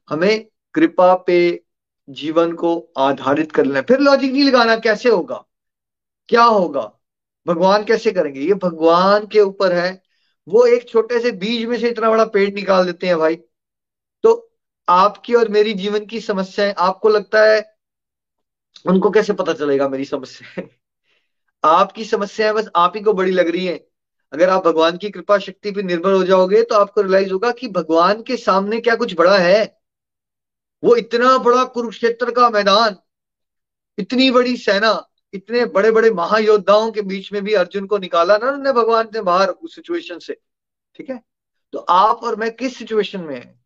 हमें 0.10 0.46
कृपा 0.74 1.14
पे 1.28 1.38
जीवन 2.12 2.54
को 2.54 2.92
आधारित 2.98 3.52
करना 3.52 3.76
है 3.76 3.82
फिर 3.82 4.00
लॉजिक 4.00 4.32
नहीं 4.34 4.44
लगाना, 4.44 4.76
कैसे 4.76 5.10
होगा? 5.10 5.46
क्या 6.30 6.44
होगा? 6.44 7.00
भगवान 7.48 7.84
कैसे 7.84 8.12
करेंगे? 8.12 8.40
ये 8.42 8.54
भगवान 8.54 9.28
के 9.28 9.40
ऊपर 9.40 9.74
है। 9.74 10.04
वो 10.48 10.66
एक 10.66 10.90
छोटे 10.90 11.20
से 11.20 11.32
बीज 11.32 11.66
में 11.66 11.80
से 11.80 11.90
इतना 11.90 12.10
बड़ा 12.10 12.26
पेड़ 12.26 12.54
निकाल 12.54 12.86
देते 12.86 13.08
हैं 13.08 13.18
भाई। 13.18 13.36
तो 14.24 14.52
आपकी 14.90 15.34
और 15.34 15.50
मेरी 15.50 15.74
जीवन 15.74 16.06
की 16.06 16.20
समस्याएँ, 16.22 16.74
आपको 16.78 17.10
लगता 17.10 17.44
है 17.46 17.62
उनको 18.88 19.10
कैसे 19.10 19.34
पता 19.34 19.54
चलेगा 19.54 19.90
मेरी 19.90 20.06
समस्या 20.06 20.64
आपकी 21.66 22.06
समस्याएँ 22.06 22.54
बस 22.54 22.70
आप 22.76 22.94
ही 22.96 23.02
को 23.02 23.14
बड़ी 23.14 23.32
लग 23.32 23.50
रही 23.50 23.66
है। 23.66 23.88
अगर 24.34 24.50
आप 24.50 24.66
भगवान 24.66 24.98
की 24.98 25.10
कृपा 25.10 25.38
शक्ति 25.38 25.72
पर 25.72 25.84
निर्भर 25.84 26.14
हो 26.14 26.24
जाओगे 26.24 26.64
तो 26.64 26.76
आपको 26.76 27.02
रियलाइज़ 27.02 27.32
होगा 27.34 27.52
कि 27.52 27.68
भगवान 27.68 28.22
के 28.24 28.38
सामने 28.38 28.80
क्या 28.82 28.96
कुछ 28.96 29.16
बड़ा 29.16 29.38
है। 29.38 29.81
वो 30.84 30.96
इतना 30.96 31.38
बड़ा 31.38 31.64
कुरुक्षेत्र 31.64 32.32
का 32.32 32.50
मैदान, 32.50 32.96
इतनी 33.98 34.30
बड़ी 34.32 34.56
सेना, 34.58 35.08
इतने 35.34 35.66
बड़े 35.66 35.92
बड़े 35.92 36.12
महायोद्धाओं 36.12 36.92
के 36.92 37.02
बीच 37.02 37.32
में 37.34 37.44
भी 37.44 37.54
अर्जुन 37.54 37.86
को 37.86 37.98
निकाला 37.98 38.38
ना 38.38 38.48
उन्होंने 38.48 38.72
भगवान 38.72 39.10
ने 39.14 39.22
बाहर 39.22 39.50
उस 39.50 39.76
सिचुएशन 39.76 40.20
से, 40.20 40.34
ठीक 40.96 41.10
है? 41.10 41.22
तो 41.74 41.80
आप 41.80 42.24
और 42.24 42.36
मैं 42.36 42.52
किस 42.52 42.78
सिचुएशन 42.78 43.22
में 43.22 43.36
है? 43.36 43.60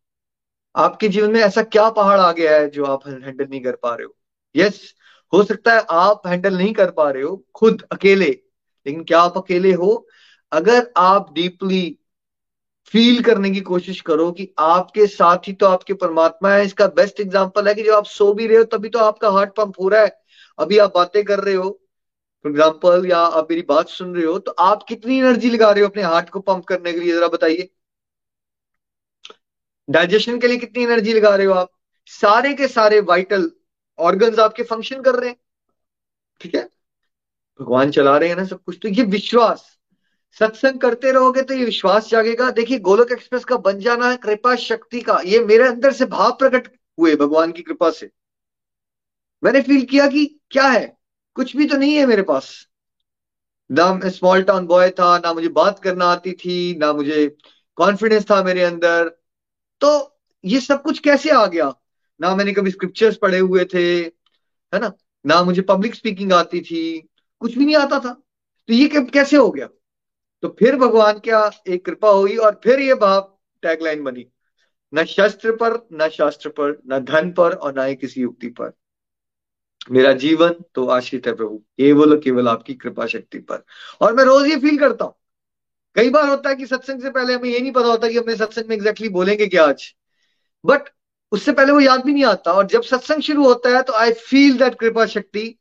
आपके 0.76 1.08
जीवन 1.08 1.30
में 1.30 1.40
ऐसा 1.40 1.62
क्या 1.62 1.88
पहाड़ 1.90 2.20
आ 2.20 2.32
गया 2.32 2.56
है 2.56 2.68
जो 2.70 2.84
आप 2.84 3.06
हैंडल 3.08 3.46
नहीं 3.50 3.60
कर 3.60 3.76
पा 3.76 3.94
रहे 3.94 4.04
हो? 4.04 4.16
यस 4.56 4.94
हो 5.32 5.42
सकता 5.44 5.74
है 5.74 5.86
आप 5.90 6.26
हैंडल 6.26 6.56
नहीं 6.56 6.72
कर 6.74 6.90
पा 6.90 7.10
रहे 7.10 7.22
हो 7.22 7.46
खुद 7.54 7.82
अकेले, 7.92 8.30
लेकिन 8.86 9.04
क्या 9.04 9.20
आप 9.20 9.38
अकेले 9.38 9.72
हो? 9.72 10.08
अगर 10.52 10.92
आप 10.96 11.32
डीपली 11.32 11.98
फील 12.94 13.22
करने 13.22 13.50
की 13.50 13.60
कोशिश 13.62 14.00
करो 14.00 14.30
कि 14.32 14.48
आपके 14.60 15.06
साथ 15.08 15.48
ही 15.48 15.52
तो 15.52 15.66
आपके 15.66 15.94
परमात्मा 15.94 16.50
है। 16.50 16.64
इसका 16.64 16.86
बेस्ट 16.96 17.20
एग्ज़ाम्पल 17.20 17.68
है 17.68 17.74
कि 17.74 17.82
जब 17.82 17.92
आप 17.92 18.04
सो 18.06 18.32
भी 18.34 18.46
रहे 18.46 18.58
हो, 18.58 18.64
तभी 18.66 18.88
तो 18.88 18.98
आपका 19.00 19.30
हार्ट 19.30 19.54
पंप 19.56 19.80
हो 19.80 19.88
रहा 19.88 20.02
है। 20.02 20.16
अभी 20.58 20.78
आप 20.78 20.92
बातें 20.94 21.24
कर 21.24 21.40
रहे 21.40 21.54
हो 21.54 21.70
फॉर 22.44 22.52
एग्ज़ाम्पल 22.52 23.06
या 23.06 23.18
आप 23.18 23.46
मेरी 23.50 23.62
बात 23.68 23.88
सुन 23.88 24.14
रहे 24.14 24.24
हो 24.24 24.38
तो 24.38 24.52
आप 24.60 24.82
कितनी 24.88 25.18
एनर्जी 25.18 25.50
लगा 25.50 25.70
रहे 25.70 25.82
हो 25.82 25.88
अपने 25.88 26.02
हार्ट 26.04 26.28
को 26.30 26.40
पंप 26.42 26.64
करने 26.64 26.92
के 26.92 27.00
लिए? 27.00 27.12
जरा 27.12 27.28
बताइए। 27.28 27.68
डाइजेशन 29.88 30.38
के 30.40 30.48
लिए 30.48 30.58
कितनी 30.58 30.84
एनर्जी 30.84 31.12
लगा 31.14 31.34
रहे 31.36 31.46
हो 31.46 31.52
आप? 31.54 31.70
सारे 32.10 32.54
के 32.54 32.68
सारे 32.68 33.00
वाइटल 33.02 33.50
ऑर्गन 33.98 34.40
आपके 34.40 34.62
फ़ंक्शन 34.64 35.02
कर 35.02 35.14
रहे 35.14 35.28
हैं। 35.28 35.36
ठीक 36.40 36.54
है? 36.54 36.68
भगवान 37.60 37.90
चला 37.90 38.16
रहे 38.18 38.28
हैं 38.28 38.36
ना 38.36 38.44
सब 38.46 38.62
कुछ। 38.62 38.78
तो 38.82 38.88
ये 38.90 39.02
विश्वास 39.04 39.75
सत्संग 40.32 40.80
करते 40.80 41.12
रहोगे 41.12 41.42
तो 41.42 41.54
ये 41.54 41.64
विश्वास 41.64 42.08
जागेगा। 42.10 42.50
देखिए, 42.50 42.78
गोलक 42.78 43.12
एक्सप्रेस 43.12 43.44
का 43.44 43.56
बन 43.56 43.78
जाना 43.78 44.10
है 44.10 44.16
कृपा 44.16 44.54
शक्ति 44.56 45.00
का। 45.00 45.20
ये 45.26 45.38
मेरे 45.40 45.68
अंदर 45.68 45.92
से 45.92 46.04
भाव 46.06 46.32
प्रकट 46.32 46.68
हुए 46.98 47.14
भगवान 47.16 47.52
की 47.52 47.62
कृपा 47.62 47.90
से। 47.90 48.10
मैंने 49.44 49.60
फील 49.60 49.84
किया 49.84 50.06
कि 50.06 50.24
क्या 50.50 50.68
है? 50.68 50.96
कुछ 51.34 51.56
भी 51.56 51.66
तो 51.66 51.76
नहीं 51.76 51.94
है 51.94 52.06
मेरे 52.06 52.22
पास। 52.22 52.66
ना 53.72 53.92
मैं 53.94 54.10
स्मॉल 54.10 54.42
टाउन 54.42 54.66
बॉय 54.66 54.90
था, 54.90 55.18
ना 55.18 55.32
मुझे 55.32 55.48
बात 55.48 55.78
करना 55.78 56.04
आती 56.04 56.32
थी, 56.32 56.74
ना 56.78 56.92
मुझे 56.92 57.36
कॉन्फिडेंस 57.76 58.30
था 58.30 58.42
मेरे 58.42 58.62
अंदर। 58.62 59.08
तो 59.80 60.18
ये 60.44 60.60
सब 60.60 60.82
कुछ 60.82 60.98
कैसे 60.98 61.30
आ 61.30 61.46
गया? 61.46 61.72
ना 62.20 62.34
मैंने 62.36 62.52
कभी 62.52 62.70
स्क्रिप्चर्स 62.70 63.16
पढ़े 63.16 63.38
हुए 63.38 63.64
थे, 63.64 64.00
है 64.72 64.78
ना? 64.78 64.92
ना 65.26 65.42
मुझे 65.42 65.62
पब्लिक 65.62 65.94
स्पीकिंग 65.94 66.32
आती 66.32 66.60
थी। 66.60 67.08
कुछ 67.40 67.58
भी 67.58 67.64
नहीं 67.66 67.76
आता 67.76 67.98
था। 68.00 68.12
तो 68.68 68.74
ये 68.74 68.90
कैसे 68.94 69.36
हो 69.36 69.50
गया? 69.50 69.68
तो 70.46 70.56
फिर 70.58 70.76
भगवान 70.76 71.18
क्या, 71.18 71.50
एक 71.68 71.84
कृपा 71.84 72.08
हुई 72.08 72.36
और 72.36 72.60
फिर 72.64 72.80
ये 72.80 72.94
भाव 72.94 73.38
टैगलाइन 73.62 74.04
बनी। 74.04 74.26
न 74.94 75.04
शस्त्र 75.04 75.52
पर, 75.52 75.88
न 75.92 76.08
शास्त्र 76.08 76.48
पर, 76.48 76.82
न 76.92 76.98
धन 76.98 77.32
पर 77.32 77.52
और 77.52 77.78
न 77.78 77.86
ही 77.86 77.94
किसी 77.94 78.20
युक्ति 78.20 78.48
पर। 78.48 78.72
मेरा 79.90 80.12
जीवन 80.12 80.54
तो 80.74 80.86
आश्रित 80.86 81.26
है 81.26 81.32
प्रभु 81.32 81.56
केवल 81.56 82.16
केवल 82.18 82.48
आपकी 82.48 82.74
कृपा 82.74 83.06
शक्ति 83.06 83.38
पर। 83.38 83.64
और 84.00 84.14
मैं 84.14 84.24
रोज 84.24 84.46
ये 84.46 84.56
फील 84.56 84.78
करता 84.78 85.04
हूँ। 85.04 85.14
कई 85.94 86.10
बार 86.10 86.28
होता 86.28 86.50
है 86.50 86.56
कि 86.56 86.66
सत्संग 86.66 87.02
से 87.02 87.10
पहले 87.10 87.34
हमें 87.34 87.50
ये 87.50 87.60
नहीं 87.60 87.72
पता 87.72 87.86
होता 87.86 88.08
कि 88.08 88.18
अपने 88.18 88.36
सत्संग 88.36 88.64
में 88.68 88.76
एग्जैक्टली 88.76 89.08
बोलेंगे 89.08 89.46
क्या 89.46 89.64
आज। 89.64 89.94
बट 90.66 90.80
उससे 91.32 91.52
पहले 91.52 91.72
वो 91.72 91.80
याद 91.80 92.04
भी 92.04 92.12
नहीं 92.12 92.24
आता 92.24 92.52
और 92.52 92.66
जब 92.66 92.82
सत्संग 92.82 93.22
शुरू 93.22 93.44
होता 93.44 93.76
है 93.76 93.82
तो 93.82 93.92
आई 93.92 94.12
फील 94.12 94.58
दैट 94.58 94.74
कृपा 94.74 95.06
शक्ति। 95.06 95.58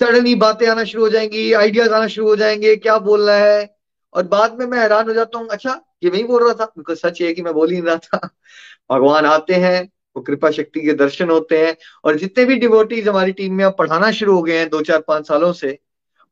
सडनली 0.00 0.34
बातें 0.34 0.66
आना 0.68 0.84
शुरू 0.84 1.04
हो 1.04 1.10
जाएँगी 1.10 1.52
आइडियाज़ 1.52 1.92
आना 1.92 2.06
शुरू 2.06 2.28
हो 2.28 2.36
जाएँगे, 2.36 2.76
क्या 2.76 2.98
बोलना 2.98 3.32
है? 3.32 3.75
और 4.14 4.22
बाद 4.26 4.58
में 4.58 4.66
मैं 4.66 4.78
हैरान 4.78 5.08
हो 5.08 5.14
जाता 5.14 5.38
हूँ 5.38 5.48
अच्छा 5.48 5.80
ये 6.04 6.10
वही 6.10 6.22
बोल 6.24 6.44
रहा 6.44 6.54
था? 6.54 6.64
बिकॉज़ 6.78 6.98
सच 6.98 7.20
ये 7.20 7.32
कि 7.34 7.42
मैं 7.42 7.52
बोल 7.54 7.70
ही 7.70 7.80
नहीं 7.80 7.86
रहा 7.86 7.96
था। 7.96 8.28
भगवान 8.92 9.26
आते 9.26 9.54
हैं, 9.54 9.82
वो 10.16 10.22
कृपा 10.22 10.50
शक्ति 10.50 10.80
के 10.80 10.92
दर्शन 10.92 11.30
होते 11.30 11.66
हैं 11.66 11.76
और 12.04 12.16
जितने 12.18 12.44
भी 12.44 12.56
डिवोटीज 12.56 13.08
हमारी 13.08 13.32
टीम 13.32 13.54
में 13.54 13.64
अब 13.64 13.74
पढ़ाना 13.78 14.10
शुरू 14.12 14.34
हो 14.34 14.42
गए 14.42 14.58
हैं 14.58 14.68
दो 14.68 14.80
चार 14.82 15.00
पाँच 15.08 15.28
सालों 15.28 15.52
से, 15.52 15.78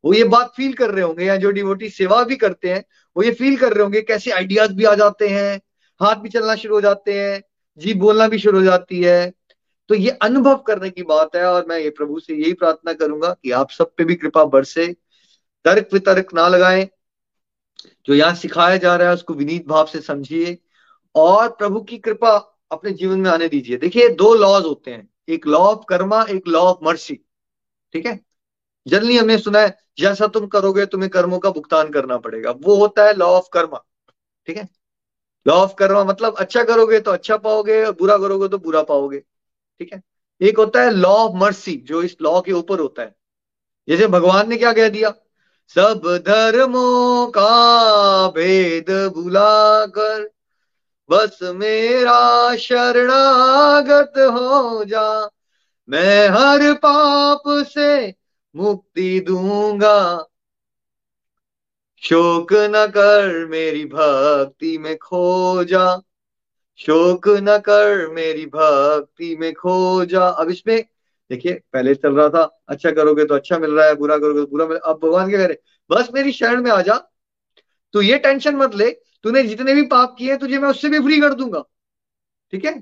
वो 0.05 0.13
ये 0.15 0.25
बात 0.25 0.53
फील 0.57 0.73
कर 0.75 0.91
रहे 0.91 1.05
होंगे 1.05 1.25
या 1.25 1.37
जो 1.37 1.51
डिवोटी 1.51 1.89
सेवा 1.91 2.23
भी 2.25 2.37
करते 2.37 2.71
हैं, 2.71 2.85
वो 3.17 3.23
ये 3.23 3.31
फील 3.33 3.57
कर 3.57 3.73
रहे 3.73 3.83
होंगे 3.83 4.01
कैसे 4.03 4.31
आइडियाज़ 4.31 4.73
भी 4.73 4.85
आ 4.85 4.95
जाते 4.95 5.29
हैं, 5.29 5.61
हाथ 6.01 6.17
भी 6.17 6.29
चलना 6.29 6.55
शुरू 6.55 6.75
हो 6.75 6.81
जाते 6.81 7.21
हैं 7.23 7.43
जी 7.79 7.95
बोलना 7.95 8.29
भी 8.29 8.39
शुरू 8.39 8.59
हो 8.59 8.65
जाती 8.65 9.03
है। 9.03 9.33
तो 9.91 9.95
ये 9.95 10.11
अनुभव 10.23 10.57
करने 10.57 10.91
की 10.91 11.03
बात 11.03 11.37
है 11.37 11.45
और 11.47 11.67
मैं 11.69 11.79
ये 11.79 11.91
प्रभु 11.91 12.21
से 12.21 12.35
यही 12.35 12.53
प्रार्थना 12.53 12.93
करूँगा 12.93 13.33
कि 13.43 13.51
आप 13.53 13.71
सब 13.71 13.93
पे 13.97 14.05
भी 14.05 14.15
कृपा 14.15 14.45
बरसे, 14.47 14.87
तर्क 15.65 15.89
वितर्क 15.93 16.35
ना 16.35 16.49
लगाएँ 16.49 16.89
जो 18.07 18.15
यहाँ 18.15 18.35
सिखाया 18.35 18.77
जा 18.77 18.97
रहा 18.97 19.09
है, 19.09 19.15
उसको 19.15 19.35
विनीत 19.35 19.67
भाव 19.67 19.87
से 19.87 20.01
समझिए 20.01 20.59
और 21.15 21.49
प्रभु 21.49 21.81
की 21.81 21.99
कृपा 21.99 22.37
अपने 22.73 22.91
जीवन 22.93 23.21
में 23.21 23.31
आने 23.31 23.49
दीजिए। 23.49 23.77
देखिए, 23.77 24.09
दो 24.09 24.35
लॉज 24.35 24.65
होते 24.65 24.91
हैं। 24.91 25.09
एक 25.29 25.47
लॉ 25.47 25.59
ऑफ़ 25.59 25.85
कर्मा 25.89 26.23
एक 26.31 26.49
लॉ 26.49 26.61
ऑफ़ 26.61 26.85
मर्सी 26.85 27.15
ठीक 27.95 28.07
है? 28.07 28.21
जनरली 28.87 29.17
हमने 29.17 29.39
सुना 29.39 29.61
है, 29.61 29.79
जैसा 29.99 30.27
तुम 30.27 30.47
करोगे, 30.47 30.87
तुम्हें 30.87 31.11
कर्मों 31.11 31.39
का 31.39 31.51
भुगतान 31.51 31.91
करना 31.91 32.17
पड़ेगा। 32.19 32.51
वो 32.51 32.77
होता 32.77 33.05
है 33.05 33.15
लॉ 33.15 33.27
ऑफ़ 33.27 33.49
कर्मा 33.53 33.79
ठीक 34.47 34.57
है? 34.57 34.69
लॉ 35.47 35.55
ऑफ़ 35.55 35.75
कर्मा 35.75 36.05
मतलब 36.05 36.37
अच्छा 36.37 36.65
करोगे 36.65 37.01
तो 37.01 37.11
अच्छा 37.11 37.37
पाओगे 37.37 37.85
और 37.85 37.93
बुरा 37.93 38.17
करोगे 38.19 38.49
तो 38.49 38.59
बुरा 38.59 38.83
पाओगे। 38.83 39.19
ठीक 39.81 39.93
है? 39.93 40.03
एक 40.41 40.59
होता 40.59 40.83
है 40.83 40.91
लॉ 40.91 41.15
ऑफ़ 41.17 41.37
मर्सी 41.37 41.77
जो 41.77 42.03
इस 42.03 42.17
लॉ 42.23 42.41
के 42.41 42.53
ऊपर 42.53 42.81
होता 42.81 43.03
है। 43.03 43.15
जैसे 43.89 44.07
भगवान 44.07 44.49
ने 44.49 44.57
क्या 44.57 44.73
कह 44.73 44.89
दिया? 44.89 45.15
सब 45.69 46.03
धर्मों 46.27 47.27
का 47.27 48.29
भेद 48.29 48.91
भुलाकर 49.15 50.31
बस 51.11 51.39
मेरा 51.43 52.57
शरणागत 52.57 54.13
हो 54.19 54.85
जा। 54.85 55.31
मैं 55.89 56.29
हर 56.29 56.73
पाप 56.75 57.43
से 57.49 58.15
मुक्ति 58.55 59.21
दूँगा। 59.21 60.29
शोक 62.03 62.53
न 62.53 62.87
कर 62.87 63.47
मेरी 63.47 63.85
भक्ति 63.85 64.79
में 64.79 64.97
खो 64.99 65.65
जा 65.65 66.01
शोक 66.79 67.29
न 67.29 67.59
कर 67.59 68.09
मेरी 68.09 68.47
भक्ति 68.47 69.37
में 69.37 69.53
खो 69.55 70.05
जा 70.05 70.27
अब 70.27 70.51
इसमें 70.51 70.85
देखिए, 71.31 71.55
पहले 71.73 71.95
चल 71.95 72.15
रहा 72.15 72.29
था 72.29 72.43
अच्छा 72.69 72.91
करोगे 72.91 73.25
तो 73.25 73.35
अच्छा 73.35 73.59
मिल 73.59 73.71
रहा 73.71 73.87
है, 73.87 73.95
बुरा 73.95 74.19
करोगे 74.19 74.41
तो 74.41 74.47
बुरा 74.47 74.67
मिल, 74.67 74.79
अब 74.79 75.01
भगवान 75.05 75.29
क्या 75.31 75.39
करे 75.39 75.59
बस 75.91 76.09
मेरी 76.15 76.33
शरण 76.33 76.63
में 76.63 76.71
आ 76.71 76.81
जा, 76.83 76.97
तू 77.95 78.01
ये 78.01 78.19
टेंशन 78.19 78.57
मत 78.57 78.75
ले, 78.75 78.91
तूने 79.25 79.43
जितने 79.43 79.75
भी 79.75 79.83
पाप 79.87 80.15
किए 80.19 80.37
तुझे 80.37 80.59
मैं 80.59 80.69
उससे 80.69 80.89
भी 80.89 81.01
फ्री 81.01 81.21
कर 81.21 81.35
दूँगा, 81.35 81.65
ठीक 82.53 82.65
है? 82.65 82.81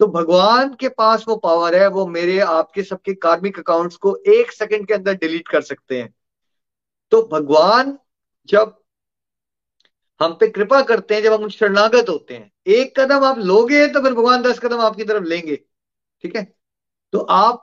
तो 0.00 0.06
भगवान 0.06 0.74
के 0.74 0.88
पास 0.88 1.24
वो 1.28 1.36
पावर 1.36 1.74
है, 1.74 1.86
वो 1.88 2.06
मेरे, 2.06 2.38
आपके, 2.40 2.82
सबके 2.82 3.14
कार्मिक 3.14 3.58
अकाउंट्स 3.58 3.96
को 3.96 4.16
एक 4.28 4.52
सेकंड 4.52 4.86
के 4.86 4.94
अंदर 4.94 5.14
डिलीट 5.14 5.48
कर 5.48 5.62
सकते 5.62 6.00
हैं। 6.00 6.14
तो 7.12 7.22
भगवान 7.32 7.98
जब 8.48 8.76
हम 10.20 10.32
पे 10.32 10.48
कृपा 10.48 10.80
करते 10.82 11.14
हैं, 11.14 11.22
जब 11.22 11.32
हम 11.32 11.48
शरणागत 11.48 12.08
होते 12.08 12.34
हैं, 12.34 12.50
एक 12.66 12.98
कदम 13.00 13.24
आप 13.24 13.38
लोगे 13.38 13.86
तो 13.88 14.02
फिर 14.02 14.14
भगवान 14.14 14.42
दस 14.42 14.58
कदम 14.58 14.80
आपकी 14.80 15.04
तरफ़ 15.04 15.24
लेंगे, 15.24 15.56
ठीक 16.24 16.36
है? 16.36 16.55
तो 17.12 17.18
आप, 17.18 17.62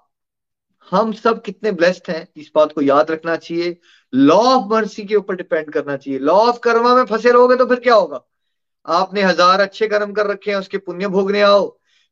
हम 0.91 1.11
सब 1.13 1.41
कितने 1.41 1.71
ब्लेस्ड 1.71 2.09
हैं, 2.09 2.27
इस 2.37 2.51
बात 2.55 2.71
को 2.71 2.81
याद 2.81 3.11
रखना 3.11 3.35
चाहिए। 3.35 3.77
लॉ 4.13 4.35
ऑफ़ 4.35 4.67
मर्सी 4.73 5.03
के 5.03 5.15
ऊपर 5.15 5.35
डिपेंड 5.35 5.69
करना 5.69 5.97
चाहिए। 5.97 6.19
लॉ 6.19 6.33
ऑफ़ 6.33 6.59
कर्मा 6.59 6.95
में 6.95 7.05
फंसे 7.05 7.31
रहोगे 7.31 7.55
तो 7.55 7.65
फिर 7.65 7.79
क्या 7.79 7.95
होगा? 7.95 8.23
आपने 8.85 9.21
हज़ार 9.21 9.61
अच्छे 9.61 9.87
कर्म 9.87 10.11
कर 10.13 10.27
रखे 10.27 10.51
हैं, 10.51 10.57
उसके 10.57 10.77
पुण्य 10.77 11.07
भोगने 11.07 11.41
आओ। 11.41 11.67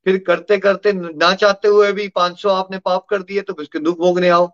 फिर 0.06 0.18
करते 0.18 0.58
करते 0.58 0.94
ना 0.94 1.34
चाहते 1.34 1.68
हुए 1.68 1.92
भी 1.92 2.08
500 2.08 2.50
आपने 2.50 2.78
पाप 2.78 3.06
कर 3.10 3.22
दिए 3.22 3.42
तो 3.42 3.54
उसके 3.54 3.80
दुख 3.80 3.98
भोगने 3.98 4.30
आओ। 4.30 4.50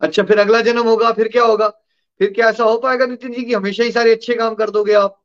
अच्छा 0.00 0.22
फिर 0.22 0.38
अगला 0.38 0.60
जन्म 0.60 0.88
होगा, 0.88 1.12
फिर 1.12 1.28
क्या 1.28 1.44
होगा? 1.44 1.68
फिर 2.20 2.32
क्या 2.32 2.48
ऐसा 2.48 2.64
हो 2.64 2.76
पाएगा 2.78 3.06
नितिन 3.06 3.32
जी 3.32 3.42
की 3.42 3.52
हमेशा 3.52 3.84
ही 3.84 3.92
सारे 3.92 4.12
अच्छे 4.12 4.34
काम 4.34 4.54
कर 4.54 4.70
दोगे 4.70 4.92
आप? 4.92 5.20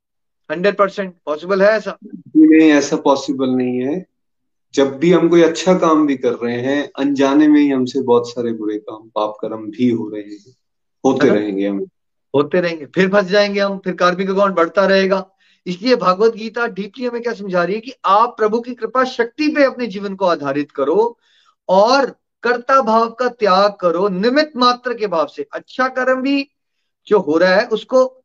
हंड्रेड 0.50 0.78
परसेंट 0.78 1.16
पॉसिबल 1.26 1.62
है 1.62 1.70
ऐसा? 1.70 1.98
नहीं 2.04 2.70
ऐसा 2.72 2.96
पॉसिबल 2.96 3.50
नहीं 3.50 3.82
है। 3.82 4.06
जब 4.74 4.98
भी 4.98 5.12
हम 5.12 5.30
कोई 5.30 5.42
अच्छा 5.42 5.74
काम 5.74 6.08
भी 6.08 6.16
कर 6.16 6.34
रहे 6.34 6.60
हैं 6.62 6.92
अनजाने 7.00 7.48
में 7.48 7.62
ही 7.62 7.70
हमसे 7.70 8.02
बहुत 8.02 8.30
सारे 8.30 8.54
बुरे 8.54 8.78
काम 8.78 9.10
पाप 9.16 9.38
कर्म 9.42 9.62
भी 9.62 9.90
हो 9.90 10.10
रहे 10.10 10.22
हैं। 10.22 10.56
होते 11.06 11.30
रहेंगे 11.30 11.68
हम। 11.68 11.86
होते 12.36 12.62
रहेंगे। 12.62 12.86
फिर 12.86 13.10
फंस 13.10 13.26
जाएँगे 13.26 13.60
हम 13.60 13.78
फिर 13.78 13.94
कार्मिक 13.94 14.30
अकाउंट 14.30 14.56
बढ़ता 14.56 14.86
रहेगा? 14.86 15.30
इसलिए 15.66 15.96
भागवत 15.96 16.34
गीता 16.36 16.68
डीपली 16.68 17.06
हमें 17.06 17.22
क्या 17.22 17.34
समझा 17.34 17.64
रही 17.64 17.76
है 17.76 17.82
कि 17.82 17.94
आप 18.06 18.38
प्रभु 18.38 18.60
की 18.60 18.74
कृपा 18.74 19.04
शक्ति 19.04 19.48
पे 19.48 19.64
अपने 19.64 19.88
जीवन 19.88 20.16
को 20.16 20.26
आधारित 20.26 20.72
करो 20.72 21.18
और 21.70 22.06
कर्ता 22.44 22.82
भाव 22.82 23.10
का 23.10 23.28
त्याग 23.28 23.72
करो 23.82 24.10
निमित 24.10 24.52
मात्र 24.58 24.94
के 24.94 25.08
भाव 25.08 25.28
से। 25.28 25.48
अच्छा 25.54 25.88
कर्म 25.88 26.22
भी 26.22 26.50
जो 27.08 27.20
हो 27.20 27.38
रहा 27.38 27.56
है 27.56 27.66
उसको 27.68 28.24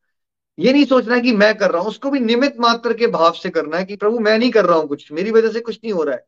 ये 0.58 0.72
नहीं 0.72 0.84
सोचना 0.84 1.14
है 1.14 1.20
कि 1.20 1.32
मैं 1.32 1.58
कर 1.58 1.70
रहा 1.70 1.80
हूँ 1.82 1.88
उसको 1.90 2.10
भी 2.10 2.20
निमित 2.20 2.54
मात्र 2.60 2.92
के 2.92 3.06
भाव 3.06 3.32
से 3.32 3.50
करना 3.50 3.76
है 3.76 3.84
कि 3.84 3.96
प्रभु 3.96 4.18
मैं 4.18 4.38
नहीं 4.38 4.50
कर 4.50 4.64
रहा 4.64 4.78
हूँ 4.78 4.88
कुछ 4.88 5.12
मेरी 5.12 5.30
वजह 5.30 5.48
से 5.48 5.60
कुछ 5.60 5.80
नहीं 5.84 5.92
हो 5.92 6.02
रहा 6.02 6.14
है। 6.14 6.24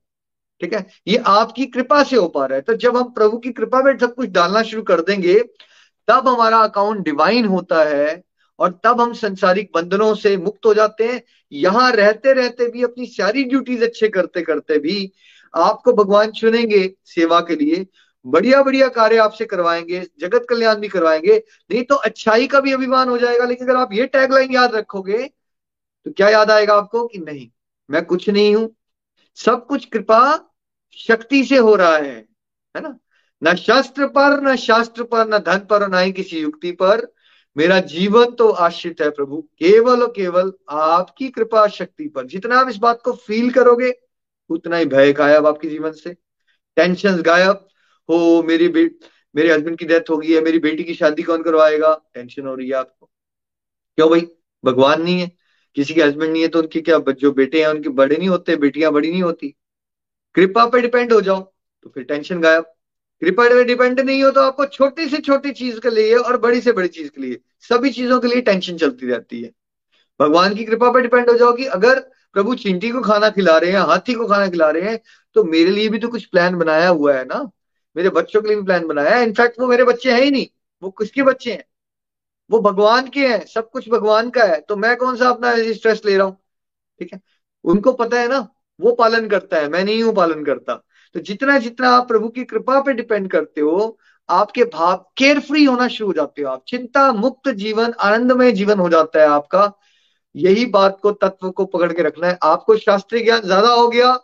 ठीक 0.61 0.75
है? 0.75 0.87
ये 1.09 1.17
आपकी 1.27 1.67
कृपा 1.67 2.03
से 2.03 2.17
हो 2.17 2.27
पा 2.29 2.45
रहा 2.47 2.57
है। 2.57 2.63
तो 2.63 2.75
जब 2.75 2.97
हम 2.97 3.11
प्रभु 3.13 3.39
की 3.39 3.51
कृपा 3.53 3.83
में 3.83 3.97
सब 3.99 4.15
कुछ 4.15 4.29
डालना 4.31 4.63
शुरू 4.63 4.83
कर 4.83 5.01
देंगे, 5.01 5.39
तब 6.09 6.29
हमारा 6.29 6.59
अकाउंट 6.59 7.05
डिवाइन 7.05 7.47
होता 7.47 7.83
है 7.85 8.23
और 8.59 8.81
तब 8.85 9.01
हम 9.01 9.13
संसारिक 9.15 9.71
बंधनों 9.75 10.15
से 10.15 10.37
मुक्त 10.37 10.67
हो 10.67 10.75
जाते 10.75 11.05
हैं। 11.05 11.21
यहाँ 11.53 11.91
रहते 11.93 12.33
रहते 12.33 12.71
भी, 12.71 12.83
अपनी 12.85 13.07
सारी 13.07 13.45
ड्यूटीज़ 13.45 13.85
अच्छे 13.85 14.09
करते 14.09 14.43
करते 14.43 14.79
भी 14.79 15.13
आपको 15.55 15.93
भगवान 15.95 16.31
चुनेंगे 16.31 16.89
सेवा 17.07 17.41
के 17.41 17.57
लिए। 17.57 17.87
बढ़िया 18.27 18.63
बढ़िया 18.63 18.89
कार्य 18.89 19.17
आपसे 19.19 19.45
करवाएँगे, 19.45 20.01
जगत 20.21 20.47
कल्याण 20.51 20.77
भी 20.77 20.89
करवाएँगे। 20.89 21.37
नहीं 21.71 21.83
तो 21.85 21.95
अच्छाई 21.97 22.47
का 22.47 22.61
भी 22.61 22.73
अभिमान 22.73 23.09
हो 23.09 23.19
जाएगा, 23.19 23.45
लेकिन 23.45 23.67
अगर 23.69 23.77
आप 23.77 23.93
ये 23.93 24.07
टैगलाइन 24.07 24.53
याद 24.53 24.75
रखोगे 24.75 25.27
तो 26.07 26.11
क्या 26.13 26.29
याद 26.29 26.51
आएगा 26.51 26.75
आपको 26.75 27.07
कि 27.07 27.19
नहीं, 27.19 27.49
मैं 27.89 28.05
कुछ 28.05 28.29
नहीं 28.31 28.55
हूँ। 28.55 28.69
सब 29.37 29.66
कुछ 29.66 29.84
कृपा 29.84 30.55
शक्ति 30.93 31.45
से 31.45 31.57
हो 31.57 31.74
रहा 31.74 31.97
है 31.97 32.28
है 32.76 32.80
ना? 32.82 32.99
न 33.45 33.55
शास्त्र 33.55 34.07
पर, 34.07 34.41
न 34.41 34.57
शास्त्र 34.57 35.05
पर, 35.05 35.28
न 35.28 35.39
धन 35.39 35.59
पर, 35.59 35.89
ना 35.89 35.99
ही 35.99 36.12
किसी 36.12 36.41
युक्ति 36.41 36.72
पर। 36.72 37.12
मेरा 37.57 37.80
जीवन 37.80 38.30
तो 38.30 38.51
आश्रित 38.51 39.01
है 39.01 39.11
प्रभु। 39.11 39.43
केवल 39.43 40.03
और 40.03 40.12
केवल 40.16 40.53
आपकी 40.70 41.28
कृपा 41.28 41.66
शक्ति 41.66 42.09
पर। 42.09 42.26
जितना 42.26 42.59
आप 42.59 42.68
इस 42.68 42.76
बात 42.76 43.01
को 43.05 43.12
फील 43.12 43.51
करोगे, 43.51 43.93
उतना 44.51 44.76
ही 44.76 44.84
भय 44.84 45.12
गायब 45.12 45.47
आपके 45.47 45.68
जीवन 45.68 45.93
से। 45.93 46.14
टेंशन 46.76 47.16
गायब। 47.16 47.68
हो, 48.11 48.43
मेरी 48.43 48.68
मेरे 49.37 49.53
हस्बैंड 49.53 49.78
की 49.78 49.84
डेथ 49.84 50.11
हो 50.11 50.16
गई 50.16 50.32
है, 50.32 50.41
मेरी 50.41 50.59
बेटी 50.59 50.84
की 50.84 50.95
शादी 50.95 51.22
कौन 51.22 51.43
करवाएगा? 51.43 52.01
टेंशन 52.14 52.47
हो 52.47 52.55
रही 52.55 52.68
है 52.68 52.74
आपको। 52.74 53.11
क्यों 53.97 54.11
भाई? 54.11 54.28
भगवान 54.64 55.03
नहीं 55.03 55.20
है। 55.20 55.45
किसी 55.77 55.95
के 55.95 56.03
हस्बैंड 56.03 56.33
नहीं 56.33 56.43
है 56.43 56.49
तो 56.49 56.59
उनके 56.59 56.81
क्या 56.81 56.99
जो 57.11 57.33
बेटे 57.33 57.61
हैं, 57.61 57.68
उनके 57.68 57.89
बड़े 57.91 58.16
नहीं 58.16 58.29
होते, 58.29 58.57
बेटियाँ 58.57 58.93
बड़ी 58.93 59.11
नहीं 59.11 59.22
होती। 59.22 59.55
कृपा 60.35 60.64
पे 60.66 60.81
डिपेंड 60.81 61.12
हो 61.12 61.20
जाओ 61.20 61.41
तो 61.85 61.91
फिर 61.91 62.05
टेंशन 62.05 62.41
गायब। 62.41 62.64
कृपा 63.22 63.49
पे 63.49 63.64
डिपेंड 63.64 64.01
नहीं 64.01 64.22
हो 64.22 64.31
तो 64.31 64.41
आपको 64.43 64.66
छोटी 64.68 65.09
से 65.09 65.18
छोटी 65.18 65.51
चीज़ 65.53 65.79
के 65.81 65.91
लिए 65.91 66.14
और 66.14 66.37
बड़ी 66.41 66.61
से 66.61 66.72
बड़ी 66.72 66.89
चीज़ 66.89 67.09
के 67.09 67.22
लिए, 67.22 67.39
सभी 67.62 67.91
चीज़ों 67.91 68.20
के 68.20 68.29
लिए 68.29 68.41
टेंशन 68.43 68.77
चलती 68.77 69.07
रहती 69.07 69.43
है। 69.43 69.51
भगवान 70.20 70.55
की 70.55 70.64
कृपा 70.64 70.91
पर 70.93 71.01
डिपेंड 71.01 71.31
हो 71.31 71.37
जाओ 71.37 71.53
कि 71.53 71.64
अगर 71.66 72.01
प्रभु 72.35 72.55
चिंटी 72.57 72.91
को 72.91 73.01
खाना 73.01 73.31
खिला 73.31 73.57
रहे 73.59 73.70
हैं, 73.70 73.79
हाथी 73.81 74.14
को 74.14 74.27
खाना 74.27 74.49
खिला 74.49 74.70
रहे 74.70 74.91
हैं 74.91 74.99
तो 75.37 75.45
मेरे 75.45 75.70
लिए 75.70 75.89
भी 75.89 75.99
तो 75.99 76.09
कुछ 76.09 76.24
प्लान 76.27 76.55
बनाया 76.55 76.89
हुआ 76.89 77.14
है 77.14 77.24
ना? 77.24 77.43
मेरे 77.97 78.11
बच्चों 78.11 78.43
के 78.43 78.49
लिए 78.49 78.57
भी 78.57 78.62
प्लान 78.62 78.87
बनाया 78.87 79.16
है। 79.16 79.22
इनफैक्ट 79.22 79.61
वो 79.61 79.66
मेरे 79.66 79.85
बच्चे 79.85 80.12
हैं 80.12 80.20
ही 80.22 80.31
नहीं, 80.31 80.47
वो 80.83 80.91
किसके 80.91 81.22
बच्चे 81.22 81.53
हैं? 81.53 81.64
वो 82.51 82.61
भगवान 82.62 83.09
के 83.09 83.26
हैं, 83.28 83.44
सब 83.47 83.70
कुछ 83.70 83.88
भगवान 83.88 84.30
का 84.30 84.44
है 84.44 84.61
तो 84.61 84.76
मैं 84.76 84.97
कौन 84.97 85.16
सा 85.16 85.28
अपना 85.28 85.55
स्ट्रेस 85.72 86.03
ले 86.07 86.16
रहा 86.16 86.26
हूँ? 86.26 86.36
ठीक 87.01 87.12
है? 87.12 87.20
उनको 87.64 87.92
पता 87.94 88.20
है 88.20 88.28
ना, 88.28 88.47
वो 88.80 88.92
पालन 88.94 89.28
करता 89.28 89.57
है, 89.57 89.68
मैं 89.68 89.84
नहीं 89.84 90.03
हूँ 90.03 90.14
पालन 90.14 90.44
करता। 90.44 90.74
तो 91.14 91.20
जितना 91.20 91.59
जितना 91.59 91.90
आप 91.90 92.09
प्रभु 92.09 92.28
की 92.28 92.44
कृपा 92.44 92.80
पे 92.80 92.92
डिपेंड 92.94 93.30
करते 93.30 93.61
हो, 93.61 93.99
आपके 94.28 94.64
भाव 94.66 94.97
केयर 95.18 95.40
फ्री 95.40 95.64
होना 95.64 95.88
शुरू 95.88 96.09
हो 96.09 96.12
जाते 96.14 96.42
हो 96.42 96.51
आप। 96.51 96.62
चिंता 96.68 97.11
मुक्त 97.14 97.49
जीवन, 97.51 97.92
आनंदमय 97.92 98.53
जीवन 98.53 98.78
हो 98.78 98.88
जाता 98.88 99.20
है 99.20 99.26
आपका। 99.28 99.72
यही 100.34 100.64
बात 100.68 100.99
को, 101.03 101.11
तत्व 101.12 101.51
को 101.51 101.64
पकड़ 101.66 101.92
के 101.92 102.03
रखना 102.03 102.28
है। 102.28 102.38
आपको 102.44 102.76
शास्त्रीय 102.76 103.22
ज्ञान 103.24 103.40
ज़्यादा 103.40 103.68
हो 103.70 103.88
गया, 103.88 104.18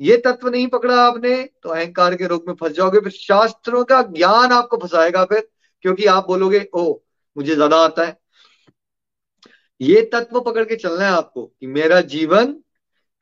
ये 0.00 0.16
तत्व 0.16 0.48
नहीं 0.48 0.66
पकड़ा 0.68 0.96
आपने 1.02 1.42
तो 1.62 1.68
अहंकार 1.70 2.14
के 2.16 2.26
रोग 2.26 2.44
में 2.48 2.54
फंस 2.54 2.72
जाओगे। 2.72 3.00
फिर 3.00 3.12
शास्त्रों 3.12 3.84
का 3.84 4.00
ज्ञान 4.04 4.52
आपको 4.52 4.76
फंसाएगा 4.78 5.24
फिर, 5.24 5.48
क्योंकि 5.84 6.06
आप 6.06 6.26
बोलोगे 6.26 6.68
ओ 6.74 6.92
मुझे 7.36 7.54
ज़्यादा 7.54 7.76
आता 7.76 8.04
है। 8.04 8.16
ये 9.80 10.02
तत्व 10.12 10.40
पकड़ 10.40 10.64
के 10.64 10.76
चलना 10.76 11.04
है 11.04 11.10
आपको 11.10 11.44
कि 11.44 11.66
मेरा 11.66 12.00
जीवन 12.00 12.54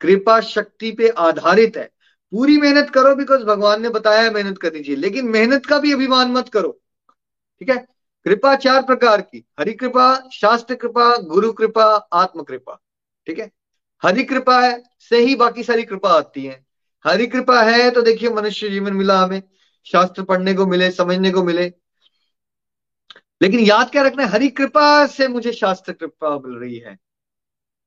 कृपा 0.01 0.39
शक्ति 0.41 0.91
पे 0.91 1.09
आधारित 1.09 1.77
है। 1.77 1.89
पूरी 2.33 2.57
मेहनत 2.57 2.89
करो 2.89 3.15
बिकॉज़ 3.15 3.43
भगवान 3.43 3.81
ने 3.81 3.89
बताया 3.89 4.21
है 4.21 4.33
मेहनत 4.33 4.57
करनी 4.57 4.79
चाहिए। 4.79 4.95
लेकिन 4.95 5.25
मेहनत 5.25 5.65
का 5.65 5.79
भी 5.79 5.91
अभिमान 5.93 6.31
मत 6.31 6.49
करो। 6.49 6.71
ठीक 7.61 7.69
है? 7.69 7.75
कृपा 8.25 8.55
चार 8.55 8.81
प्रकार 8.81 9.21
की। 9.21 9.43
हरि 9.59 9.73
कृपा, 9.73 10.29
शास्त्र 10.33 10.75
कृपा, 10.75 11.15
गुरु 11.17 11.51
कृपा, 11.53 11.83
आत्म 12.13 12.43
कृपा। 12.43 12.79
ठीक 13.27 13.39
है? 13.39 13.51
हरि 14.03 14.23
कृपा 14.23 14.59
है, 14.61 14.83
से 14.99 15.19
ही 15.19 15.35
बाकी 15.35 15.63
सारी 15.63 15.83
कृपा 15.83 16.09
आती 16.09 16.45
है। 16.45 16.63
हरि 17.05 17.27
कृपा 17.27 17.61
है 17.61 17.89
तो 17.91 18.01
देखिए 18.01 18.29
मनुष्य 18.29 18.69
जीवन 18.69 18.93
मिला 18.93 19.19
हमें। 19.19 19.41
शास्त्र 19.87 20.23
पढ़ने 20.23 20.53
को 20.53 20.65
मिले, 20.65 20.91
समझने 20.91 21.31
को 21.31 21.43
मिले। 21.43 21.71
लेकिन 23.41 23.59
याद 23.59 23.89
क्या 23.91 24.03
रखना 24.03 24.25
हरि 24.27 24.47
कृपा 24.49 25.05
से 25.07 25.27
मुझे 25.27 25.51
शास्त्र 25.51 25.93
कृपा 25.93 26.37
मिल 26.37 26.55
रही 26.55 26.77
है। 26.77 26.97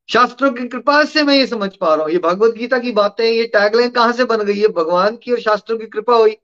शास्त्रों 0.09 0.51
की 0.53 0.67
कृपा 0.69 1.03
से 1.05 1.23
मैं 1.23 1.35
ये 1.35 1.47
समझ 1.47 1.71
पा 1.77 1.95
रहा 1.95 2.05
हूँ। 2.05 2.13
ये 2.13 2.19
भगवत 2.19 2.55
गीता 2.55 2.79
की 2.79 2.93
बातें, 2.93 3.25
ये 3.25 3.45
टैगलाइन 3.47 3.91
कहाँ 3.91 4.13
से 4.13 4.25
बन 4.25 4.43
गई? 4.43 4.61
है 4.61 4.69
भगवान 4.69 5.17
की 5.17 5.33
और 5.33 5.41
शास्त्रों 5.41 5.79
की 5.79 5.87
कृपा 5.87 6.17
हुई। 6.17 6.37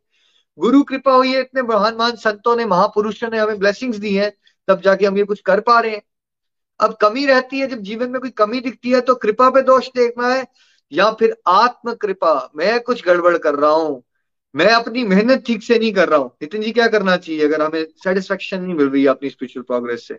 गुरु 0.59 0.83
कृपा 0.83 1.13
हुई 1.13 1.33
है, 1.33 1.41
इतने 1.41 1.63
महान 1.63 1.95
महान 1.95 2.17
संतों 2.17 2.57
ने, 2.57 2.65
महापुरुषों 2.67 3.29
ने 3.31 3.39
हमें 3.39 3.59
ब्लेसिंग्स 3.59 3.97
दी 3.97 4.15
है, 4.15 4.31
तब 4.69 4.81
जाके 4.81 5.07
हम 5.07 5.19
ये 5.19 5.25
कुछ 5.25 5.41
कर 5.41 5.61
पा 5.61 5.79
रहे 5.81 5.93
हैं। 5.93 6.03
अब 6.81 6.97
कमी 7.01 7.27
रहती 7.27 7.61
है, 7.61 7.67
जब 7.67 7.81
जीवन 7.81 8.11
में 8.11 8.21
कोई 8.21 8.31
कमी 8.31 8.61
दिखती 8.61 8.91
है 8.91 9.01
तो 9.01 9.15
कृपा 9.15 9.49
पे 9.51 9.63
दोष 9.63 9.89
देखना 9.89 10.29
है, 10.29 10.47
या 10.93 11.11
फिर 11.11 11.37
आत्म 11.47 11.95
कृपा 11.95 12.51
मैं 12.57 12.81
कुछ 12.81 13.05
गड़बड़ 13.05 13.37
कर 13.39 13.55
रहा 13.55 13.71
हूँ 13.71 14.03
मैं 14.55 14.67
अपनी 14.67 15.05
मेहनत 15.05 15.45
ठीक 15.47 15.63
से 15.63 15.79
नहीं 15.79 15.93
कर 15.93 16.09
रहा 16.09 16.19
हूँ। 16.19 16.31
नितिन 16.43 16.63
जी 16.63 16.73
क्या 16.73 16.87
करना 16.89 17.17
चाहिए? 17.17 17.45
अगर 17.45 17.63
हमें 17.63 17.85
सेटिस्फेक्शन 18.05 18.63
नहीं 18.63 18.75
मिल 18.75 18.89
रही 18.89 19.03
है 19.03 19.09
अपनी 19.09 19.31
स्पिरिचुअल 19.31 19.65
प्रोग्रेस 19.65 20.07
से। 20.09 20.19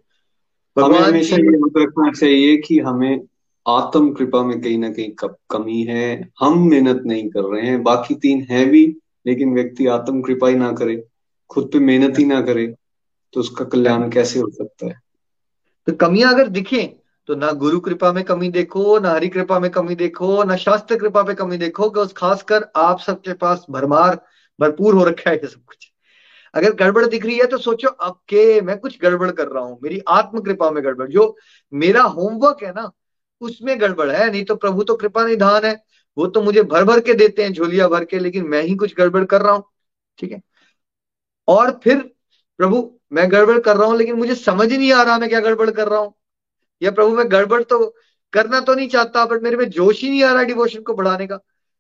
हमें 0.78 1.00
हमेशा 1.00 1.36
ये 1.36 1.84
रखना 1.84 2.12
चाहिए 2.12 2.58
कि 2.58 2.80
हमें 2.80 3.22
आत्म 3.66 4.14
कृपा 4.14 4.44
में 4.44 4.62
कहीं 4.62 4.78
ना 4.78 4.90
कहीं 4.90 5.28
कमी 5.50 5.84
है। 5.84 6.32
हम 6.40 6.68
मेहनत 6.70 7.02
नहीं 7.06 7.30
कर 7.30 7.44
रहे 7.44 7.66
हैं। 7.68 7.84
बाकी 7.84 8.16
तीन 8.16 8.46
है 8.50 8.66
भी 8.66 8.86
लेकिन 9.28 9.54
व्यक्ति 9.54 9.88
आत्म 9.88 10.22
कृपा 10.22 10.48
ही 10.48 10.56
ना 10.56 10.72
करे 10.72 11.04
खुद 11.50 11.70
पे 11.74 11.80
मेहनत 11.80 12.20
ही 12.20 12.26
ना 12.26 12.42
करे 12.42 12.68
तो 13.34 13.40
उसका 13.40 13.66
कल्याण 13.66 14.10
कैसे 14.10 14.40
हो 14.40 14.50
सकता 14.50 14.88
है? 14.88 15.00
तो 15.88 15.94
कमियाँ 15.94 16.34
अगर 16.34 16.48
दिखे 16.48 16.82
तो 17.30 17.36
ना 17.36 17.52
गुरु 17.54 17.80
कृपा 17.80 18.12
में 18.12 18.24
कमी 18.24 18.50
देखो, 18.50 18.98
ना 19.00 19.12
हरि 19.12 19.28
कृपा 19.30 19.60
में 19.60 19.70
कमी 19.72 19.96
देखो, 19.96 20.44
ना 20.44 20.56
शास्त्र 20.56 20.98
कृपा 20.98 21.24
पे 21.24 21.34
कमी 21.34 21.58
देखो 21.58 21.90
कि 21.90 22.14
खासकर 22.18 22.66
आप 22.76 23.00
सबके 23.00 23.34
पास 23.34 23.66
भरमार, 23.70 24.20
भरपूर 24.60 24.94
हो 24.94 25.04
रखा 25.04 25.30
है 25.30 25.48
सब 25.48 25.64
कुछ। 25.66 25.92
अगर 26.54 26.74
गड़बड़ 26.76 27.06
दिख 27.06 27.26
रही 27.26 27.38
है 27.38 27.46
तो 27.48 27.58
सोचो, 27.58 27.88
अब 27.88 28.20
के 28.30 28.62
मैं 28.62 28.78
कुछ 28.80 29.00
गड़बड़ 29.02 29.32
कर 29.32 29.48
रहा 29.48 29.64
हूँ, 29.64 29.80
मेरी 29.84 30.02
आत्म 30.08 30.42
कृपा 30.42 30.70
में 30.72 30.84
गड़बड़। 30.84 31.08
जो 31.10 31.36
मेरा 31.74 32.02
होमवर्क 32.04 32.64
है 32.64 32.72
ना, 32.74 32.92
उसमें 33.42 33.80
गड़बड़ 33.82 34.10
है, 34.12 34.30
नहीं 34.32 34.44
तो 34.46 34.56
प्रभु 34.56 34.84
तो 34.84 34.96
कृपा 34.96 35.26
निधान 35.26 35.66
है। 35.66 35.76
वो 36.18 36.28
तो 36.28 36.42
मुझे 36.42 36.64
भर 36.64 36.84
भर 36.84 37.00
के 37.00 37.14
देते 37.14 37.44
हैं, 37.44 37.54
झोलिया 37.54 37.88
भर 37.88 38.06
के, 38.06 38.20
लेकिन 38.20 38.48
मैं 38.48 38.62
ही 38.64 38.76
कुछ 38.76 38.96
गड़बड़ 38.96 39.24
कर 39.26 39.42
रहा 39.42 39.54
हूँ, 39.54 39.64
ठीक 40.18 40.32
है? 40.32 40.42
और 41.48 41.80
फिर 41.84 41.98
प्रभु, 42.60 42.92
मैं 43.14 43.32
गड़बड़ 43.32 43.60
कर 43.60 43.78
रहा 43.78 43.88
हूँ, 43.88 43.98
लेकिन 43.98 44.16
मुझे 44.16 44.36
समझ 44.36 44.72
नहीं 44.74 44.92
आ 44.94 45.04
रहा 45.04 45.18
मैं 45.20 45.30
क्या 45.30 45.40
गड़बड़ 45.40 45.70
कर 45.72 45.88
रहा 45.88 46.00
हूँ। 46.00 46.15
या 46.82 46.92
प्रभु 46.92 47.16
मैं 47.16 47.30
गड़बड़ 47.32 47.62
तो 47.64 47.96
करना 48.34 48.60
तो 48.60 48.74
नहीं 48.76 48.88
चाहता 48.90 49.26
बट 49.26 49.44
मेरे 49.44 49.58
में 49.58 49.70
जोश 49.70 50.02
ही 50.02 50.10
नहीं 50.10 50.24
आ 50.24 50.32
रहा 50.34 50.44
डिवोशन 50.44 50.82
को 50.82 50.94
बढ़ाने 50.94 51.28
का। 51.28 51.40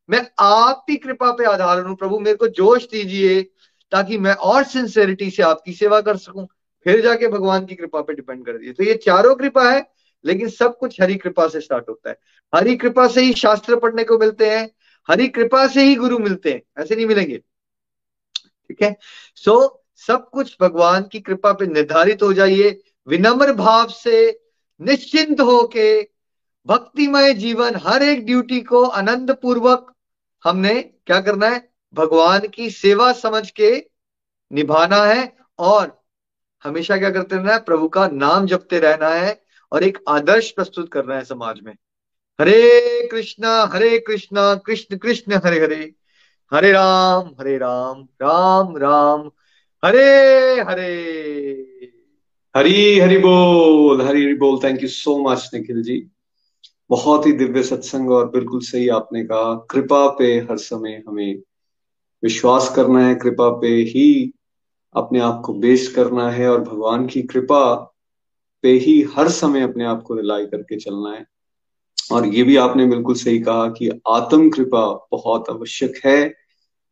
मैं 0.09 0.21
आपकी 0.39 0.95
कृपा 0.95 1.31
पे 1.31 1.45
आधार 1.45 1.79
हूँ, 1.79 1.95
प्रभु 1.95 2.19
मेरे 2.19 2.35
को 2.37 2.47
जोश 2.49 2.87
दीजिए, 2.89 3.41
ताकि 3.91 4.17
मैं 4.17 4.33
और 4.33 4.63
सिंसेरिटी 4.63 5.29
से 5.29 5.43
आपकी 5.43 5.73
सेवा 5.73 5.99
कर 6.01 6.17
सकूँ। 6.17 6.47
फिर 6.85 7.01
जाके 7.01 7.27
भगवान 7.27 7.65
की 7.65 7.75
कृपा 7.75 8.01
पे 8.01 8.13
डिपेंड 8.13 8.45
कर 8.45 8.57
दिए 8.57 8.73
तो 8.73 8.83
ये 8.83 8.93
चारों 8.95 9.33
कृपा 9.35 9.69
है, 9.69 9.85
लेकिन 10.25 10.49
सब 10.49 10.77
कुछ 10.77 11.01
हरी 11.01 11.15
कृपा 11.15 11.47
से 11.47 11.61
स्टार्ट 11.61 11.89
होता 11.89 12.09
है। 12.09 12.17
हरी 12.53 12.75
कृपा 12.75 13.07
से 13.07 13.21
ही 13.21 13.33
शास्त्र 13.33 13.75
पढ़ने 13.75 14.03
को 14.03 14.17
मिलते 14.17 14.49
हैं, 14.49 14.69
हरी 15.09 15.27
कृपा 15.27 15.65
से 15.67 15.83
ही 15.83 15.95
गुरु 15.95 16.19
मिलते 16.19 16.51
हैं। 16.51 16.61
ऐसे 16.79 16.95
नहीं 16.95 17.05
मिलेंगे। 17.05 17.37
ठीक 17.37 18.81
है? 18.81 18.95
सो 19.35 19.83
सब 20.07 20.29
कुछ 20.29 20.55
भगवान 20.61 21.03
की 21.03 21.19
कृपा 21.19 21.51
पे 21.53 21.65
निर्धारित 21.65 22.23
हो 22.23 22.31
जाइए, 22.33 22.79
विनम्र 23.07 23.53
भाव 23.53 23.87
से 23.89 24.31
निश्चिंत 24.81 25.41
होके 25.41 26.09
भक्तिमय 26.67 27.33
जीवन 27.33 27.75
हर 27.75 28.03
एक 28.03 28.25
ड्यूटी 28.25 28.61
को 28.61 28.83
आनंद 28.83 29.31
पूर्वक 29.31 29.93
हमने 30.43 30.81
क्या 30.81 31.21
करना 31.21 31.49
है? 31.49 31.69
भगवान 31.93 32.47
की 32.47 32.69
सेवा 32.69 33.13
समझ 33.13 33.51
के 33.51 33.85
निभाना 34.51 35.05
है 35.05 35.37
और 35.59 36.03
हमेशा 36.63 36.97
क्या 36.97 37.09
करते 37.09 37.35
रहना 37.35 37.53
है? 37.53 37.59
प्रभु 37.59 37.87
का 37.87 38.07
नाम 38.07 38.45
जपते 38.45 38.79
रहना 38.79 39.09
है 39.09 39.43
और 39.71 39.83
एक 39.83 39.97
आदर्श 40.07 40.51
प्रस्तुत 40.51 40.91
करना 40.91 41.15
है 41.15 41.25
समाज 41.25 41.59
में। 41.63 41.73
हरे 42.41 43.07
कृष्णा 43.11 43.63
हरे 43.63 43.99
कृष्णा, 43.99 44.55
कृष्ण 44.55 44.97
कृष्ण, 44.97 45.33
हरे 45.45 45.59
हरे। 45.59 45.93
हरे 46.53 46.71
राम 46.71 47.27
हरे 47.39 47.57
राम 47.57 48.07
राम 48.21 48.77
राम। 48.77 49.31
हरे 49.85 50.61
हरे। 50.61 51.34
हरी, 52.55 52.99
हरि 52.99 53.17
बोल, 53.17 54.01
हरी, 54.01 54.23
हरि 54.23 54.33
बोल। 54.33 54.59
Thank 54.63 54.83
you 54.83 54.87
so 54.89 55.17
much 55.17 55.49
Nikhil 55.53 55.83
ji. 55.83 56.07
बहुत 56.89 57.25
ही 57.25 57.31
दिव्य 57.31 57.63
सत्संग 57.63 58.11
और 58.11 58.29
बिल्कुल 58.29 58.59
सही 58.59 58.87
आपने 58.89 59.23
कहा। 59.23 59.55
कृपा 59.71 60.07
पे 60.07 60.25
हर 60.39 60.57
समय 60.57 61.03
हमें 61.07 61.35
विश्वास 62.23 62.73
करना 62.75 63.07
है। 63.07 63.15
कृपा 63.15 63.49
पे 63.49 63.67
ही 63.67 64.31
अपने 64.95 65.19
आप 65.19 65.41
को 65.45 65.53
बेस्ट 65.53 65.93
करना 65.93 66.29
है 66.29 66.49
और 66.49 66.61
भगवान 66.61 67.07
की 67.07 67.21
कृपा 67.21 67.73
पे 68.63 68.71
ही 68.71 69.01
हर 69.17 69.29
समय 69.29 69.61
अपने 69.61 69.85
आप 69.85 70.01
को 70.01 70.15
रिलाई 70.15 70.45
करके 70.45 70.79
चलना 70.79 71.11
है। 71.11 71.25
और 72.11 72.25
ये 72.25 72.43
भी 72.43 72.55
आपने 72.55 72.85
बिल्कुल 72.85 73.15
सही 73.15 73.39
कहा 73.39 73.67
कि 73.67 73.89
आत्म 74.07 74.49
कृपा 74.49 75.07
बहुत 75.11 75.49
आवश्यक 75.49 76.01
है। 76.05 76.33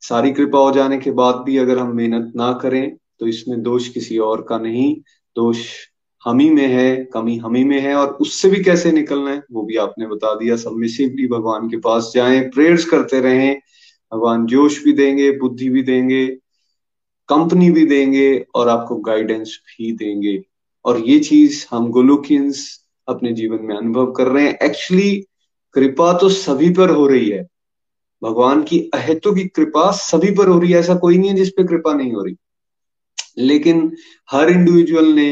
सारी 0.02 0.32
कृपा 0.32 0.60
हो 0.60 0.72
जाने 0.72 0.98
के 0.98 1.12
बाद 1.12 1.36
भी 1.36 1.58
अगर 1.58 1.78
हम 1.78 1.96
मेहनत 1.96 2.34
ना 2.36 2.54
करें 2.54 2.98
तो 3.20 3.28
इसमें 3.28 3.62
दोष 3.64 3.88
किसी 3.88 4.18
और 4.18 4.42
का 4.42 4.58
नहीं। 4.58 4.96
दोष 5.36 5.66
हम 6.26 6.40
ही 6.40 6.50
में 6.50 6.68
है, 6.68 7.06
कमी 7.14 7.38
हम 7.38 7.56
ही 7.56 7.64
में 7.64 7.82
है, 7.82 7.96
और 7.96 8.08
उससे 8.08 8.50
भी 8.50 8.64
कैसे 8.64 8.92
निकलना 8.92 9.32
है, 9.32 9.44
वो 9.52 9.64
भी 9.64 9.76
आपने 9.76 10.08
बता 10.08 10.36
दिया। 10.36 10.56
सबमिसिवली 10.56 11.28
भगवान 11.28 11.70
के 11.70 11.78
पास 11.78 12.12
जाए 12.16 12.42
प्रेयर्स 12.42 12.86
करते 12.86 13.20
रहें। 13.20 13.60
भगवान 14.14 14.46
जोश 14.46 14.84
भी 14.84 14.94
देंगे, 14.94 15.32
बुद्धि 15.32 15.70
भी 15.70 15.82
देंगे 15.82 16.28
कंपनी 17.30 17.72
भी 17.72 17.86
देंगे, 17.86 18.46
और 18.56 18.70
आपको 18.70 18.96
गाइडेंस 18.96 19.60
भी 19.66 19.92
देंगे। 19.92 20.44
और 20.86 21.00
ये 21.00 21.20
चीज़ 21.20 21.66
हम 21.72 21.88
गोलोकियंस 21.90 22.86
अपने 23.08 23.34
जीवन 23.34 23.60
में 23.62 23.76
अनुभव 23.78 24.12
कर 24.12 24.28
रहे 24.28 24.48
हैं। 24.48 24.58
एक्चुअली 24.64 25.26
कृपा 25.74 26.14
तो 26.14 26.30
सभी 26.30 26.70
पर 26.70 26.90
हो 26.90 27.08
रही 27.08 27.30
है। 27.30 27.48
भगवान 28.24 28.64
की 28.64 28.80
अहेतु 28.94 29.34
की 29.34 29.44
कृपा 29.48 29.92
सभी 29.92 30.32
पर 30.32 30.48
हो 30.48 30.60
रही 30.60 30.72
है, 30.72 30.80
ऐसा 30.80 30.96
कोई 30.96 31.18
नहीं 31.18 31.30
है 31.30 31.36
जिसपे 31.36 31.64
कृपा 31.64 31.94
नहीं 31.94 32.14
हो 32.14 32.24
रही। 32.24 32.36
लेकिन 33.38 33.92
हर 34.30 34.50
इंडिविजुअल 34.50 35.08
ने 35.14 35.30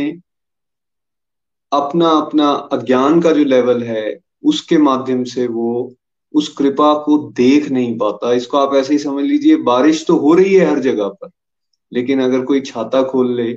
अपना 1.71 2.09
अपना 2.11 2.49
अज्ञान 2.73 3.19
का 3.21 3.31
जो 3.31 3.43
लेवल 3.45 3.83
है, 3.83 4.19
उसके 4.43 4.77
माध्यम 4.79 5.23
से 5.25 5.47
वो 5.47 5.93
उस 6.33 6.47
कृपा 6.49 6.93
को 7.03 7.17
देख 7.31 7.69
नहीं 7.71 7.97
पाता। 7.97 8.33
इसको 8.33 8.57
आप 8.57 8.75
ऐसे 8.75 8.93
ही 8.93 8.99
समझ 8.99 9.23
लीजिए, 9.23 9.55
बारिश 9.57 10.05
तो 10.07 10.15
हो 10.17 10.33
रही 10.33 10.53
है 10.53 10.65
हर 10.65 10.79
जगह 10.79 11.07
पर, 11.11 11.29
लेकिन 11.91 12.21
अगर 12.21 12.45
कोई 12.45 12.61
छाता 12.61 13.03
खोल 13.03 13.35
ले 13.35 13.51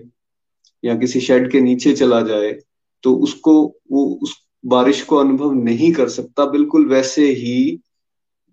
या 0.83 0.95
किसी 0.97 1.21
शेड 1.21 1.51
के 1.53 1.61
नीचे 1.61 1.93
चला 1.95 2.21
जाए 2.23 2.53
तो 3.05 3.15
उसको 3.17 3.55
वो 3.93 4.05
उस 4.23 4.35
बारिश 4.65 5.03
को 5.03 5.17
अनुभव 5.17 5.53
नहीं 5.55 5.93
कर 5.93 6.09
सकता। 6.09 6.45
बिल्कुल 6.47 6.87
वैसे 6.89 7.27
ही 7.33 7.81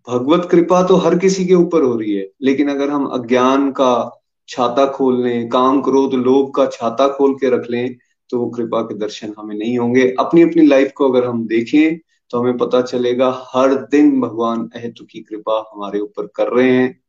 भगवत 0.07 0.47
कृपा 0.51 0.81
तो 0.83 0.95
हर 0.95 1.17
किसी 1.19 1.45
के 1.45 1.53
ऊपर 1.53 1.83
हो 1.83 1.95
रही 1.95 2.13
है, 2.13 2.27
लेकिन 2.41 2.69
अगर 2.69 2.89
हम 2.89 3.05
अज्ञान 3.13 3.71
का 3.71 3.93
छाता 4.51 4.85
खोल 4.87 5.21
लें, 5.23 5.49
काम 5.49 5.81
क्रोध 5.81 6.13
लोभ 6.15 6.51
का 6.55 6.65
छाता 6.67 7.07
खोल 7.07 7.33
के 7.35 7.49
रख 7.49 7.69
लें 7.69 7.97
तो 8.29 8.39
वो 8.39 8.49
कृपा 8.49 8.81
के 8.81 8.97
दर्शन 8.97 9.33
हमें 9.37 9.55
नहीं 9.55 9.77
होंगे। 9.79 10.07
अपनी 10.19 10.41
अपनी 10.41 10.65
लाइफ 10.67 10.91
को 10.95 11.09
अगर 11.11 11.25
हम 11.25 11.45
देखें 11.47 11.97
तो 12.31 12.39
हमें 12.39 12.57
पता 12.57 12.81
चलेगा, 12.81 13.29
हर 13.53 13.73
दिन 13.85 14.19
भगवान 14.21 14.69
अहेतु 14.75 15.05
की 15.05 15.19
कृपा 15.19 15.57
हमारे 15.73 15.99
ऊपर 15.99 16.27
कर 16.35 16.47
रहे 16.47 16.71
हैं। 16.71 16.99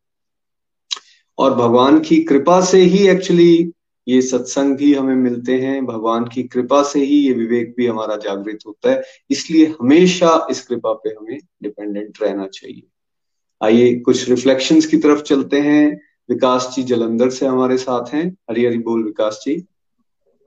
और 1.39 1.55
भगवान 1.55 1.99
की 2.01 2.17
कृपा 2.23 2.61
से 2.61 2.81
ही 2.83 3.07
एक्चुअली 3.09 3.73
ये 4.07 4.21
सत्संग 4.23 4.77
भी 4.77 4.93
हमें 4.95 5.15
मिलते 5.15 5.59
हैं, 5.61 5.85
भगवान 5.87 6.25
की 6.25 6.43
कृपा 6.43 6.83
से 6.83 7.01
ही 7.01 7.17
ये 7.17 7.33
विवेक 7.33 7.75
भी 7.77 7.87
हमारा 7.87 8.17
जागृत 8.17 8.59
होता 8.67 8.91
है। 8.91 9.03
इसलिए 9.31 9.67
हमेशा 9.81 10.47
इस 10.51 10.61
कृपा 10.61 10.93
पे 10.95 11.11
हमें 11.11 11.39
डिपेंडेंट 11.63 12.19
रहना 12.23 12.47
चाहिए। 12.47 12.83
आइए 13.61 13.95
कुछ 14.01 14.29
रिफ्लेक्शंस 14.29 14.87
की 14.87 14.97
तरफ़ 14.97 15.23
चलते 15.23 15.61
हैं। 15.61 16.01
विकास 16.33 16.73
जी 16.77 16.83
जलंधर 16.83 17.31
से 17.31 17.47
हमारे 17.47 17.77
साथ 17.77 18.15
हैं। 18.15 18.37
हरी 18.51 18.67
हरी 18.67 18.79
बोल 18.79 19.05
विकास 19.05 19.43
जी। 19.47 19.67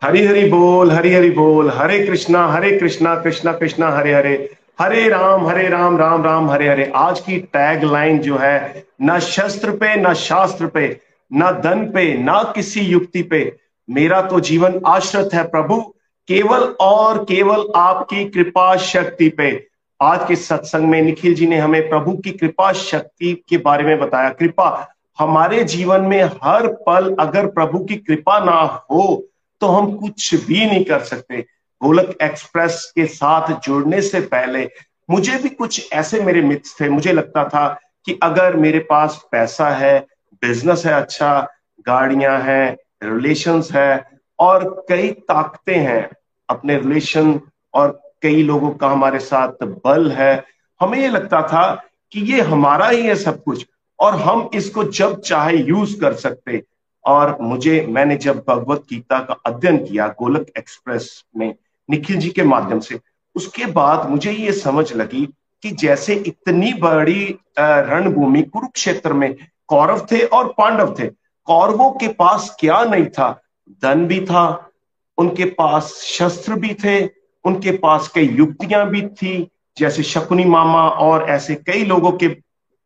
हरी 0.03 0.25
हरी 0.25 0.49
बोल, 0.49 0.91
हरी 0.91 1.13
हरी 1.13 1.29
बोल। 1.29 1.69
हरे 1.69 2.05
कृष्णा 2.07 2.47
हरे 2.47 2.79
कृष्णा 2.79 3.15
कृष्णा 3.15 3.53
कृष्णा, 3.53 3.89
हरे 3.89 4.13
हरे। 4.13 4.55
हरे 4.81 5.09
राम 5.09 5.47
हरे 5.47 5.69
राम 5.69 5.97
राम 5.97 6.23
राम, 6.23 6.49
हरे 6.49 6.69
हरे। 6.69 6.91
आज 6.95 7.19
की 7.19 7.37
टैग 7.37 7.83
लाइन 7.83 8.19
जो 8.19 8.37
है, 8.37 8.85
न 9.01 9.19
शस्त्र 9.19 9.71
पे, 9.71 9.95
न 9.95 10.13
शास्त्र 10.13 10.67
पे, 10.67 10.99
न 11.33 11.61
धन 11.63 11.91
पे, 11.93 12.17
न 12.17 12.51
किसी 12.55 12.79
युक्ति 12.79 13.23
पे। 13.23 13.57
मेरा 13.89 14.21
तो 14.21 14.39
जीवन 14.39 14.81
आश्रित 14.87 15.29
है 15.33 15.43
प्रभु। 15.43 15.81
केवल 16.27 16.75
और 16.79 17.23
केवल 17.23 17.63
आपकी 17.75 18.25
कृपा 18.25 18.75
शक्ति 18.75 19.29
पे। 19.29 19.67
आज 20.01 20.27
के 20.27 20.35
सत्संग 20.35 20.89
में 20.89 21.01
निखिल 21.01 21.35
जी 21.35 21.47
ने 21.47 21.57
हमें 21.57 21.89
प्रभु 21.89 22.11
की 22.11 22.31
कृपा 22.31 22.73
शक्ति 22.73 23.43
के 23.49 23.57
बारे 23.57 23.83
में 23.83 23.99
बताया। 23.99 24.29
कृपा 24.29 24.94
हमारे 25.19 25.63
जीवन 25.63 26.01
में 26.01 26.23
हर 26.43 26.67
पल 26.87 27.15
अगर 27.19 27.45
प्रभु 27.47 27.79
की 27.79 27.95
कृपा 27.95 28.39
ना 28.39 28.59
हो 28.91 29.23
तो 29.61 29.67
हम 29.67 29.91
कुछ 29.97 30.33
भी 30.45 30.65
नहीं 30.65 30.83
कर 30.85 30.99
सकते। 30.99 31.45
गोलक 31.81 32.15
एक्सप्रेस 32.21 32.91
के 32.95 33.05
साथ 33.05 33.53
जुड़ने 33.59 34.01
से 34.01 34.19
पहले 34.19 34.69
मुझे 35.09 35.37
भी 35.37 35.49
कुछ 35.49 35.93
ऐसे 35.93 36.19
मेरे 36.21 36.41
मित्र 36.41 36.69
थे। 36.79 36.89
मुझे 36.89 37.13
लगता 37.13 37.43
था 37.49 37.67
कि 38.05 38.19
अगर 38.23 38.55
मेरे 38.55 38.79
पास 38.79 39.21
पैसा 39.31 39.69
है, 39.69 39.99
बिज़नेस 40.41 40.85
है 40.85 40.93
अच्छा 40.93 41.47
गाड़ियाँ 41.87 42.39
हैं, 42.41 42.77
रिलेशंस 43.03 43.71
है, 43.71 44.05
और 44.39 44.85
कई 44.89 45.11
ताकतें 45.11 45.77
हैं, 45.77 46.09
अपने 46.49 46.77
रिलेशन 46.77 47.39
और 47.73 47.99
कई 48.21 48.43
लोगों 48.43 48.69
का 48.71 48.87
हमारे 48.87 49.19
साथ 49.19 49.63
बल 49.63 50.11
है, 50.11 50.43
हमें 50.81 50.99
ये 50.99 51.07
लगता 51.07 51.41
था 51.41 51.63
कि 52.11 52.21
ये 52.33 52.41
हमारा 52.41 52.87
ही 52.87 53.01
है 53.01 53.15
सब 53.15 53.43
कुछ। 53.43 53.65
और 53.99 54.15
हम 54.15 54.49
इसको 54.53 54.83
जब 54.83 55.19
चाहे 55.21 55.57
यूज़ 55.57 55.99
कर 55.99 56.13
सकते। 56.13 56.63
और 57.05 57.37
मुझे, 57.41 57.85
मैंने 57.89 58.15
जब 58.15 58.43
भगवत 58.47 58.83
गीता 58.89 59.19
का 59.19 59.33
अध्ययन 59.45 59.77
किया, 59.85 60.07
गोलक 60.19 60.47
एक्सप्रेस 60.57 61.23
में, 61.37 61.53
निखिल 61.89 62.17
जी 62.17 62.29
के 62.29 62.43
माध्यम 62.43 62.79
से, 62.79 62.99
उसके 63.35 63.65
बाद 63.65 64.09
मुझे 64.09 64.31
ये 64.31 64.51
समझ 64.51 64.93
लगी 64.93 65.25
कि 65.63 65.71
जैसे 65.71 66.13
इतनी 66.15 66.73
बड़ी 66.73 67.35
रणभूमि 67.59 68.41
कुरुक्षेत्र 68.43 69.13
में 69.13 69.35
कौरव 69.67 70.05
थे 70.11 70.23
और 70.23 70.53
पांडव 70.57 70.95
थे, 70.99 71.07
कौरवों 71.47 71.91
के 71.91 72.07
पास 72.07 72.55
क्या 72.59 72.83
नहीं 72.83 73.05
था? 73.05 73.41
धन 73.83 74.05
भी 74.07 74.19
था, 74.25 74.71
उनके 75.17 75.45
पास 75.45 75.93
शस्त्र 76.03 76.55
भी 76.55 76.73
थे, 76.73 77.05
उनके 77.45 77.71
पास 77.77 78.07
कई 78.07 78.27
युक्तियाँ 78.27 78.87
भी 78.89 79.01
थी, 79.01 79.47
जैसे 79.77 80.03
शकुनी 80.03 80.45
मामा 80.45 80.87
और 80.89 81.29
ऐसे 81.29 81.55
कई 81.55 81.83
लोगों 81.83 82.11
के 82.11 82.27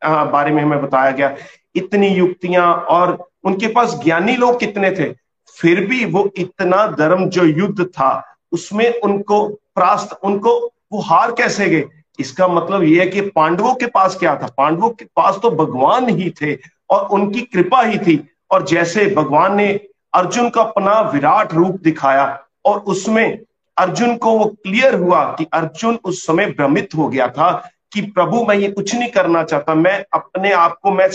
बारे 0.04 0.50
में 0.50 0.62
हमें 0.62 0.82
बताया 0.82 1.10
गया। 1.10 1.34
इतनी 1.74 2.08
युक्तियाँ 2.08 2.74
और 2.90 3.18
उनके 3.44 3.66
पास 3.66 3.94
ज्ञानी 4.04 4.36
लोग 4.36 4.58
कितने 4.60 4.90
थे? 4.90 5.12
फिर 5.56 5.84
भी 5.86 6.04
वो 6.04 6.28
इतना 6.38 6.86
धर्म 6.86 7.28
जो 7.28 7.44
युद्ध 7.44 7.84
था, 7.84 8.36
उसमें 8.52 9.00
उनको 9.00 9.46
प्रास्त, 9.48 10.18
उनको 10.24 10.58
वो 10.92 11.00
हार 11.00 11.32
कैसे 11.32 11.68
गए? 11.68 11.84
इसका 12.20 12.48
मतलब 12.48 12.82
ये 12.82 13.00
है 13.00 13.06
कि 13.06 13.20
पांडवों 13.20 13.74
के 13.74 13.86
पास 13.86 14.16
क्या 14.16 14.34
था? 14.36 14.46
पांडवों 14.58 14.90
के 14.90 15.04
पास 15.16 15.38
तो 15.42 15.50
भगवान 15.50 16.08
ही 16.08 16.30
थे 16.30 16.54
और 16.90 17.06
उनकी 17.08 17.40
कृपा 17.42 17.82
ही 17.82 17.98
थी। 17.98 18.18
और 18.50 18.66
जैसे 18.66 19.06
भगवान 19.06 19.54
ने 19.56 19.68
अर्जुन 20.14 20.48
का 20.50 20.62
अपना 20.62 21.00
विराट 21.00 21.52
रूप 21.54 21.80
दिखाया 21.80 22.24
और 22.64 22.78
उसमें 22.78 23.38
अर्जुन 23.76 24.16
को 24.16 24.30
वो 24.38 24.44
क्लियर 24.44 24.94
हुआ 24.94 25.24
कि 25.38 25.46
अर्जुन 25.52 25.98
उस 26.04 26.24
समय 26.26 26.46
भ्रमित 26.46 26.88
हो 26.96 27.08
गया 27.08 27.28
था 27.28 27.50
कि 27.92 28.00
प्रभु, 28.00 28.44
मैं 28.44 28.56
ये 28.56 28.70
कुछ 28.70 28.94
नहीं 28.94 29.08
करना 29.08 29.42
चाहता। 29.42 29.74
मैं 29.74 30.04
अपने 30.12 30.52
आप 30.52 30.78
को, 30.82 30.90
मैं 30.90 31.08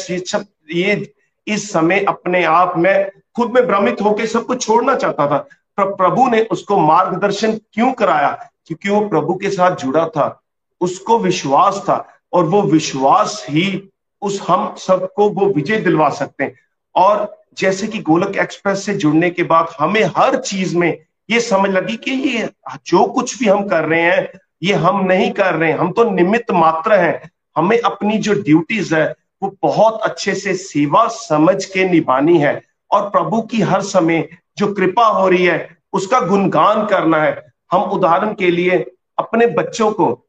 ये 0.74 1.14
इस 1.48 1.72
समय 1.72 2.00
अपने 2.00 2.44
आप 2.44 2.74
में 2.78 3.10
खुद 3.36 3.52
में 3.52 3.68
भ्रमित 3.68 4.02
होकर 4.02 4.26
सब 4.26 4.46
कुछ 4.46 4.66
छोड़ना 4.66 4.96
चाहता 4.96 5.28
था। 5.28 5.38
पर, 5.78 5.96
प्रभु 5.96 6.28
ने 6.28 6.42
उसको 6.42 6.78
मार्गदर्शन 6.78 7.58
क्यों 7.74 7.94
कराया? 7.94 8.50
क्योंकि 8.66 8.90
वो 8.90 9.10
प्रभु 9.10 9.36
के 9.36 9.50
साथ 9.50 9.76
जुड़ा 9.76 10.08
था। 10.08 10.42
उसको 10.82 11.20
विश्वास 11.20 11.76
था 11.76 12.10
और 12.34 12.46
वो 12.46 12.62
विश्वास 12.62 13.46
ही 13.50 13.90
उस 14.22 14.42
हम 14.48 14.76
सबको 14.76 15.30
वो 15.30 15.46
विजय 15.46 15.78
दिलवा 15.78 16.10
सकते 16.10 16.44
हैं। 16.44 16.54
और 16.96 17.38
जैसे 17.58 17.88
कि 17.88 18.00
गोलक 18.00 18.36
एक्सप्रेस 18.36 18.86
से 18.86 18.96
जुड़ने 18.96 19.30
के 19.30 19.44
बाद 19.44 19.68
हमें 19.80 20.04
हर 20.18 20.36
चीज़ 20.36 20.78
में 20.78 21.06
ये 21.30 21.40
समझ 21.40 21.72
लगी 21.72 21.98
कि 21.98 22.12
ये 22.12 22.50
जो 22.86 23.06
कुछ 23.06 23.40
भी 23.40 23.46
हम 23.46 23.68
कर 23.68 23.84
रहे 23.84 24.02
हैं 24.02 24.40
ये 24.64 24.74
हम 24.74 25.06
नहीं 25.06 25.32
कर 25.32 25.54
रहे 25.54 25.72
हम 25.72 25.92
तो 25.92 26.12
निमित्त 26.12 26.52
मात्र 26.52 26.94
हैं। 26.94 27.32
हमें 27.58 27.80
अपनी 27.80 28.18
जो 28.18 28.34
ड्यूटीज़ 28.34 28.96
है, 28.96 29.16
वो 29.44 29.56
बहुत 29.62 30.02
अच्छे 30.02 30.36
से 30.36 30.54
सेवा 30.54 31.08
समझ 31.08 31.66
के 31.66 31.90
निभानी 31.90 32.38
है। 32.38 32.62
और 32.92 33.10
प्रभु 33.10 33.42
की 33.42 33.62
हर 33.62 33.82
समय 33.82 34.30
जो 34.58 34.74
कृपा 34.74 35.06
हो 35.06 35.30
रही 35.30 35.46
है, 35.46 35.78
उसका 35.94 36.20
गुणगान 36.20 36.86
करना 36.86 37.18
है। 37.18 37.54
हम 37.72 37.82
उदाहरण 37.82 38.34
के 38.34 38.52
लिए 38.52 38.92
अपने 39.18 39.48
बच्चों 39.48 39.92
को 39.92 40.28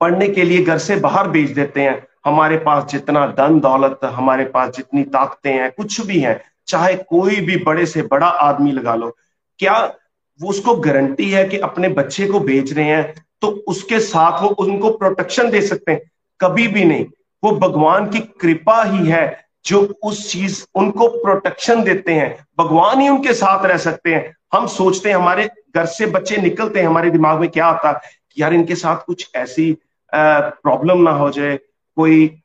पढ़ने 0.00 0.28
के 0.28 0.42
लिए 0.42 0.64
घर 0.64 0.78
से 0.78 0.96
बाहर 0.96 1.28
भेज 1.28 1.50
देते 1.50 1.82
हैं। 1.82 2.06
हमारे 2.24 2.56
पास 2.56 2.84
जितना 2.84 3.26
धन 3.26 3.60
दौलत, 3.60 4.00
हमारे 4.04 4.44
पास 4.44 4.76
जितनी 4.76 5.02
ताकतें 5.02 5.52
हैं, 5.52 5.72
कुछ 5.72 6.00
भी 6.00 6.20
हैं, 6.20 6.40
चाहे 6.66 6.94
कोई 6.94 7.36
भी 7.36 7.56
बड़े 7.56 7.86
से 7.86 8.02
बड़ा 8.02 8.26
आदमी 8.26 8.72
लगा 8.72 8.94
लो। 8.94 9.16
क्या 9.58 9.94
वो 10.42 10.48
उसको 10.48 10.74
गारंटी 10.74 11.30
है 11.30 11.44
कि 11.44 11.58
अपने 11.58 11.88
बच्चे 11.88 12.26
को 12.26 12.40
भेज 12.40 12.72
रहे 12.72 12.84
हैं? 12.84 13.25
तो 13.42 13.48
उसके 13.68 14.00
साथ 14.00 14.42
वो 14.42 14.48
उनको 14.48 14.90
प्रोटेक्शन 14.90 15.50
दे 15.50 15.60
सकते 15.60 15.92
हैं। 15.92 16.00
कभी 16.40 16.66
भी 16.68 16.84
नहीं। 16.84 17.04
वो 17.42 17.52
भगवान 17.58 18.08
की 18.10 18.20
कृपा 18.40 18.82
ही 18.84 19.06
है 19.06 19.24
जो 19.64 19.80
उस 20.02 20.30
चीज़, 20.32 20.64
उनको 20.74 21.08
प्रोटेक्शन 21.08 21.82
देते 21.82 22.12
हैं। 22.12 22.36
भगवान 22.58 23.00
ही 23.00 23.08
उनके 23.08 23.32
साथ 23.34 23.64
रह 23.66 23.76
सकते 23.78 24.14
हैं। 24.14 24.34
हम 24.52 24.66
सोचते 24.66 25.08
हैं, 25.08 25.16
हमारे 25.16 25.48
घर 25.74 25.86
से 25.86 26.06
बच्चे 26.06 26.36
निकलते 26.36 26.80
हैं, 26.80 26.86
हमारे 26.86 27.10
दिमाग 27.10 27.40
में 27.40 27.48
क्या 27.50 27.66
आता 27.66 27.88
है 27.88 28.14
यार 28.38 28.54
इनके 28.54 28.74
साथ 28.74 29.04
कुछ 29.06 29.30
ऐसी 29.36 29.76
प्रॉब्लम 30.12 30.98
ना 30.98 31.10
हो 31.10 31.30
जाए, 31.30 31.56
कोई 31.96 32.42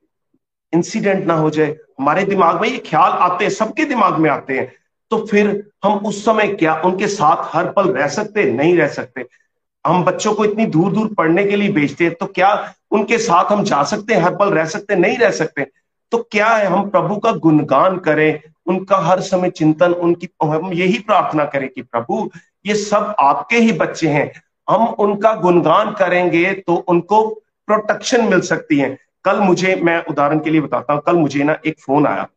इंसिडेंट 0.74 1.26
ना 1.26 1.34
हो 1.34 1.50
जाए। 1.50 1.76
हमारे 2.00 2.24
दिमाग 2.24 2.62
में 2.62 2.68
ये 2.70 2.78
ख्याल 2.78 3.12
आते 3.12 3.46
हैं, 3.46 3.52
सबके 3.52 3.86
दिमाग 3.86 4.18
में 4.18 4.30
आते 4.30 4.58
हैं। 4.60 4.72
तो 5.12 5.26
फिर 5.26 5.48
हम 5.84 6.06
उस 6.06 6.24
समय 6.26 6.48
क्या 6.48 6.76
उनके 6.86 7.08
साथ 7.08 7.56
हर 7.56 7.72
पल 7.72 7.89
रह 7.89 8.08
सकते 8.08 8.44
नहीं 8.52 8.76
रह 8.78 8.88
सकते। 8.88 9.26
हम 9.86 10.04
बच्चों 10.04 10.34
को 10.34 10.46
इतनी 10.46 10.66
दूर 10.66 10.92
दूर 10.92 11.14
पढ़ने 11.14 11.44
के 11.44 11.56
लिए 11.56 11.72
भेजते 11.72 12.04
हैं 12.04 12.14
तो 12.14 12.26
क्या 12.26 12.74
उनके 12.92 13.18
साथ 13.18 13.52
हम 13.52 13.64
जा 13.64 13.84
सकते 13.84 14.14
हैं? 14.14 14.22
हर 14.22 14.36
पल 14.36 14.50
रह 14.50 14.66
सकते 14.66 14.96
नहीं 14.96 15.18
रह 15.18 15.32
सकते? 15.32 15.66
तो 16.12 16.18
क्या 16.32 16.48
है, 16.48 16.66
हम 16.66 16.90
प्रभु 16.90 17.16
का 17.16 17.32
गुणगान 17.32 17.98
करें, 17.98 18.40
उनका 18.66 18.98
हर 18.98 19.22
समय 19.22 19.50
चिंतन, 19.50 19.92
उनकी, 19.94 20.30
हम 20.44 20.74
यही 20.74 21.00
प्रार्थना 21.00 21.46
करें 21.46 21.68
कि 21.70 21.82
प्रभु, 21.82 22.30
ये 22.66 22.76
सब 22.76 23.16
आपके 23.20 23.58
ही 23.58 23.72
बच्चे 23.72 24.08
हैं। 24.08 24.32
हम 24.70 24.86
उनका 25.00 25.34
गुणगान 25.36 25.92
करेंगे 25.92 26.54
तो 26.54 26.76
उनको 26.76 27.24
प्रोटेक्शन 27.68 28.26
मिल 28.26 28.42
सकती 28.42 28.80
है। 28.80 28.98
कल 29.26 29.40
मुझे, 29.40 29.76
मैं 29.76 30.04
उदाहरण 30.06 30.40
के 30.40 30.50
लिए 30.50 30.62
बताता 30.62 30.94
हूँ, 30.94 31.02
कल 31.02 31.16
मुझे 31.16 31.44
ना 31.44 31.58
एक 31.66 31.80
फ़ोन 31.80 32.08
आया। 32.08 32.28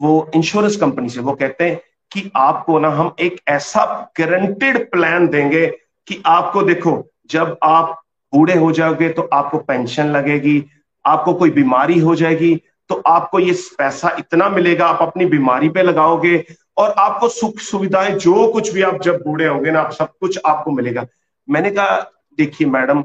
वो 0.00 0.30
इंश्योरेंस 0.34 0.76
कंपनी 0.76 1.08
से, 1.08 1.20
वो 1.20 1.32
कहते 1.32 1.64
हैं 1.64 1.80
कि 2.12 2.30
आपको 2.36 2.78
ना 2.78 2.88
हम 2.88 3.14
एक 3.20 3.40
ऐसा 3.48 3.84
गारंटेड 4.20 4.90
प्लान 4.90 5.28
देंगे 5.28 5.66
कि 6.08 6.22
आपको 6.26 6.62
देखो, 6.62 7.02
जब 7.30 7.56
आप 7.62 8.00
बूढ़े 8.32 8.54
हो 8.54 8.70
जाओगे 8.72 9.08
तो 9.08 9.28
आपको 9.32 9.58
पेंशन 9.58 10.06
लगेगी, 10.06 10.64
आपको 11.04 11.34
कोई 11.34 11.50
बीमारी 11.50 11.98
हो 11.98 12.14
जाएगी 12.14 12.54
तो 12.90 13.02
आपको 13.06 13.38
ये 13.38 13.52
पैसा 13.78 14.16
इतना 14.18 14.48
मिलेगा, 14.48 14.86
आप 14.86 15.02
अपनी 15.02 15.26
बीमारी 15.26 15.68
पे 15.68 15.82
लगाओगे 15.82 16.44
और 16.76 16.90
आपको 16.90 17.28
सुख 17.28 17.58
सुविधाएँ 17.58 18.10
जो 18.10 18.46
कुछ 18.52 18.72
भी 18.72 18.82
आप 18.82 19.00
जब 19.02 19.22
बूढ़े 19.22 19.46
होंगे 19.46 19.70
ना, 19.70 19.80
आप 19.80 19.92
सब 19.92 20.12
कुछ 20.20 20.38
आपको 20.46 20.70
मिलेगा। 20.70 21.06
मैंने 21.48 21.70
कहा, 21.70 21.98
देखिए 22.38 22.66
मैडम, 22.66 23.02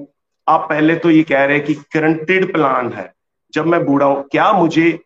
आप 0.47 0.68
पहले 0.70 0.95
तो 0.95 1.10
ये 1.10 1.24
कह 1.24 1.43
रहे 1.45 1.58
हैं 1.58 1.66
कि 1.66 1.74
करंटेड 1.74 2.52
प्लान 2.54 2.91
है। 2.93 3.12
जब 3.54 3.66
मैं 3.66 3.86
बूढ़ा 3.86 4.06
हूँ, 4.06 4.24
क्या 4.32 4.52
मुझे 4.54 4.99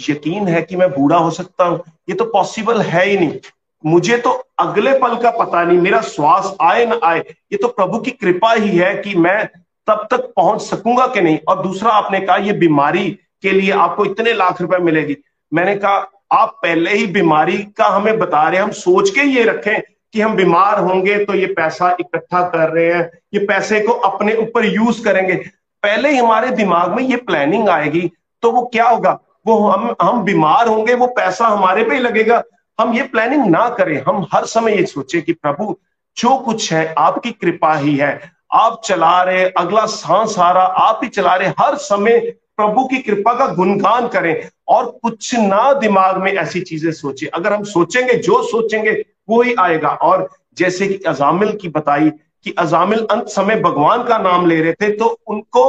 यकीन 0.00 0.48
है 0.48 0.62
कि 0.62 0.76
मैं 0.76 0.90
बूढ़ा 0.90 1.16
हो 1.16 1.30
सकता 1.30 1.64
हूँ? 1.64 1.82
ये 2.08 2.14
तो 2.14 2.24
पॉसिबल 2.24 2.80
है 2.80 3.04
ही 3.06 3.18
नहीं। 3.18 3.38
मुझे 3.84 4.16
तो 4.18 4.30
अगले 4.58 4.92
पल 4.98 5.16
का 5.16 5.30
पता 5.30 5.62
नहीं, 5.64 5.78
मेरा 5.78 6.00
श्वास 6.02 6.54
आए 6.60 6.84
ना 6.86 6.98
आए, 7.04 7.18
ये 7.18 7.56
तो 7.56 7.68
प्रभु 7.68 7.98
की 7.98 8.10
कृपा 8.12 8.52
ही 8.52 8.76
है 8.76 8.94
कि 8.96 9.14
मैं 9.16 9.46
तब 9.88 10.06
तक 10.10 10.32
पहुँच 10.36 10.62
सकूँगा 10.62 11.06
कि 11.06 11.20
नहीं। 11.20 11.38
और 11.48 11.62
दूसरा, 11.62 11.90
आपने 11.90 12.20
कहा 12.20 12.36
ये 12.38 12.52
बीमारी 12.54 13.08
के 13.42 13.50
लिए 13.50 13.70
आपको 13.72 14.04
इतने 14.04 14.32
लाख 14.32 14.60
रुपए 14.60 14.78
मिलेगी। 14.80 15.16
मैंने 15.52 15.74
कहा, 15.76 16.10
आप 16.32 16.58
पहले 16.62 16.90
ही 16.90 17.06
बीमारी 17.08 17.56
का 17.78 17.86
हमें 17.86 18.18
बता 18.18 18.48
रहे 18.48 18.60
हम 18.60 18.70
सोच 18.72 19.10
के 19.10 19.20
ये 19.22 19.44
रखें 19.44 19.80
कि 20.14 20.20
हम 20.20 20.34
बीमार 20.36 20.78
होंगे 20.80 21.16
तो 21.24 21.34
ये 21.34 21.46
पैसा 21.46 21.90
इकट्ठा 22.00 22.42
कर 22.48 22.68
रहे 22.68 22.92
हैं, 22.92 23.10
ये 23.34 23.44
पैसे 23.46 23.80
को 23.80 23.92
अपने 23.92 24.34
ऊपर 24.36 24.64
यूज़ 24.66 25.02
करेंगे। 25.04 25.34
पहले 25.82 26.10
ही 26.10 26.18
हमारे 26.18 26.50
दिमाग 26.52 26.94
में 26.94 27.02
ये 27.02 27.16
प्लानिंग 27.18 27.68
आएगी 27.68 28.10
तो 28.42 28.50
वो 28.52 28.64
क्या 28.66 28.88
होगा? 28.88 29.18
वो 29.46 29.58
हम 29.60 29.94
हम 30.02 30.22
बीमार 30.24 30.68
होंगे, 30.68 30.94
वो 30.94 31.06
पैसा 31.08 31.46
हमारे 31.46 31.84
पे 31.84 31.94
ही 31.94 32.00
लगेगा। 32.00 32.42
हम 32.80 32.92
ये 32.94 33.02
प्लानिंग 33.02 33.46
ना 33.46 33.68
करें, 33.68 34.02
हम 34.02 34.26
हर 34.34 34.44
समय 34.44 34.76
ये 34.76 34.84
सोचे 34.86 35.20
कि 35.20 35.32
प्रभु, 35.32 35.76
जो 36.16 36.36
कुछ 36.36 36.72
है, 36.72 36.94
आपकी 36.98 37.30
कृपा 37.30 37.74
ही 37.74 37.96
है। 37.96 38.20
आप 38.52 38.80
चला 38.84 39.22
रहे, 39.22 39.44
अगला 39.48 39.84
सांस 39.86 40.38
आ 40.38 40.50
रहा, 40.52 40.62
आप 40.62 41.00
ही 41.02 41.08
चला 41.08 41.34
रहे, 41.34 41.48
हर 41.60 41.74
समय 41.74 42.18
प्रभु 42.56 42.84
की 42.84 42.98
कृपा 42.98 43.32
का 43.34 43.46
गुणगान 43.46 44.08
करें 44.08 44.48
और 44.68 44.86
कुछ 45.02 45.34
ना 45.34 45.72
दिमाग 45.72 46.16
में 46.16 46.32
ऐसी 46.32 46.60
चीज़ें 46.60 46.90
सोचे। 46.92 47.26
अगर 47.26 47.52
हम 47.52 47.62
सोचेंगे, 47.64 48.14
जो 48.14 48.42
सोचेंगे, 48.42 48.92
वो 49.28 49.42
ही 49.42 49.54
आएगा। 49.54 49.88
और 49.88 50.28
जैसे 50.58 50.88
कि 50.88 50.94
अजामिल 51.06 51.52
की 51.52 51.68
बताई 51.68 52.10
कि 52.44 52.54
अजामिल 52.58 53.06
अंत 53.10 53.28
समय 53.28 53.60
भगवान 53.60 54.02
का 54.02 54.18
नाम 54.18 54.46
ले 54.46 54.60
रहे 54.60 54.72
थे 54.72 54.90
तो 54.90 55.18
उनको, 55.26 55.68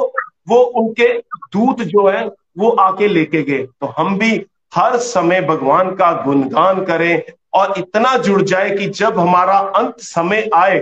वो 0.49 0.57
उनके 0.57 1.14
दूत 1.53 1.82
जो 1.82 2.07
है, 2.07 2.26
वो 2.57 2.70
आके 2.70 3.07
लेके 3.07 3.43
गए। 3.43 3.64
तो 3.82 3.93
हम 3.97 4.18
भी 4.18 4.45
हर 4.72 4.97
समय 4.99 5.41
भगवान 5.41 5.89
का 5.95 6.11
गुणगान 6.24 6.84
करें 6.86 7.22
और 7.53 7.74
इतना 7.78 8.15
जुड़ 8.17 8.41
जाए 8.41 8.69
कि 8.69 8.88
जब 8.89 9.19
हमारा 9.19 9.57
अंत 9.78 9.99
समय 9.99 10.49
आए 10.55 10.80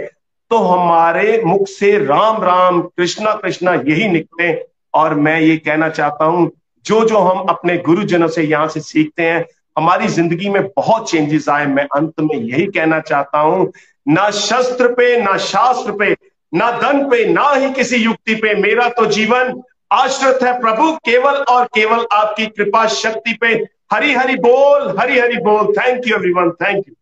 तो 0.52 0.58
हमारे 0.58 1.42
मुख 1.46 1.68
से 1.68 1.98
राम 1.98 2.44
राम, 2.44 2.82
कृष्णा 2.82 3.34
कृष्णा 3.34 3.74
यही 3.74 4.08
निकले। 4.08 4.52
और 4.94 5.14
मैं 5.16 5.40
ये 5.42 5.58
कहना 5.58 5.90
चाहता 5.90 6.26
हूँ, 6.26 6.50
जो 6.86 7.04
जो 7.06 7.18
हम 7.18 7.40
अपने 7.50 7.78
गुरुजनों 7.78 8.28
से 8.28 8.44
यहाँ 8.44 8.68
से 8.68 8.80
सीखते 8.80 9.24
हैं, 9.24 9.46
हमारी 9.78 10.08
ज़िंदगी 10.08 10.50
में 10.50 10.62
बहुत 10.68 11.10
चेंजेस 11.12 11.50
आए। 11.50 11.66
मैं 11.66 11.84
अंत 11.96 12.20
में 12.22 12.36
यही 12.36 12.66
कहना 12.68 13.00
चाहता 13.00 13.40
हूँ, 13.40 13.72
ना 14.08 14.30
शस्त्र 14.32 14.88
पे, 14.94 15.16
ना 15.22 15.38
शास्त्र 15.38 15.92
पे, 15.92 16.16
ना 16.54 16.72
धन 16.72 17.04
पे, 17.10 17.26
ना 17.26 17.50
ही 17.52 17.72
किसी 17.74 17.98
युक्ति 17.98 18.36
पे। 18.36 18.54
मेरा 18.56 18.88
तो 18.90 19.06
जीवन 19.08 19.62
आश्रित 19.92 20.44
है 20.44 20.60
प्रभु, 20.62 20.92
केवल 21.06 21.36
और 21.50 21.66
केवल 21.66 22.06
आपकी 22.14 22.46
कृपा 22.48 22.86
शक्ति 22.88 23.38
पे। 23.42 23.56
हरी 23.92 24.14
हरी 24.14 24.36
बोल 24.36 24.98
हरी 25.00 25.20
हरी 25.20 25.38
बोल। 25.38 25.74
Thank 25.74 26.08
you 26.08 26.16
everyone 26.16 26.52
thank 26.52 26.88
you 26.88 26.94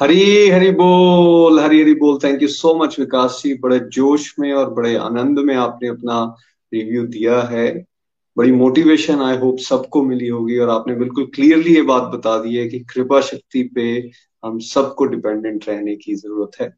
Hari 0.00 0.48
Hari 0.50 0.70
बोल 0.70 1.58
हरी 1.60 1.80
हरी 1.82 1.94
बोल। 1.94 2.18
Thank 2.24 2.42
you 2.42 2.48
so 2.48 2.74
much 2.74 2.98
Vikas 3.00 3.40
ji. 3.44 3.54
बड़े 3.54 3.78
जोश 3.92 4.34
में 4.38 4.52
और 4.52 4.70
बड़े 4.74 4.94
आनंद 4.96 5.38
में 5.38 5.54
आपने 5.56 5.88
अपना 5.88 6.20
रिव्यू 6.72 7.06
दिया 7.06 7.40
है। 7.42 7.66
बड़ी 8.36 8.52
मोटिवेशन 8.52 9.22
आई 9.22 9.36
होप 9.36 9.58
सबको 9.58 10.02
मिली 10.02 10.28
होगी 10.28 10.58
और 10.58 10.68
आपने 10.70 10.94
बिल्कुल 10.94 11.24
क्लियरली 11.34 11.74
ये 11.74 11.82
बात 11.82 12.02
बता 12.02 12.38
दी 12.38 12.56
है 12.56 12.68
कि 12.68 12.78
कृपा 12.80 13.20
शक्ति 13.20 13.62
पे 13.74 13.88
हम 14.44 14.58
सबको 14.58 15.04
डिपेंडेंट 15.04 15.68
रहने 15.68 15.96
की 15.96 16.14
ज़रूरत 16.14 16.60
है। 16.60 16.72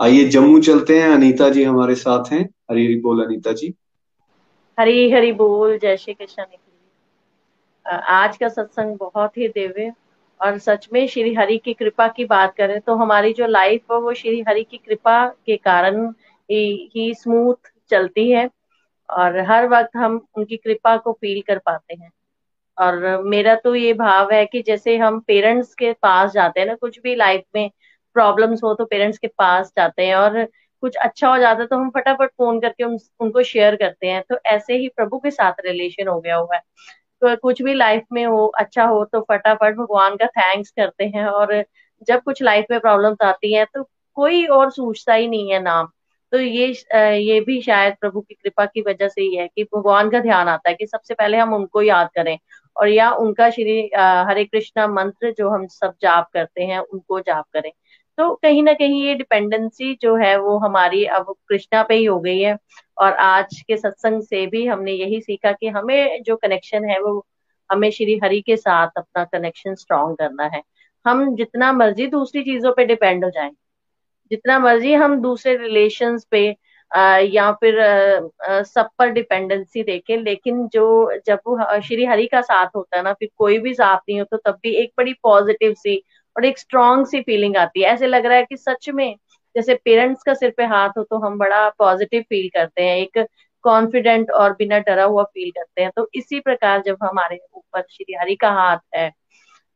आइए 0.00 0.24
जम्मू 0.24 0.58
चलते 0.60 0.98
हैं। 1.00 1.10
अनीता 1.10 1.48
जी 1.48 1.62
हमारे 1.62 1.94
साथ 1.94 2.32
हैं। 2.32 2.42
हरी 2.70 2.84
हरी 2.86 3.00
बोल 3.00 3.24
अनीता 3.24 3.52
जी। 3.52 3.74
हरी 4.78 5.10
हरी 5.10 5.32
बोल। 5.32 5.78
जय 5.78 5.96
श्री 5.96 6.14
कृष्ण 6.14 6.42
आज 7.86 8.36
का 8.36 8.48
सत्संग 8.48 8.96
बहुत 8.98 9.36
ही 9.38 9.48
दिव्य 9.48 9.92
और 10.40 10.58
सच 10.58 10.88
में 10.92 11.06
श्री 11.08 11.34
हरि 11.34 11.56
की 11.58 11.72
कृपा 11.74 12.06
की 12.08 12.24
बात 12.24 12.54
करें 12.56 12.80
तो 12.80 12.94
हमारी 12.96 13.32
जो 13.32 13.46
लाइफ 13.46 13.92
है 13.92 13.98
वो 14.00 14.14
श्री 14.14 14.40
हरि 14.48 14.64
की 14.64 14.76
कृपा 14.78 15.26
के 15.46 15.56
कारण 15.56 16.06
ही, 16.48 16.90
ही 16.96 17.14
स्मूथ 17.14 17.70
चलती 17.90 18.30
है 18.30 18.48
और 19.08 19.38
हर 19.50 19.68
वक्त 19.68 19.96
हम 19.96 20.20
उनकी 20.36 20.56
कृपा 20.56 20.96
को 20.96 21.12
फील 21.12 21.40
कर 21.46 21.58
पाते 21.58 21.94
हैं। 21.94 22.10
और 22.78 23.22
मेरा 23.24 23.54
तो 23.54 23.74
ये 23.74 23.92
भाव 23.94 24.32
है 24.32 24.44
कि 24.46 24.62
जैसे 24.62 24.96
हम 24.98 25.18
पेरेंट्स 25.20 25.74
के 25.74 25.92
पास 26.02 26.32
जाते 26.32 26.60
हैं 26.60 26.66
ना 26.66 26.74
कुछ 26.74 26.98
भी 27.00 27.14
लाइफ 27.16 27.42
में 27.54 27.70
प्रॉब्लम्स 28.16 28.62
हो 28.64 28.74
तो 28.74 28.84
पेरेंट्स 28.84 29.18
के 29.18 29.26
पास 29.38 29.72
जाते 29.76 30.06
हैं 30.06 30.14
और 30.14 30.44
कुछ 30.82 30.96
अच्छा 30.96 31.28
हो 31.28 31.38
जाता 31.38 31.60
है 31.60 31.66
तो 31.66 31.76
हम 31.76 31.90
फटाफट 31.90 32.30
फ़ोन 32.30 32.60
करके 32.60 32.84
उन, 32.84 32.98
उनको 33.20 33.42
शेयर 33.42 33.76
करते 33.76 34.06
हैं। 34.06 34.22
तो 34.28 34.38
ऐसे 34.46 34.76
ही 34.76 34.88
प्रभु 34.88 35.18
के 35.18 35.30
साथ 35.30 35.60
रिलेशन 35.66 36.08
हो 36.08 36.20
गया 36.20 36.36
हुआ 36.36 36.54
है। 36.56 36.62
तो 37.22 37.34
कुछ 37.38 37.62
भी 37.62 37.74
लाइफ 37.74 38.04
में 38.12 38.24
हो 38.26 38.46
अच्छा 38.58 38.84
हो 38.84 39.04
तो 39.04 39.20
फटाफट 39.30 39.76
भगवान 39.76 40.16
का 40.16 40.26
थैंक्स 40.28 40.70
करते 40.70 41.04
हैं 41.06 41.26
और 41.26 41.54
जब 42.08 42.22
कुछ 42.22 42.42
लाइफ 42.42 42.66
में 42.70 42.78
प्रॉब्लम्स 42.80 43.22
आती 43.24 43.52
हैं 43.54 43.66
तो 43.74 43.82
कोई 44.16 44.44
और 44.48 44.70
सोचता 44.70 45.14
ही 45.14 45.26
नहीं 45.28 45.52
है 45.52 45.60
नाम। 45.62 45.88
तो 46.32 46.38
ये 46.40 46.66
ये 47.18 47.40
भी 47.40 47.60
शायद 47.62 47.94
प्रभु 48.00 48.20
की 48.20 48.34
कृपा 48.34 48.64
की 48.66 48.80
वजह 48.82 49.08
से 49.08 49.22
ही 49.22 49.34
है 49.36 49.46
कि 49.48 49.64
भगवान 49.74 50.10
का 50.10 50.20
ध्यान 50.20 50.48
आता 50.48 50.68
है 50.70 50.74
कि 50.74 50.86
सबसे 50.86 51.14
पहले 51.14 51.36
हम 51.38 51.54
उनको 51.54 51.82
याद 51.82 52.08
करें 52.14 52.38
और 52.76 52.88
या 52.88 53.10
उनका 53.16 53.48
श्री 53.50 53.78
हरे 54.28 54.44
कृष्णा 54.44 54.86
मंत्र 54.88 55.32
जो 55.38 55.50
हम 55.50 55.66
सब 55.68 55.94
जाप 56.02 56.28
करते 56.34 56.62
हैं, 56.64 56.78
उनको 56.80 57.20
जाप 57.20 57.44
करें। 57.52 57.70
तो 58.18 58.34
कहीं 58.34 58.62
ना 58.62 58.72
कहीं 58.74 59.02
ये 59.04 59.14
डिपेंडेंसी 59.14 59.94
जो 60.02 60.14
है, 60.16 60.36
वो 60.38 60.58
हमारी 60.58 61.04
अब 61.06 61.34
कृष्णा 61.48 61.82
पे 61.82 61.94
ही 61.94 62.04
हो 62.04 62.18
गई 62.20 62.40
है। 62.40 62.56
और 62.98 63.12
आज 63.14 63.60
के 63.68 63.76
सत्संग 63.76 64.22
से 64.22 64.46
भी 64.46 64.66
हमने 64.66 64.92
यही 64.92 65.20
सीखा 65.20 65.52
कि 65.52 65.68
हमें 65.68 66.22
जो 66.22 66.36
कनेक्शन 66.36 66.84
है 66.90 67.00
वो 67.02 67.24
हमें 67.70 67.90
श्री 67.90 68.18
हरि 68.24 68.40
के 68.40 68.56
साथ 68.56 68.88
अपना 68.98 69.24
कनेक्शन 69.24 69.74
स्ट्रॉन्ग 69.74 70.16
करना 70.18 70.44
है। 70.54 70.62
हम 71.06 71.34
जितना 71.36 71.72
मर्ज़ी 71.72 72.06
दूसरी 72.08 72.42
चीज़ों 72.44 72.72
पे 72.72 72.84
डिपेंड 72.86 73.24
हो 73.24 73.30
जाएँ 73.30 73.50
जितना 74.30 74.58
मर्ज़ी 74.58 74.92
हम 74.94 75.20
दूसरे 75.22 75.56
रिलेशन 75.56 76.18
पे 76.30 76.48
आ, 76.90 77.18
या 77.18 77.50
फिर 77.52 77.80
आ, 77.80 78.20
आ, 78.50 78.62
सब 78.62 78.88
पर 78.98 79.08
डिपेंडेंसी 79.10 79.82
देखें 79.82 80.16
लेकिन 80.18 80.66
जो 80.68 80.84
जब 81.26 81.80
श्री 81.84 82.04
हरि 82.04 82.26
का 82.26 82.40
साथ 82.42 82.66
होता 82.76 82.96
है 82.96 83.02
ना 83.04 83.12
फिर 83.12 83.28
कोई 83.38 83.58
भी 83.58 83.74
साथ 83.74 83.96
नहीं 84.08 84.18
हो 84.20 84.24
तो 84.30 84.36
तब 84.46 84.58
भी 84.62 84.74
एक 84.82 84.92
बड़ी 84.98 85.12
पॉजिटिव 85.22 85.74
सी 85.74 85.96
और 86.36 86.44
एक 86.44 86.58
स्ट्रांग 86.58 87.04
सी 87.06 87.20
फीलिंग 87.22 87.56
आती 87.56 87.82
है। 87.82 87.88
ऐसे 87.88 88.06
लग 88.06 88.26
रहा 88.26 88.36
है 88.38 88.44
कि 88.44 88.56
सच 88.56 88.88
में 88.90 89.14
जैसे 89.56 89.74
पेरेंट्स 89.74 90.22
का 90.22 90.34
सिर 90.34 90.50
पे 90.56 90.64
हाथ 90.64 90.98
हो 90.98 91.02
तो 91.02 91.18
हम 91.18 91.38
बड़ा 91.38 91.68
पॉजिटिव 91.78 92.22
फील 92.22 92.48
करते 92.54 92.82
हैं 92.82 92.96
एक 92.96 93.26
कॉन्फिडेंट 93.64 94.30
और 94.30 94.52
बिना 94.52 94.78
डरा 94.78 95.04
हुआ 95.04 95.22
फील 95.24 95.50
करते 95.50 95.82
हैं। 95.82 95.90
तो 95.96 96.08
इसी 96.14 96.40
प्रकार 96.40 96.82
जब 96.82 96.96
हमारे 97.02 97.38
ऊपर 97.54 97.82
श्री 97.90 98.14
हरि 98.20 98.34
का 98.36 98.50
हाथ 98.52 98.78
है 98.94 99.10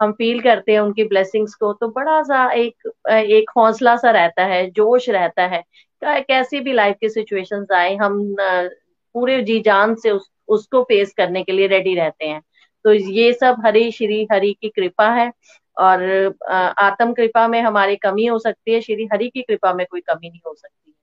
हम 0.00 0.12
फील 0.12 0.40
करते 0.40 0.72
हैं 0.72 0.80
उनकी 0.80 1.04
ब्लेसिंग्स 1.04 1.54
को 1.54 1.72
तो 1.72 1.88
बड़ा 1.88 2.22
सा 2.22 2.50
एक 2.52 2.90
एक 3.10 3.50
हौसला 3.56 3.96
सा 3.96 4.10
रहता 4.10 4.44
है 4.44 4.70
जोश 4.70 5.08
रहता 5.10 5.46
है 5.46 5.62
कैसी 6.02 6.60
भी 6.60 6.72
लाइफ 6.72 6.96
की 7.00 7.08
सिचुएशन 7.08 7.66
आए 7.74 7.94
हम 7.96 8.36
पूरे 8.38 9.40
जी 9.42 9.58
जान 9.60 9.94
से 9.94 10.10
उस, 10.10 10.30
उसको 10.48 10.82
फेस 10.82 11.12
करने 11.16 11.42
के 11.44 11.52
लिए 11.52 11.66
रेडी 11.66 11.94
रहते 11.94 12.26
हैं। 12.26 12.40
तो 12.84 12.92
ये 12.92 13.32
सब 13.32 13.56
हरि 13.66 13.90
श्री 13.92 14.26
हरि 14.32 14.52
की 14.62 14.68
कृपा 14.68 15.08
है। 15.12 15.30
और 15.78 16.02
आत्म 16.50 17.12
कृपा 17.12 17.46
में 17.48 17.60
हमारी 17.62 17.96
कमी 17.96 18.26
हो 18.26 18.38
सकती 18.38 18.72
है, 18.72 18.80
श्री 18.80 19.08
हरि 19.12 19.28
की 19.28 19.42
कृपा 19.42 19.72
में 19.74 19.86
कोई 19.90 20.00
कमी 20.00 20.30
नहीं 20.30 20.40
हो 20.46 20.54
सकती 20.54 20.94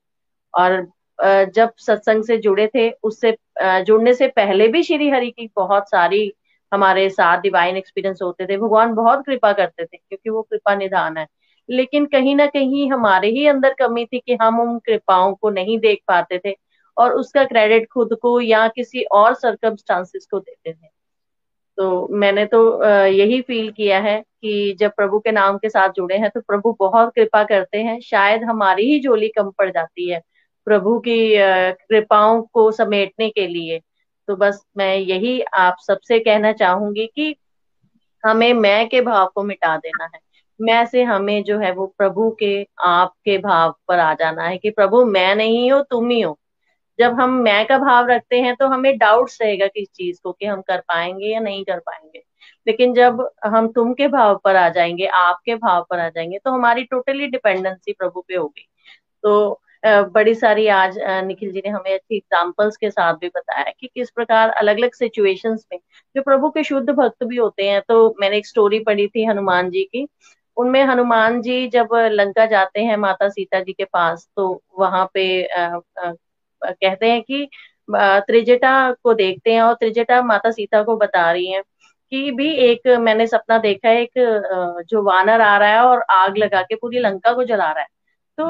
और 0.54 0.88
जब 1.56 1.72
सत्संग 1.78 2.24
से 2.24 2.38
जुड़े 2.38 2.68
थे, 2.68 2.90
उससे 3.04 3.36
जुड़ने 3.62 4.14
से 4.14 4.28
पहले 4.28 4.68
भी 4.68 4.84
श्री 4.84 5.10
हरि 5.10 5.30
की 5.32 5.50
बहुत 5.56 5.90
सारी 5.90 6.32
हमारे 6.72 7.10
साथ 7.10 7.42
डिवाइन 7.42 7.78
एक्सपीरियंस 7.78 8.20
होते 8.24 8.46
थे। 8.46 8.58
भगवान 8.58 8.94
बहुत 8.96 9.26
कृपा 9.26 9.52
करते 9.54 9.86
थे, 9.86 9.98
क्योंकि 9.98 10.30
वो 10.30 10.42
कृपा 10.42 10.76
निधान 10.76 11.18
है। 11.18 11.28
लेकिन 11.70 12.06
कहीं 12.06 12.36
ना 12.36 12.46
कहीं 12.46 12.92
हमारे 12.92 13.30
ही 13.30 13.46
अंदर 13.48 13.74
कमी 13.80 14.06
थी 14.06 14.20
कि 14.20 14.38
हम 14.42 14.60
उन 14.62 14.78
कृपाओं 14.80 15.34
को 15.36 15.50
नहीं 15.50 15.78
देख 15.80 16.02
पाते 16.08 16.40
थे 16.46 16.56
और 16.98 17.14
उसका 17.14 17.44
क्रेडिट 17.46 17.88
खुद 17.94 18.18
को 18.22 18.40
या 18.42 18.68
किसी 18.68 19.04
और 19.04 19.34
सर्कमस्टांसिस 19.34 20.26
को 20.26 20.40
देते 20.40 20.74
थे। 20.74 20.88
तो 21.78 22.08
मैंने 22.12 22.46
तो 22.46 22.60
यही 22.86 23.42
फील 23.42 23.72
किया 23.72 24.00
है 24.00 24.20
कि 24.22 24.76
जब 24.80 24.92
प्रभु 24.98 25.20
के 25.20 25.32
नाम 25.32 25.58
के 25.58 25.70
साथ 25.70 25.90
जुड़े 25.90 26.18
हैं 26.18 26.30
तो 26.30 26.42
प्रभु 26.42 26.76
बहुत 26.80 27.12
कृपा 27.16 27.44
करते 27.44 27.78
हैं, 27.78 28.00
शायद 28.02 28.44
हमारी 28.44 28.90
ही 28.92 29.00
जोली 29.00 29.28
कम 29.30 29.50
पड़ 29.52 29.70
जाती 29.70 30.10
है 30.12 30.22
प्रभु 30.68 30.98
की 31.00 31.18
कृपाओं 31.38 32.42
को 32.54 32.72
समेटने 32.72 33.30
के 33.30 33.48
लिए। 33.48 33.80
तो 34.28 34.36
बस 34.36 34.64
मैं 34.78 34.96
यही 34.98 35.40
आप 35.54 35.78
सबसे 35.88 36.20
कहना 36.20 36.52
चाहूँगी 36.54 37.06
कि 37.16 37.36
हमें 38.24 38.54
मैं 38.54 38.88
के 38.90 39.02
भाव 39.02 39.32
को 39.36 39.44
मिटा 39.44 39.76
देना 39.78 40.04
है। 40.06 40.20
मैं 40.60 40.86
से 40.86 41.04
हमें 41.04 41.44
जो 41.44 41.58
है 41.60 41.72
वो 41.72 41.86
प्रभु 41.98 42.30
के 42.40 42.56
आपके 42.86 43.38
भाव 43.38 43.76
पर 43.88 44.00
आ 44.00 44.14
जाना 44.14 44.44
है 44.44 44.58
कि 44.58 44.70
प्रभु 44.70 45.04
मैं 45.06 45.36
नहीं 45.36 45.72
हो, 45.72 45.82
तुम 45.82 46.10
ही 46.10 46.22
हो। 46.22 46.38
जब 47.00 47.20
हम 47.20 47.32
मैं 47.44 47.66
का 47.68 47.78
भाव 47.78 48.08
रखते 48.10 48.40
हैं 48.42 48.56
तो 48.56 48.68
हमें 48.68 48.98
डाउट्स 48.98 49.38
रहेगा 49.42 49.68
किस 49.68 49.88
चीज़ 49.90 50.20
को 50.24 50.32
कि 50.34 50.46
हम 50.46 50.62
कर 50.64 50.80
पाएँगे 50.90 51.28
या 51.28 51.40
नहीं 51.40 51.64
कर 51.66 51.80
पाएँगे। 51.80 52.24
लेकिन 52.68 52.94
जब 52.94 53.28
हम 53.46 53.68
तुम 53.70 53.94
के 53.94 54.08
भाव 54.10 54.40
पर 54.44 54.56
आ 54.56 54.68
जाएँगे, 54.70 55.06
आपके 55.08 55.56
भाव 55.58 55.86
पर 55.90 56.00
आ 56.00 56.10
जाएँगे 56.10 56.38
तो 56.40 56.52
हमारी 56.52 56.84
टोटली 56.86 57.28
डिपेंडेंसी 57.28 57.94
प्रभु 57.94 58.22
पे 58.28 58.36
होगी। 58.36 58.68
तो 59.24 59.60
बड़ी 60.14 60.34
सारी 60.36 60.68
आज 60.70 60.98
निखिल 61.26 61.52
जी 61.52 61.62
ने 61.66 61.70
हमें 61.70 61.94
अच्छी 61.94 62.16
एग्जाम्पल्स 62.18 62.78
के 62.78 62.90
साथ 62.92 63.14
भी 63.16 63.28
बताया 63.30 63.72
कि 63.80 63.88
किस 63.88 64.10
प्रकार 64.12 64.50
अलग 64.52 64.78
अलग 64.78 64.94
सिचुएशंस 64.96 65.66
में 65.74 65.80
जो 66.16 66.22
प्रभु 66.22 66.50
के 66.50 66.64
शुद्ध 66.64 66.90
भक्त 66.92 67.24
भी 67.24 67.38
होते 67.38 67.70
हैं 67.70 67.82
तो 67.90 68.16
मैंने 68.22 68.38
एक 68.38 68.48
स्टोरी 68.48 68.80
पढ़ी 68.84 69.08
थी 69.08 69.26
हनुमान 69.26 69.70
जी 69.72 69.84
की। 69.86 70.08
उनमें 70.58 70.84
हनुमान 70.86 71.42
जी 71.42 71.68
जब 71.70 71.90
लंका 72.12 72.46
जाते 72.46 72.82
हैं 72.84 72.98
माता 72.98 73.30
सीता 73.30 73.60
जी 73.60 73.74
के 73.74 73.86
पास 73.86 74.28
तो 74.36 74.48
वहाँ 74.80 75.06
पे 75.14 75.26
कहते 76.62 77.12
हैं 77.12 77.22
कि 77.22 77.48
त्रिजटा 77.92 78.92
को 79.04 79.14
देखते 79.14 79.54
हैं 79.54 79.62
और 79.62 79.74
त्रिजटा 79.74 80.22
माता 80.22 80.52
सीता 80.52 80.82
को 80.84 80.96
बता 80.98 81.32
रही 81.32 81.52
है 81.52 81.62
कि 82.12 82.32
भी 82.32 82.52
एक 82.66 82.88
मैंने 83.02 83.28
सपना 83.28 83.58
देखा 83.58 83.90
है 83.90 84.02
एक 84.02 84.84
जो 84.90 85.04
वानर 85.04 85.42
आ 85.42 85.58
रहा 85.58 85.70
है 85.70 85.80
और 85.82 86.04
आग 86.12 86.38
लगा 86.38 86.62
के 86.62 86.76
पूरी 86.76 87.00
लंका 87.00 87.34
को 87.34 87.44
जला 87.44 87.72
रहा 87.72 87.82
है। 87.82 87.88
तो 88.38 88.46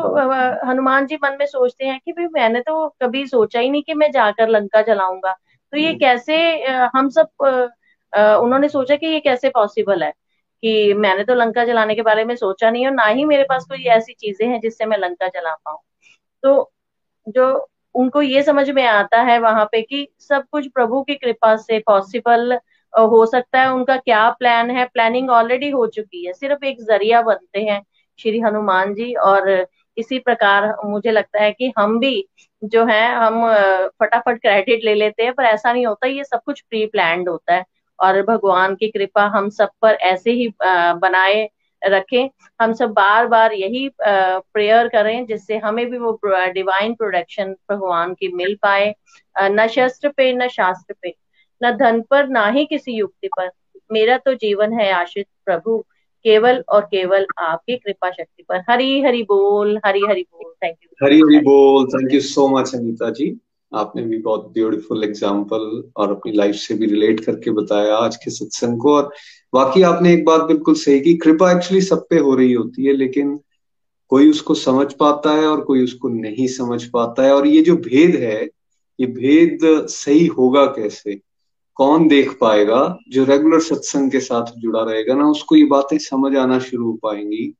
हनुमान 0.69 1.05
जी 1.07 1.15
मन 1.23 1.37
में 1.39 1.45
सोचते 1.45 1.85
हैं 1.85 1.99
कि 2.05 2.11
भाई 2.11 2.25
मैंने 2.33 2.61
तो 2.61 2.87
कभी 3.03 3.25
सोचा 3.27 3.59
ही 3.59 3.69
नहीं 3.69 3.83
कि 3.83 3.93
मैं 3.93 4.11
जाकर 4.11 4.49
लंका 4.49 4.81
जलाऊँगा। 4.81 5.31
तो 5.73 5.77
ये 5.77 5.93
कैसे 5.95 6.37
हम 6.95 7.09
सब 7.09 7.27
उन्होंने 8.13 8.69
सोचा 8.69 8.95
कि 8.95 9.07
ये 9.07 9.19
कैसे 9.19 9.49
पॉसिबल 9.49 10.03
है? 10.03 10.11
कि 10.63 10.93
मैंने 10.95 11.23
तो 11.23 11.35
लंका 11.35 11.63
जलाने 11.65 11.95
के 11.95 12.01
बारे 12.01 12.23
में 12.25 12.35
सोचा 12.35 12.69
नहीं 12.69 12.85
और 12.87 12.93
ना 12.93 13.05
ही 13.05 13.25
मेरे 13.25 13.43
पास 13.43 13.65
कोई 13.69 13.83
ऐसी 13.89 14.13
चीज़ें 14.13 14.47
हैं 14.47 14.59
जिससे 14.61 14.85
मैं 14.85 14.97
लंका 14.97 15.27
जला 15.27 15.53
पाऊँ। 15.55 15.79
तो 16.43 16.71
जो 17.27 17.45
उनको 17.95 18.21
ये 18.21 18.41
समझ 18.43 18.69
में 18.69 18.83
आता 18.85 19.21
है 19.23 19.37
वहाँ 19.39 19.65
पे 19.71 19.81
कि 19.81 20.07
सब 20.21 20.43
कुछ 20.51 20.67
प्रभु 20.69 21.01
की 21.03 21.15
कृपा 21.15 21.55
से 21.57 21.79
पॉसिबल 21.87 22.53
हो 22.93 23.25
सकता 23.25 23.61
है। 23.61 23.71
उनका 23.73 23.95
क्या 23.97 24.29
प्लान 24.39 24.71
है? 24.71 24.85
प्लानिंग 24.85 25.29
ऑलरेडी 25.31 25.69
हो 25.71 25.85
चुकी 25.87 26.25
है। 26.25 26.33
सिर्फ़ 26.33 26.65
एक 26.65 26.81
ज़रिया 26.81 27.21
बनते 27.21 27.61
हैं 27.61 27.81
श्री 28.19 28.39
हनुमान 28.39 28.93
जी 28.95 29.13
और 29.15 29.49
इसी 29.97 30.19
प्रकार 30.19 30.73
मुझे 30.85 31.11
लगता 31.11 31.41
है 31.41 31.51
कि 31.51 31.71
हम 31.77 31.99
भी 31.99 32.27
जो 32.63 32.85
है, 32.85 33.05
हम 33.15 33.41
फटाफट 33.99 34.39
क्रेडिट 34.41 34.83
ले 34.85 34.93
लेते 34.95 35.23
हैं, 35.23 35.33
पर 35.33 35.43
ऐसा 35.45 35.73
नहीं 35.73 35.85
होता। 35.87 36.07
ये 36.07 36.23
सब 36.23 36.41
कुछ 36.45 36.61
प्री 36.61 36.85
प्लान 36.87 37.27
होता 37.27 37.53
है 37.55 37.63
और 37.99 38.21
भगवान 38.23 38.75
की 38.75 38.87
कृपा 38.91 39.25
हम 39.35 39.49
सब 39.51 39.69
पर 39.81 39.93
ऐसे 40.03 40.31
ही 40.31 40.47
बनाए 40.61 41.47
रखें। 41.85 42.29
हम 42.61 42.73
सब 42.73 42.91
बार 42.91 43.27
बार 43.27 43.53
यही 43.53 43.89
प्रेयर 43.99 44.87
करें 44.87 45.25
जिससे 45.25 45.57
हमें 45.57 45.85
भी 45.85 45.97
वो 45.97 46.19
डिवाइन 46.25 46.93
प्रोडक्शन 46.93 47.55
भगवान 47.71 48.13
की 48.13 48.31
मिल 48.33 48.55
पाए। 48.61 48.93
न 49.35 49.67
शस्त्र 49.67 50.09
पे, 50.09 50.31
न 50.33 50.47
शास्त्र 50.47 50.95
पे, 51.01 51.13
न 51.61 51.71
धन 51.71 52.01
पर, 52.01 52.27
ना 52.27 52.47
ही 52.47 52.65
किसी 52.65 52.91
युक्ति 52.91 53.27
पर। 53.39 53.49
मेरा 53.91 54.17
तो 54.17 54.33
जीवन 54.33 54.73
है 54.73 54.91
आश्रित 54.91 55.27
प्रभु, 55.45 55.77
केवल 56.25 56.63
और 56.69 56.81
केवल 56.81 57.25
आपकी 57.39 57.75
कृपा 57.75 58.09
शक्ति 58.11 58.43
पर। 58.49 58.63
हरी 58.69 59.01
हरि 59.01 59.21
बोल 59.23 59.79
हरी 59.85 60.01
हरि 60.09 60.21
बोल। 60.33 60.53
थैंक 60.63 60.77
यू 60.83 61.05
हरी 61.05 61.17
हरि 61.17 61.39
बोल। 61.39 61.85
Thank 61.87 62.13
you 62.13 62.19
so 62.21 62.47
much 62.47 62.73
Anita 62.75 63.09
ji. 63.09 63.29
आपने 63.75 64.01
भी 64.01 64.17
बहुत 64.17 64.51
ब्यूटीफुल 64.53 65.03
एग्ज़ाम्पल 65.03 65.91
और 65.97 66.11
अपनी 66.11 66.31
लाइफ 66.31 66.55
से 66.55 66.73
भी 66.73 66.85
रिलेट 66.85 67.19
करके 67.19 67.51
बताया 67.51 67.95
आज 67.95 68.15
के 68.15 68.31
सत्संग 68.31 68.79
को। 68.79 68.95
और 68.95 69.11
बाकी 69.53 69.81
आपने 69.81 70.13
एक 70.13 70.25
बात 70.25 70.41
बिल्कुल 70.41 70.75
सही 70.75 70.99
की, 70.99 71.13
कृपा 71.13 71.51
एक्चुअली 71.51 71.81
सब 71.81 72.05
पे 72.09 72.17
हो 72.17 72.35
रही 72.35 72.53
होती 72.53 72.85
है, 72.85 72.93
लेकिन 72.93 73.39
कोई 74.11 74.29
उसको 74.29 74.53
समझ 74.53 74.91
पाता 74.93 75.31
है 75.31 75.47
और 75.47 75.61
कोई 75.61 75.83
उसको 75.83 76.09
नहीं 76.09 76.47
समझ 76.47 76.83
पाता 76.85 77.23
है। 77.23 77.33
और 77.33 77.47
ये 77.47 77.61
जो 77.61 77.75
भेद 77.75 78.15
है, 78.15 78.43
ये 78.99 79.07
भेद 79.07 79.87
सही 79.89 80.25
होगा 80.27 80.65
कैसे? 80.65 81.19
कौन 81.77 82.07
देख 82.07 82.31
पाएगा? 82.41 82.97
जो 83.09 83.23
रेगुलर 83.25 83.59
सत्संग 83.59 84.11
के 84.11 84.19
साथ 84.19 84.51
जुड़ा 84.57 84.83
रहेगा 84.83 85.13
ना, 85.13 85.29
उसको 85.29 85.55
ये 85.55 85.65
बातें 85.65 85.97
समझ 85.97 86.35
आना 86.35 86.59
शुरू 86.59 86.85
हो 86.85 86.93
पाएँगी। 87.03 87.53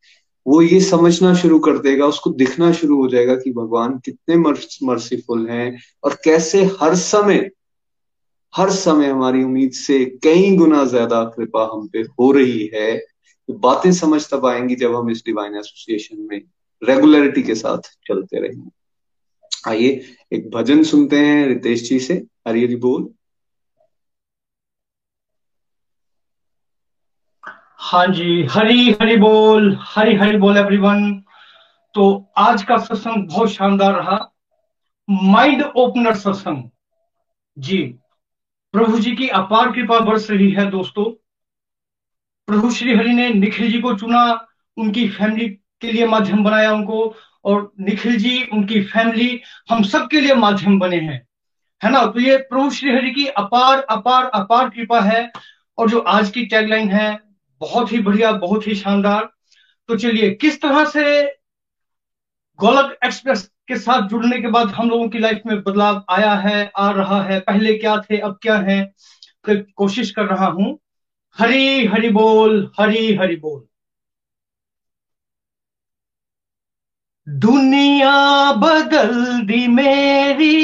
वो 0.45 0.61
ये 0.61 0.79
समझना 0.81 1.33
शुरू 1.33 1.59
कर 1.59 1.77
देगा, 1.77 2.05
उसको 2.05 2.29
दिखना 2.31 2.71
शुरू 2.71 2.97
हो 2.97 3.07
जाएगा 3.07 3.35
कि 3.35 3.51
भगवान 3.51 3.97
कितने 4.05 4.35
मर्सीफुल 4.83 5.47
हैं 5.49 5.77
और 6.03 6.17
कैसे 6.23 6.63
हर 6.81 6.95
समय 6.95 7.49
हर 8.53 8.69
समय 8.69 9.07
हमारी 9.07 9.43
उम्मीद 9.43 9.71
से 9.71 10.03
कई 10.23 10.55
गुना 10.55 10.83
ज़्यादा 10.85 11.23
कृपा 11.25 11.63
हम 11.73 11.87
पे 11.87 12.01
हो 12.19 12.31
रही 12.31 12.69
है। 12.73 12.97
तो 12.97 13.53
बातें 13.53 13.91
समझ 13.91 14.21
तब 14.31 14.45
आएँगी 14.45 14.75
जब 14.75 14.95
हम 14.95 15.09
इस 15.11 15.23
डिवाइन 15.25 15.57
एसोसिएशन 15.57 16.21
में 16.29 16.41
रेगुलरिटी 16.81 17.41
के 17.43 17.55
साथ 17.55 17.89
चलते 18.07 18.39
रहेंगे 18.39 18.69
आइए 19.67 20.01
एक 20.33 20.49
भजन 20.49 20.83
सुनते 20.83 21.19
हैं, 21.19 21.47
रितेश 21.47 21.87
जी 21.89 21.99
से 21.99 22.13
हरी 22.47 22.63
हरी 22.63 22.75
बोल। 22.75 23.07
हाँ 27.86 28.07
जी, 28.07 28.43
हरी 28.43 28.91
हरी 28.91 29.15
बोल, 29.17 29.77
हरी 29.81 30.15
हरी 30.15 30.38
बोल 30.38 30.57
एवरीवन 30.57 31.23
तो 31.93 32.31
आज 32.38 32.63
का 32.63 32.77
सत्संग 32.77 33.27
बहुत 33.27 33.51
शानदार 33.51 33.93
रहा। 33.93 34.33
माइंड 35.09 35.63
ओपनर 35.63 36.15
सत्संग। 36.15 36.69
जी, 37.57 37.77
प्रभु 38.73 38.99
जी 38.99 39.15
की 39.15 39.27
अपार 39.27 39.71
कृपा 39.71 39.99
बरस 39.99 40.29
रही 40.31 40.51
है 40.51 40.69
दोस्तों। 40.69 41.03
प्रभु 42.47 42.71
श्री 42.71 42.95
हरि 42.95 43.13
ने 43.13 43.29
निखिल 43.29 43.71
जी 43.71 43.81
को 43.81 43.93
चुना, 43.93 44.47
उनकी 44.77 45.09
फैमिली 45.09 45.49
के 45.49 45.91
लिए 45.91 46.07
माध्यम 46.07 46.43
बनाया 46.43 46.73
उनको, 46.73 47.15
और 47.45 47.71
निखिल 47.79 48.17
जी, 48.17 48.43
उनकी 48.43 48.83
फैमिली 48.83 49.41
हम 49.69 49.83
सब 49.83 50.07
के 50.07 50.21
लिए 50.21 50.36
माध्यम 50.36 50.79
बने 50.79 50.97
हैं। 50.97 51.27
है 51.83 51.89
ना? 51.91 52.05
तो 52.05 52.19
ये 52.19 52.38
प्रभु 52.38 52.69
श्री 52.69 52.91
हरि 52.91 53.11
की 53.11 53.25
अपार 53.25 53.79
अपार 53.79 54.25
अपार 54.25 54.69
कृपा 54.69 55.01
है, 55.01 55.31
और 55.77 55.89
जो 55.89 55.99
आज 55.99 56.29
की 56.29 56.45
टैगलाइन 56.45 56.91
है 56.91 57.24
बहुत 57.59 57.91
ही 57.91 57.99
बढ़िया, 57.99 58.31
बहुत 58.31 58.67
ही 58.67 58.75
शानदार। 58.75 59.29
तो 59.87 59.97
चलिए, 59.97 60.31
किस 60.31 60.61
तरह 60.61 60.85
से 60.85 61.23
गोलक 62.59 62.97
एक्सप्रेस 63.05 63.51
के 63.67 63.77
साथ 63.77 64.07
जुड़ने 64.07 64.41
के 64.41 64.47
बाद 64.47 64.67
हम 64.67 64.89
लोगों 64.89 65.09
की 65.09 65.19
लाइफ 65.19 65.41
में 65.45 65.63
बदलाव 65.63 66.05
आया 66.09 66.33
है, 66.33 66.71
आ 66.77 66.91
रहा 66.91 67.23
है, 67.23 67.39
पहले 67.39 67.77
क्या 67.77 67.97
थे, 67.97 68.17
अब 68.17 68.39
क्या 68.41 68.57
है 68.57 68.93
तो 69.49 69.73
कोशिश 69.75 70.11
कर 70.11 70.25
रहा 70.25 70.45
हूँ। 70.45 70.79
हरी, 71.37 71.85
हरि 71.85 72.09
बोल, 72.09 72.71
हरी, 72.79 73.15
हरि 73.15 73.35
बोल। 73.35 73.67
दुनिया 77.29 78.51
बदल 78.53 79.41
दी 79.41 79.67
मेरी। 79.67 80.55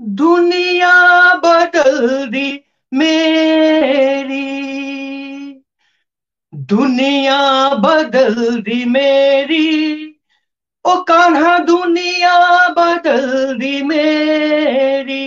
दुनिया 0.00 1.34
बदल 1.34 2.26
दी 2.26 2.65
मेरी 2.94 4.46
दुनिया 6.54 7.68
बदल 7.74 8.62
दी 8.62 8.84
मेरी। 8.84 10.06
ओ 10.84 11.02
कान्हा, 11.02 11.58
दुनिया 11.58 12.68
बदल 12.68 13.56
दी 13.58 13.82
मेरी। 13.82 15.26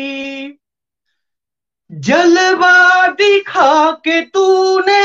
जलवा 1.92 3.08
दिखा 3.08 3.92
के 3.92 4.22
तूने, 4.22 5.04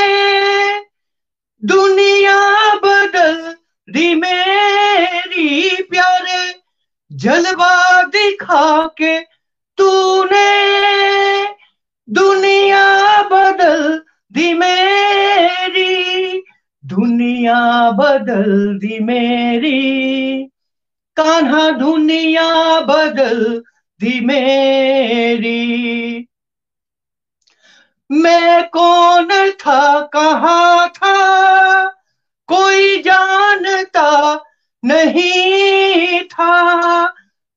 दुनिया 1.63 2.75
बदल 2.75 3.55
दी 3.89 4.15
मेरी। 4.15 5.83
प्यारे, 5.83 6.55
जलवा 7.11 8.03
दिखा 8.03 8.87
के 8.87 9.19
तूने 9.77 11.14
दुनिया 12.09 13.23
बदल 13.23 14.01
दी 14.31 14.53
मेरी, 14.53 16.43
दुनिया 16.85 17.91
बदल 17.91 18.77
दी 18.77 18.99
मेरी। 18.99 20.45
कान्हा 21.17 21.71
दुनिया 21.71 22.79
बदल 22.79 23.63
दी 23.99 24.19
मेरी। 24.25 25.65
मैं 28.11 28.67
कौन 28.67 29.49
था, 29.49 30.01
कहा 30.01 30.87
था, 30.87 31.15
कोई 32.47 33.01
जानता 33.01 34.43
नहीं 34.85 36.19
था। 36.23 37.05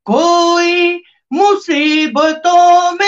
कोई 0.05 1.03
मुसीबतों 1.33 2.93
में 2.93 3.08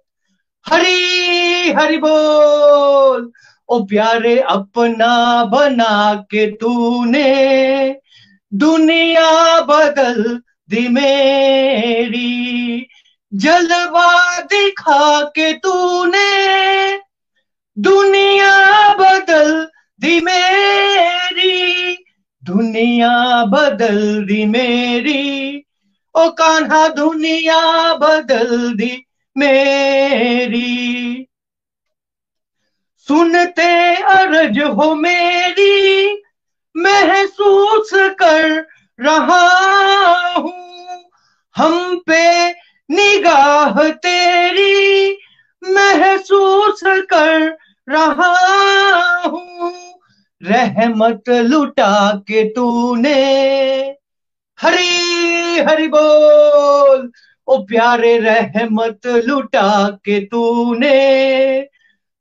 हरी, 0.65 1.71
हरि 1.71 1.97
बोल। 1.97 3.31
ओ 3.69 3.83
प्यारे, 3.83 4.39
अपना 4.39 5.45
बना 5.45 6.15
के 6.15 6.51
तूने। 6.51 7.95
दुनिया 8.53 9.61
बदल 9.61 10.41
दी 10.69 10.87
मेरी। 10.87 12.87
जलवा 13.33 14.39
दिखा 14.39 15.21
के 15.21 15.53
तूने। 15.53 16.99
दुनिया 17.79 18.93
बदल 18.93 19.67
दी 20.01 20.21
मेरी। 20.21 21.80
दुनिया 22.51 23.45
बदल 23.45 24.25
दी 24.25 24.45
मेरी। 24.45 25.65
ओ 26.15 26.29
कान्हा, 26.29 26.87
दुनिया 26.87 27.93
बदल 27.93 28.73
दी 28.73 29.05
मेरी। 29.37 31.27
सुनते 33.07 33.95
अर्ज़ 33.95 34.61
हो 34.61 34.95
मेरी, 34.95 36.23
महसूस 36.77 37.89
कर 37.93 38.67
रहा 38.99 39.43
हूँ। 40.37 41.03
हम 41.55 41.99
पे 42.07 42.49
निगाह 42.89 43.89
तेरी, 43.89 45.17
महसूस 45.63 46.81
कर 46.85 47.57
रहा 47.89 48.33
हूँ। 49.25 49.50
रहमत 50.43 51.29
लुटा 51.29 52.11
के 52.15 52.43
तूने। 52.49 53.21
हरी, 54.61 55.59
हरि 55.59 55.87
बोल, 55.87 57.11
ओ 57.47 57.57
प्यारे 57.57 58.17
रहमत 58.17 58.99
लुटा 59.05 59.89
के 59.89 60.19
तूने। 60.19 61.61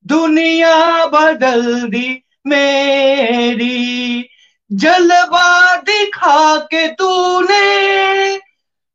दुनिया 0.07 1.07
बदल 1.07 1.89
दी 1.89 2.25
मेरी, 2.47 4.29
जलवा 4.73 5.77
दिखा 5.77 6.57
के 6.57 6.89
तूने। 6.89 7.71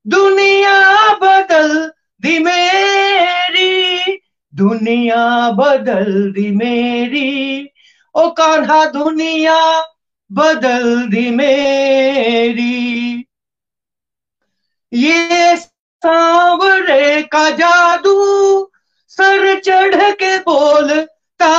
दुनिया 0.07 1.13
बदल 1.13 1.91
दी 2.21 2.39
मेरी, 2.39 4.01
दुनिया 4.55 5.51
बदल 5.51 6.31
दी 6.31 6.51
मेरी। 6.51 7.69
ओ 8.15 8.29
कान्हा 8.29 8.85
दुनिया 8.85 9.59
बदल 10.31 11.07
दी 11.07 11.29
मेरी। 11.29 13.25
ये 14.93 15.55
सांवरे 15.57 17.21
का 17.21 17.49
जादू 17.49 18.71
सर 19.07 19.59
चढ़ 19.59 20.11
के 20.11 20.37
बोलता 20.39 21.49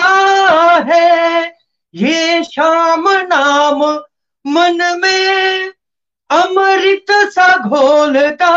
है। 0.88 1.52
ये 1.94 2.44
शाम 2.44 3.08
नाम 3.08 3.84
मन 4.44 4.78
में 5.02 5.72
अमृत 6.30 7.06
सा 7.10 7.56
घोलता 7.56 8.52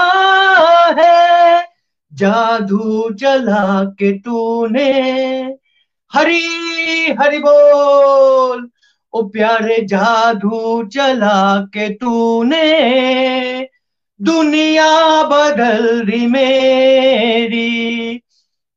है। 0.99 1.67
जादू 2.13 3.09
चला 3.13 3.83
के 3.83 4.11
तूने 4.19 4.89
हरी, 6.13 7.15
हरि 7.19 7.37
बोल। 7.37 8.69
ओ 9.13 9.23
प्यारे 9.23 9.85
जादू 9.85 10.83
चला 10.83 11.61
के 11.61 11.89
तूने, 11.89 12.89
दुनिया 14.21 15.23
बदल 15.23 16.01
दी 16.01 16.27
मेरी। 16.27 18.21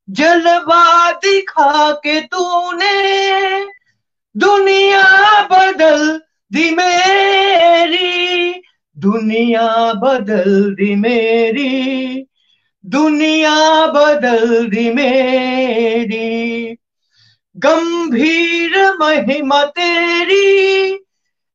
जलवा 0.09 1.11
दिखा 1.11 1.91
के 1.91 2.21
तूने, 2.21 3.65
दुनिया 4.37 5.41
बदल 5.51 6.21
दी 6.53 6.71
मेरी। 6.71 8.03
दुनिया 8.97 9.93
बदल 9.93 10.75
दी 10.75 10.95
मेरी, 10.95 12.25
दुनिया 12.85 13.87
बदल 13.87 14.67
दी 14.67 14.93
मेरी। 14.93 16.77
गंभीर 17.57 18.93
महिमा 18.99 19.65
तेरी, 19.65 20.99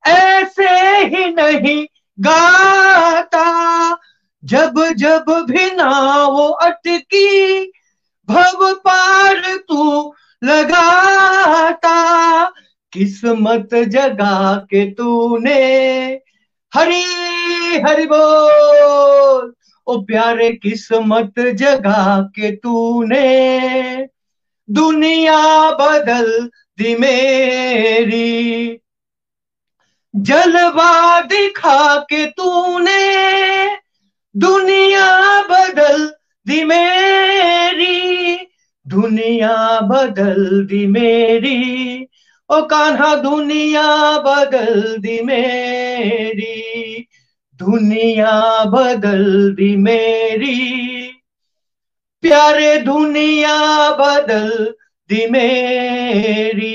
ऐसे 0.06 1.06
ही 1.06 1.34
नहीं 1.34 1.86
गाता। 2.20 3.96
जब 4.44 4.94
जब 4.96 5.46
भी 5.50 5.70
ना 5.70 6.26
वो 6.26 6.48
अटकी, 6.48 7.72
भव 8.28 8.74
पार 8.74 9.58
तू 9.68 10.14
लगाता। 10.44 12.52
किस्मत 12.92 13.74
जगा 13.74 14.56
के 14.56 14.90
तूने, 14.90 16.20
हरी 16.74 17.02
हरि 17.88 18.08
बोल। 18.12 19.54
ओ 19.86 20.00
प्यारे 20.00 20.50
किस्मत 20.50 21.38
जगा 21.38 22.20
के 22.20 22.56
तूने 22.56 24.17
दुनिया 24.70 25.70
बदल 25.70 26.50
दी 26.78 26.94
मेरी। 26.94 28.78
जलवा 30.16 31.20
दिखा 31.20 31.96
के 31.96 32.26
तूने, 32.26 33.66
दुनिया 34.36 35.42
बदल 35.42 36.14
दी 36.48 36.64
मेरी। 36.64 38.34
दुनिया 38.88 39.80
बदल 39.80 40.66
दी 40.66 40.86
मेरी, 40.86 42.02
ओ 42.50 42.62
कान्हा, 42.62 43.14
दुनिया 43.14 44.18
बदल 44.18 44.96
दी 44.98 45.22
मेरी। 45.22 46.58
दुनिया 47.56 48.64
बदल 48.64 49.52
दी 49.52 49.76
मेरी। 49.76 51.07
प्यारे 52.22 52.78
दुनिया 52.78 53.56
बदल 53.90 54.74
दी 55.10 55.26
मेरी। 55.30 56.74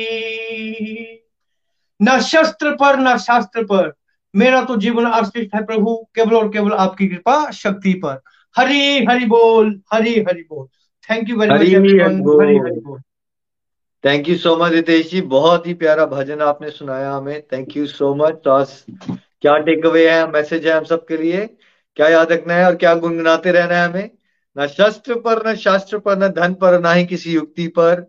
न 2.01 2.19
शस्त्र 2.21 2.71
पर 2.71 2.99
न 2.99 3.17
शास्त्र 3.17 3.63
पर। 3.63 3.93
मेरा 4.35 4.63
तो 4.63 4.75
जीवन 4.77 5.05
आश्रित 5.05 5.49
है 5.55 5.65
प्रभु 5.65 5.95
केवल 6.15 6.35
और 6.35 6.47
केवल 6.49 6.73
आपकी 6.73 7.07
कृपा 7.07 7.51
शक्ति 7.51 7.93
पर। 7.93 8.21
हरी 8.57 9.05
हरि 9.05 9.25
बोल 9.25 9.81
हरी 9.93 10.13
हरि 10.19 10.41
बोल। 10.41 10.67
Thank 11.09 11.29
you 11.29 11.37
very 11.37 11.51
much 11.53 11.59
Hari 11.59 12.57
Hari 12.57 12.79
बोल। 12.79 13.01
Thank 14.03 14.29
you 14.29 14.35
so 14.37 14.55
much 14.57 14.71
Ritesh 14.71 15.11
ji. 15.11 15.21
बहुत 15.21 15.67
ही 15.67 15.73
प्यारा 15.73 16.05
भजन 16.05 16.41
आपने 16.41 16.69
सुनाया 16.69 17.11
हमें। 17.11 17.41
थैंक 17.41 17.77
यू 17.77 17.85
सो 17.87 18.15
मच 18.15 18.33
तो 18.45 18.51
आज 18.51 18.83
क्या 19.41 19.57
टेक 19.57 19.85
अवे 19.85 20.09
है? 20.09 20.31
मैसेज 20.31 20.67
है 20.67 20.73
हम 20.73 20.83
सबके 20.83 21.17
लिए। 21.17 21.45
क्या 21.95 22.07
याद 22.07 22.31
रखना 22.31 22.53
है 22.53 22.65
और 22.65 22.75
क्या 22.75 22.95
गुनगुनाते 22.95 23.51
रहना 23.51 23.75
है 23.75 23.87
हमें? 23.89 24.09
न 24.57 24.67
शस्त्र 24.67 25.15
पर, 25.19 25.47
न 25.47 25.55
शास्त्र 25.55 25.99
पर, 25.99 26.17
न 26.17 26.27
धन 26.31 26.53
पर, 26.53 26.79
ना 26.79 26.93
ही 26.93 27.05
किसी 27.05 27.33
युक्ति 27.33 27.67
पर। 27.67 28.05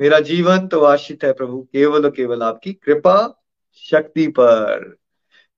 मेरा 0.00 0.20
जीवन 0.20 0.66
तो 0.68 0.80
आश्रित 0.80 1.24
है 1.24 1.32
प्रभु, 1.32 1.60
केवल 1.62 2.04
और 2.04 2.10
केवल 2.10 2.42
आपकी 2.42 2.72
कृपा 2.74 3.16
शक्ति 3.84 4.26
पर। 4.28 4.94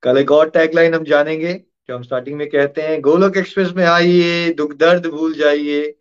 कल 0.03 0.19
एक 0.19 0.31
और 0.33 0.51
टैगलाइन 0.51 0.95
हम 0.95 1.05
जानेंगे, 1.05 1.53
जो 1.89 1.95
हम 1.97 2.03
स्टार्टिंग 2.03 2.37
में 2.37 2.49
कहते 2.49 2.83
हैं, 2.83 3.01
गोलोक 3.01 3.37
एक्सप्रेस 3.37 3.73
में 3.77 3.85
आइए, 3.85 4.53
दुख 4.53 4.75
दर्द 4.75 5.07
भूल 5.07 5.35
जाइए। 5.35 5.95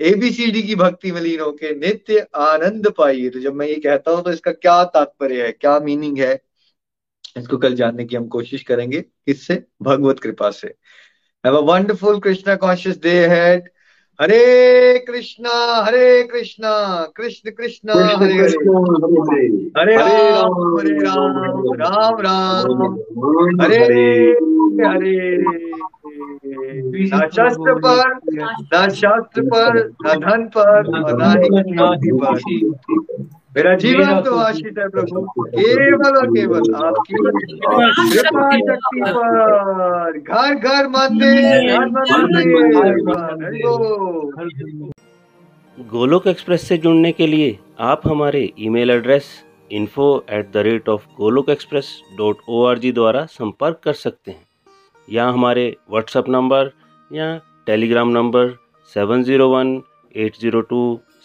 एबीसीडी 0.00 0.62
की 0.62 0.74
भक्ति 0.74 1.12
में 1.12 1.20
लीन 1.20 1.40
होके 1.40 1.74
नित्य 1.74 2.26
आनंद 2.36 2.90
पाइए। 2.98 3.28
तो 3.30 3.40
जब 3.40 3.54
मैं 3.54 3.66
ये 3.66 3.74
कहता 3.74 4.10
हूँ 4.10 4.22
तो 4.24 4.32
इसका 4.32 4.52
क्या 4.52 4.82
तात्पर्य 4.84 5.42
है, 5.42 5.52
क्या 5.52 5.78
मीनिंग 5.80 6.18
है, 6.18 6.40
इसको 7.38 7.56
कल 7.58 7.74
जानने 7.74 8.04
की 8.04 8.16
हम 8.16 8.26
कोशिश 8.28 8.62
करेंगे, 8.62 9.00
किससे? 9.00 9.62
भगवत 9.82 10.20
कृपा 10.20 10.50
से। 10.50 10.74
Have 11.46 11.56
a 11.56 11.60
wonderful 11.64 12.18
Krishna 12.18 12.54
conscious 12.56 12.98
day 13.02 13.18
head 13.28 13.68
Hare 14.18 15.04
Krishna 15.06 15.52
Hare 15.86 16.22
Krishna 16.22 16.70
Krishna 17.16 17.50
Krishna 17.50 17.94
Hare 18.22 18.38
Hare 19.78 19.94
Hare 19.96 20.16
Ram 20.30 20.56
Hare 20.78 20.94
Ram 20.98 21.36
Ram 21.80 22.20
Ram 22.20 22.82
Hare 23.62 23.80
Hare 24.82 25.36
ना 27.06 27.26
शस्त्र 27.28 27.74
पर 27.78 28.02
ना 28.72 28.88
शास्त्र 28.94 29.42
पर 29.46 29.78
ना 30.02 30.14
धन 30.26 30.48
पर 30.56 30.88
ना 31.18 31.32
ही 31.94 32.12
पर 32.18 32.38
मेरा 33.56 33.74
जीवन 33.76 34.20
तो 34.22 34.34
आशित 34.36 34.78
है 34.78 34.88
प्रभु 34.88 35.20
केवल 35.44 36.16
और 36.16 36.26
केवल 36.28 36.74
आपकी 36.76 37.14
कृपा 38.12 38.48
शक्ति 38.58 39.00
पर। 39.06 40.18
घर 40.18 40.54
घर 40.54 40.88
मंदिर 40.88 41.38
गोलोक 45.78 46.26
एक्सप्रेस 46.26 46.68
से 46.68 46.76
जुड़ने 46.78 47.12
के 47.12 47.26
लिए 47.26 47.58
आप 47.86 48.02
हमारे 48.06 48.42
email 48.58 48.90
address 48.90 49.30
info 49.72 50.08
at 50.32 50.52
the 50.52 50.66
rate 50.68 50.88
of 50.88 51.06
Golok 51.16 51.48
express 51.50 51.88
dot 52.18 52.36
O 52.48 52.64
R 52.66 52.78
G 52.78 52.92
द्वारा 52.92 53.24
संपर्क 53.30 53.80
कर 53.84 53.92
सकते 53.94 54.30
हैं। 54.30 54.44
या 55.08 55.28
हमारे 55.28 55.66
व्हाट्सएप 55.90 56.28
नंबर 56.28 56.70
या 57.10 57.34
Telegram 57.66 58.08
number 58.12 58.54
seven 58.92 59.22
zero 59.24 59.48
one 59.48 59.80
eight 60.14 60.32
zero 60.40 60.60
two 60.70 60.80